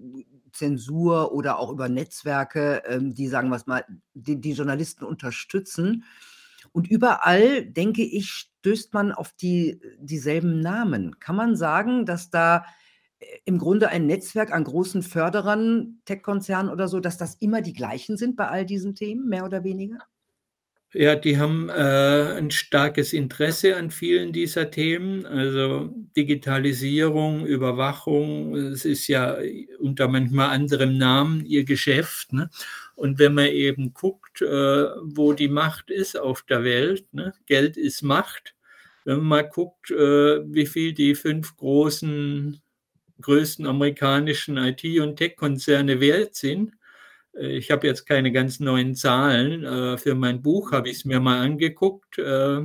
Zensur 0.54 1.32
oder 1.32 1.60
auch 1.60 1.72
über 1.72 1.90
Netzwerke, 1.90 2.84
ähm, 2.88 3.14
die, 3.14 3.28
sagen 3.28 3.50
wir 3.50 3.62
mal, 3.66 3.86
die, 4.14 4.40
die 4.40 4.54
Journalisten 4.54 5.06
unterstützen. 5.06 6.04
Und 6.72 6.90
überall, 6.90 7.66
denke 7.66 8.04
ich, 8.04 8.30
stößt 8.30 8.94
man 8.94 9.12
auf 9.12 9.34
die, 9.34 9.82
dieselben 10.00 10.60
Namen. 10.60 11.20
Kann 11.20 11.36
man 11.36 11.56
sagen, 11.56 12.06
dass 12.06 12.30
da 12.30 12.66
äh, 13.20 13.26
im 13.46 13.58
Grunde 13.58 13.90
ein 13.90 14.08
Netzwerk 14.08 14.52
an 14.54 14.64
großen 14.64 15.04
Förderern, 15.04 16.02
Tech-Konzernen 16.06 16.72
oder 16.72 16.88
so, 16.88 17.00
dass 17.00 17.18
das 17.18 17.36
immer 17.36 17.62
die 17.62 17.74
gleichen 17.74 18.18
sind 18.18 18.36
bei 18.36 18.48
all 18.48 18.66
diesen 18.66 18.96
Themen, 18.96 19.28
mehr 19.28 19.46
oder 19.46 19.64
weniger? 19.64 20.00
Ja, 20.94 21.16
die 21.16 21.38
haben 21.38 21.70
äh, 21.70 22.36
ein 22.38 22.52
starkes 22.52 23.14
Interesse 23.14 23.78
an 23.78 23.92
vielen 23.92 24.34
dieser 24.34 24.72
Themen. 24.72 25.26
Also 25.26 25.90
Digitalisierung, 26.18 27.46
Überwachung, 27.46 28.56
es 28.56 28.84
ist 28.84 29.08
ja 29.08 29.38
unter 29.80 30.10
manchmal 30.10 30.50
anderem 30.50 30.98
Namen 30.98 31.46
ihr 31.46 31.64
Geschäft. 31.64 32.34
Ne? 32.34 32.50
Und 32.96 33.20
wenn 33.20 33.34
man 33.34 33.46
eben 33.48 33.94
guckt, 33.94 34.42
äh, 34.42 34.46
wo 35.02 35.32
die 35.32 35.48
Macht 35.48 35.90
ist 35.90 36.20
auf 36.20 36.42
der 36.44 36.64
Welt, 36.66 37.06
ne? 37.14 37.34
Geld 37.46 37.78
ist 37.78 38.02
Macht. 38.02 38.54
Wenn 39.06 39.18
man 39.18 39.28
mal 39.28 39.50
guckt, 39.50 39.92
äh, 39.92 39.96
wie 40.54 40.66
viel 40.66 40.94
die 40.94 41.16
fünf 41.16 41.56
großen, 41.56 42.62
größten 43.22 43.66
amerikanischen 43.66 44.58
IT- 44.58 45.00
und 45.00 45.16
Tech-Konzerne 45.18 46.00
wert 46.02 46.36
sind, 46.36 46.74
ich 47.34 47.72
habe 47.72 47.88
jetzt 47.88 48.06
keine 48.06 48.32
ganz 48.32 48.60
neuen 48.60 48.96
Zahlen. 48.96 49.64
Äh, 49.64 49.98
für 49.98 50.16
mein 50.16 50.42
Buch 50.42 50.72
habe 50.72 50.90
ich 50.90 50.98
es 50.98 51.06
mir 51.06 51.20
mal 51.20 51.40
angeguckt. 51.40 52.18
Äh, 52.18 52.62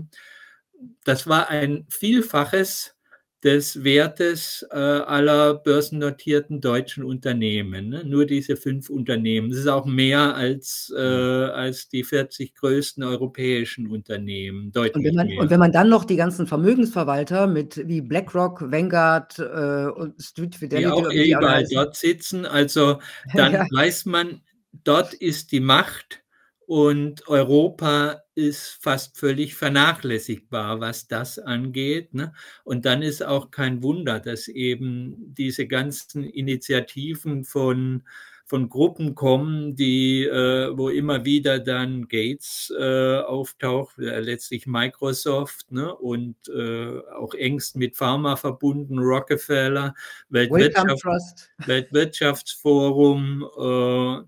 das 1.04 1.26
war 1.26 1.48
ein 1.48 1.86
Vielfaches 1.88 2.94
des 3.42 3.84
Wertes 3.84 4.66
aller 4.70 5.54
börsennotierten 5.54 6.60
deutschen 6.60 7.04
Unternehmen. 7.04 7.90
Ne? 7.90 8.02
Nur 8.04 8.26
diese 8.26 8.56
fünf 8.56 8.90
Unternehmen. 8.90 9.50
Das 9.50 9.60
ist 9.60 9.68
auch 9.68 9.86
mehr 9.86 10.34
als, 10.34 10.92
als 10.92 11.88
die 11.88 12.02
40 12.02 12.54
größten 12.54 13.04
europäischen 13.04 13.86
Unternehmen. 13.86 14.72
Deutlich 14.72 14.96
und, 14.96 15.04
wenn 15.04 15.14
man, 15.14 15.26
mehr. 15.28 15.40
und 15.40 15.50
wenn 15.50 15.60
man 15.60 15.70
dann 15.70 15.88
noch 15.88 16.04
die 16.04 16.16
ganzen 16.16 16.46
Vermögensverwalter 16.46 17.46
mit 17.46 17.86
wie 17.86 18.00
BlackRock, 18.00 18.70
Vanguard 18.72 19.38
äh, 19.38 19.90
und 19.90 20.20
Street 20.20 20.56
Fidelity. 20.56 20.88
Die 20.88 20.92
auch 20.92 21.10
überall 21.38 21.64
dort 21.70 21.94
sitzen. 21.94 22.46
Also 22.46 22.98
dann 23.34 23.52
ja. 23.52 23.66
weiß 23.70 24.06
man, 24.06 24.40
dort 24.84 25.14
ist 25.14 25.52
die 25.52 25.60
Macht 25.60 26.22
und 26.66 27.28
Europa 27.28 28.22
ist 28.34 28.78
fast 28.82 29.16
völlig 29.18 29.54
vernachlässigbar, 29.54 30.80
was 30.80 31.06
das 31.06 31.38
angeht. 31.38 32.12
Ne? 32.12 32.32
Und 32.64 32.84
dann 32.84 33.02
ist 33.02 33.22
auch 33.22 33.50
kein 33.50 33.82
Wunder, 33.82 34.18
dass 34.18 34.48
eben 34.48 35.14
diese 35.34 35.66
ganzen 35.68 36.24
Initiativen 36.24 37.44
von, 37.44 38.02
von 38.44 38.68
Gruppen 38.68 39.14
kommen, 39.14 39.76
die, 39.76 40.24
äh, 40.24 40.76
wo 40.76 40.88
immer 40.88 41.24
wieder 41.24 41.60
dann 41.60 42.08
Gates 42.08 42.72
äh, 42.76 43.18
auftaucht, 43.20 43.98
äh, 43.98 44.18
letztlich 44.18 44.66
Microsoft 44.66 45.70
ne? 45.70 45.94
und 45.94 46.36
äh, 46.48 46.98
auch 47.16 47.32
engst 47.34 47.76
mit 47.76 47.96
Pharma 47.96 48.34
verbunden, 48.34 48.98
Rockefeller, 48.98 49.94
Weltwirtschaft, 50.30 51.48
Weltwirtschaftsforum, 51.64 53.46
äh, 53.56 54.24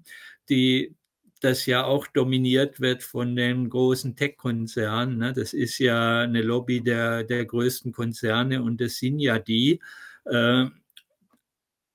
die 0.50 0.94
das 1.40 1.66
ja 1.66 1.84
auch 1.84 2.06
dominiert 2.08 2.80
wird 2.80 3.02
von 3.02 3.36
den 3.36 3.68
großen 3.70 4.16
Tech-Konzernen. 4.16 5.18
Ne? 5.18 5.32
Das 5.32 5.52
ist 5.52 5.78
ja 5.78 6.20
eine 6.20 6.42
Lobby 6.42 6.80
der, 6.80 7.24
der 7.24 7.44
größten 7.44 7.92
Konzerne 7.92 8.62
und 8.62 8.80
das 8.80 8.96
sind 8.96 9.20
ja 9.20 9.38
die 9.38 9.80
äh, 10.24 10.66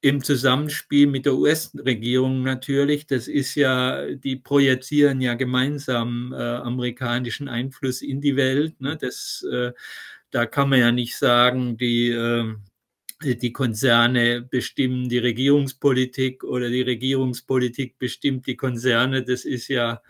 im 0.01 0.22
Zusammenspiel 0.22 1.08
mit 1.08 1.26
der 1.26 1.36
US-Regierung 1.36 2.43
natürlich. 2.43 3.08
Das 3.08 3.28
ist 3.28 3.56
ja, 3.56 4.06
die 4.16 4.36
projizieren 4.36 5.22
ja 5.22 5.34
gemeinsam 5.34 6.34
äh, 6.34 6.36
amerikanischen 6.36 7.47
Einfluss 7.47 8.01
in 8.01 8.22
die 8.22 8.36
Welt. 8.36 8.80
Ne? 8.82 8.97
Das, 8.99 9.45
äh, 9.49 9.72
da 10.32 10.45
kann 10.45 10.70
man 10.70 10.80
ja 10.80 10.91
nicht 10.91 11.16
sagen, 11.16 11.78
die 11.78 12.10
ähm, 12.10 12.64
die 13.24 13.53
Konzerne 13.53 14.41
bestimmen 14.41 15.09
die 15.09 15.17
Regierungspolitik 15.17 16.43
oder 16.43 16.69
die 16.69 16.82
Regierungspolitik 16.82 17.97
bestimmt 17.97 18.47
die 18.47 18.55
Konzerne. 18.55 19.24
Das 19.24 19.45
ist 19.45 19.67
ja 19.67 20.01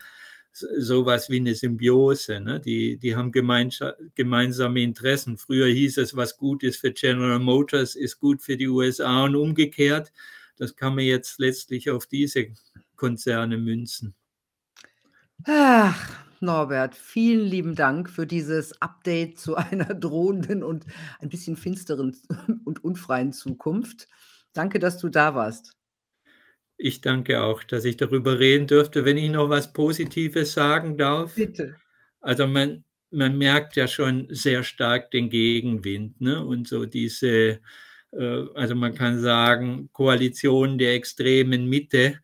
sowas 0.52 1.30
wie 1.30 1.38
eine 1.38 1.56
Symbiose. 1.56 2.40
Ne? 2.40 2.60
Die, 2.60 2.98
die 2.98 3.16
haben 3.16 3.32
gemeinsame 3.32 4.82
Interessen. 4.82 5.38
Früher 5.38 5.68
hieß 5.68 5.98
es, 5.98 6.16
was 6.16 6.38
gut 6.38 6.64
ist 6.64 6.80
für 6.80 6.92
General 6.92 7.40
Motors, 7.40 7.96
ist 7.96 8.20
gut 8.20 8.42
für 8.42 8.58
die 8.58 8.68
USA 8.68 9.24
und 9.24 9.36
umgekehrt. 9.36 10.12
Das 10.58 10.76
kann 10.76 10.96
man 10.96 11.06
jetzt 11.06 11.40
letztlich 11.40 11.90
auf 11.90 12.06
diese 12.06 12.48
Konzerne 12.96 13.58
münzen. 13.58 14.14
Ach, 15.46 16.23
Norbert, 16.44 16.94
vielen 16.94 17.46
lieben 17.48 17.74
Dank 17.74 18.10
für 18.10 18.28
dieses 18.28 18.80
Update 18.82 19.40
zu 19.40 19.56
einer 19.56 19.96
drohenden 19.96 20.64
und 20.64 20.86
ein 21.20 21.30
bisschen 21.30 21.56
finsteren 21.56 22.16
und 22.66 22.84
unfreien 22.84 23.34
Zukunft. 23.34 24.08
Danke, 24.54 24.78
dass 24.78 25.00
du 25.00 25.10
da 25.10 25.34
warst. 25.34 25.76
Ich 26.78 27.02
danke 27.02 27.42
auch, 27.42 27.64
dass 27.64 27.86
ich 27.86 27.98
darüber 27.98 28.40
reden 28.40 28.68
durfte. 28.68 29.06
Wenn 29.06 29.18
ich 29.18 29.32
noch 29.32 29.50
was 29.50 29.74
Positives 29.74 30.54
sagen 30.54 30.98
darf. 30.98 31.36
Bitte. 31.36 31.78
Also 32.20 32.46
man, 32.46 32.84
man 33.10 33.38
merkt 33.38 33.76
ja 33.76 33.88
schon 33.88 34.28
sehr 34.30 34.64
stark 34.64 35.12
den 35.12 35.30
Gegenwind 35.30 36.20
ne? 36.22 36.46
und 36.46 36.68
so 36.68 36.86
diese, 36.86 37.60
äh, 38.12 38.46
also 38.56 38.76
man 38.76 38.94
kann 38.94 39.20
sagen, 39.20 39.90
Koalition 39.94 40.78
der 40.78 40.94
extremen 40.94 41.68
Mitte 41.68 42.20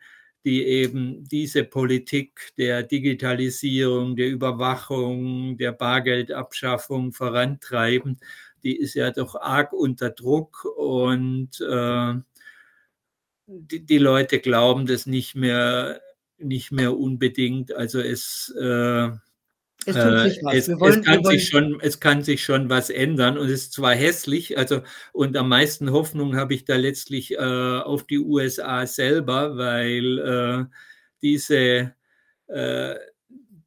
die 0.50 0.66
eben 0.66 1.24
diese 1.26 1.64
Politik 1.64 2.54
der 2.58 2.82
Digitalisierung, 2.82 4.16
der 4.16 4.30
Überwachung, 4.30 5.58
der 5.58 5.74
Bargeldabschaffung 5.74 7.14
vorantreiben, 7.14 8.20
die 8.64 8.76
ist 8.76 8.96
ja 8.96 9.12
doch 9.12 9.36
arg 9.36 9.74
unter 9.74 10.10
Druck 10.10 10.66
und 10.66 11.62
äh, 11.62 12.14
die, 13.46 13.86
die, 13.86 13.98
Leute 14.00 14.40
glauben 14.40 14.88
das 14.88 15.06
nicht 15.06 15.36
mehr, 15.36 16.02
nicht 16.40 16.72
mehr 16.72 16.98
unbedingt. 16.98 17.72
Also 17.72 18.00
es 18.00 18.52
äh, 18.60 19.10
es, 19.86 19.96
äh, 19.96 20.58
es, 20.58 20.70
wollen, 20.80 21.00
es, 21.00 21.06
kann 21.06 21.24
sich 21.24 21.48
schon, 21.48 21.80
es 21.82 22.00
kann 22.00 22.24
sich 22.24 22.44
schon 22.44 22.70
was 22.70 22.90
ändern 22.90 23.38
und 23.38 23.48
es 23.48 23.64
ist 23.64 23.74
zwar 23.74 23.96
hässlich, 23.96 24.58
also 24.58 24.82
und 25.14 25.38
am 25.38 25.50
meisten 25.50 25.92
Hoffnung 25.92 26.36
habe 26.36 26.54
ich 26.54 26.66
da 26.66 26.76
letztlich 26.76 27.34
äh, 27.34 27.38
auf 27.38 28.06
die 28.06 28.20
USA 28.20 28.86
selber, 28.86 29.58
weil 29.58 30.20
äh, 30.20 30.76
diese, 31.22 31.94
äh, 32.48 32.96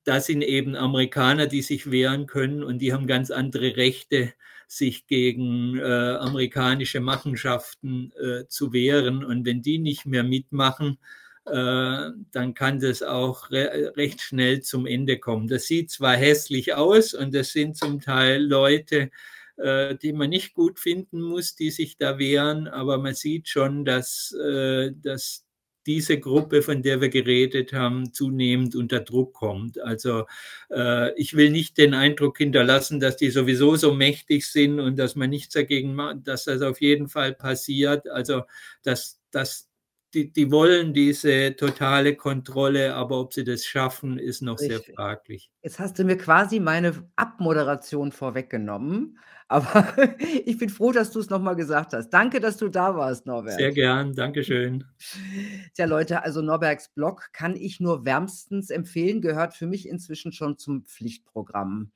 da 0.04 0.20
sind 0.20 0.42
eben 0.42 0.76
Amerikaner, 0.76 1.46
die 1.46 1.62
sich 1.62 1.90
wehren 1.90 2.26
können 2.26 2.62
und 2.62 2.78
die 2.78 2.92
haben 2.92 3.06
ganz 3.06 3.30
andere 3.30 3.76
Rechte, 3.76 4.32
sich 4.72 5.06
gegen 5.06 5.78
äh, 5.78 5.82
amerikanische 5.82 7.00
Machenschaften 7.00 8.10
äh, 8.12 8.48
zu 8.48 8.72
wehren. 8.72 9.22
Und 9.22 9.44
wenn 9.44 9.60
die 9.60 9.78
nicht 9.78 10.06
mehr 10.06 10.22
mitmachen, 10.22 10.98
dann 11.45 12.55
kann 12.55 12.78
das 12.78 13.03
auch 13.03 13.51
re 13.51 13.93
recht 13.97 14.20
schnell 14.20 14.62
zum 14.62 14.86
Ende 14.86 15.18
kommen. 15.18 15.49
Das 15.49 15.66
sieht 15.66 15.90
zwar 15.90 16.14
hässlich 16.14 16.74
aus 16.74 17.14
und 17.14 17.34
das 17.34 17.51
sind 17.51 17.76
zum 17.76 18.01
Teil 18.01 18.43
Leute, 18.43 19.11
äh, 19.57 19.97
die 19.97 20.12
man 20.12 20.30
nicht 20.30 20.55
gut 20.55 20.78
finden 20.78 21.20
muss, 21.20 21.55
die 21.55 21.70
sich 21.70 21.97
da 21.97 22.18
wehren, 22.18 22.68
aber 22.68 22.99
man 22.99 23.14
sieht 23.14 23.49
schon, 23.49 23.84
dass, 23.84 24.32
äh, 24.32 24.93
dass 24.95 25.45
diese 25.86 26.18
Gruppe, 26.18 26.62
von 26.62 26.82
der 26.82 27.01
wir 27.01 27.09
geredet 27.09 27.72
haben, 27.72 28.12
zunehmend 28.12 28.76
unter 28.76 29.01
Druck 29.01 29.34
kommt. 29.34 29.80
Also 29.80 30.26
äh, 30.70 31.12
ich 31.20 31.34
will 31.34 31.51
nicht 31.51 31.76
den 31.76 31.93
Eindruck 31.93 32.38
hinterlassen, 32.38 33.01
dass 33.01 33.16
die 33.16 33.30
sowieso 33.30 33.76
so 33.76 33.93
mächtig 33.93 34.47
sind 34.47 34.78
und 34.80 34.97
dass 34.97 35.16
man 35.16 35.30
nichts 35.30 35.55
dagegen 35.55 35.95
macht, 35.95 36.28
dass 36.28 36.45
das 36.45 36.62
auf 36.62 36.80
jeden 36.80 37.09
Fall 37.09 37.34
passiert. 37.34 38.09
Also 38.09 38.43
dass, 38.84 39.20
dass 39.32 39.68
die, 40.14 40.32
die 40.32 40.50
wollen 40.50 40.92
diese 40.92 41.56
totale 41.56 42.16
Kontrolle, 42.16 42.94
aber 42.94 43.18
ob 43.20 43.32
sie 43.32 43.44
das 43.44 43.64
schaffen, 43.64 44.18
ist 44.18 44.42
noch 44.42 44.58
sehr 44.58 44.78
Richtig. 44.78 44.94
fraglich. 44.94 45.50
Jetzt 45.62 45.78
hast 45.78 45.98
du 45.98 46.04
mir 46.04 46.16
quasi 46.16 46.60
meine 46.60 47.08
Abmoderation 47.16 48.12
vorweggenommen, 48.12 49.18
aber 49.48 49.94
ich 50.44 50.58
bin 50.58 50.68
froh, 50.68 50.92
dass 50.92 51.10
du's 51.10 51.30
noch 51.30 51.40
mal 51.40 51.54
gesagt 51.54 51.92
hast. 51.92 52.10
Danke, 52.10 52.40
dass 52.40 52.56
du 52.56 52.68
da 52.68 52.94
warst, 52.96 53.24
Sehr 53.24 53.32
Norbert. 53.34 53.74
gern, 53.74 54.14
Dankeschön. 54.14 54.84
Tja, 55.74 55.86
Leute, 55.86 56.22
also 56.22 56.42
Norbergs 56.42 56.90
Blog 56.90 57.30
kann 57.32 57.56
ich 57.56 57.80
nur 57.80 58.04
wärmstens 58.04 58.70
empfehlen, 58.70 59.20
gehört 59.20 59.54
für 59.54 59.66
mich 59.66 59.88
inzwischen 59.88 60.32
schon 60.32 60.58
zum 60.58 60.84
Pflichtprogramm. 60.84 61.92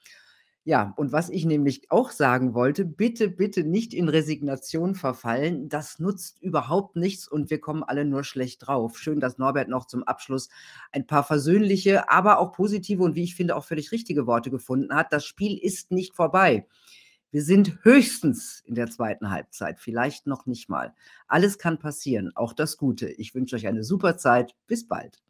Ja, 0.68 0.94
und 0.96 1.12
was 1.12 1.28
ich 1.30 1.44
nämlich 1.44 1.92
auch 1.92 2.10
sagen 2.10 2.52
wollte, 2.52 2.84
bitte, 2.84 3.28
bitte 3.28 3.62
nicht 3.62 3.94
in 3.94 4.08
Resignation 4.08 4.96
verfallen. 4.96 5.68
Das 5.68 6.00
nutzt 6.00 6.42
überhaupt 6.42 6.96
nichts 6.96 7.28
und 7.28 7.50
wir 7.50 7.60
kommen 7.60 7.84
alle 7.84 8.04
nur 8.04 8.24
schlecht 8.24 8.66
drauf. 8.66 8.98
Schön, 8.98 9.20
dass 9.20 9.38
Norbert 9.38 9.68
noch 9.68 9.86
zum 9.86 10.02
Abschluss 10.02 10.48
ein 10.90 11.06
paar 11.06 11.22
versöhnliche, 11.22 12.10
aber 12.10 12.40
auch 12.40 12.50
positive 12.50 13.04
und 13.04 13.14
wie 13.14 13.22
ich 13.22 13.36
finde, 13.36 13.54
auch 13.54 13.64
völlig 13.64 13.92
richtige 13.92 14.26
Worte 14.26 14.50
gefunden 14.50 14.92
hat. 14.92 15.12
Das 15.12 15.24
Spiel 15.24 15.56
ist 15.56 15.92
nicht 15.92 16.16
vorbei. 16.16 16.66
Wir 17.30 17.44
sind 17.44 17.78
höchstens 17.84 18.64
in 18.66 18.74
der 18.74 18.90
zweiten 18.90 19.30
Halbzeit, 19.30 19.78
vielleicht 19.78 20.26
noch 20.26 20.46
nicht 20.46 20.68
mal. 20.68 20.94
Alles 21.28 21.58
kann 21.58 21.78
passieren, 21.78 22.32
auch 22.34 22.52
das 22.52 22.76
Gute. 22.76 23.08
Ich 23.08 23.36
wünsche 23.36 23.54
euch 23.54 23.68
eine 23.68 23.84
super 23.84 24.16
Zeit. 24.16 24.56
Bis 24.66 24.88
bald. 24.88 25.22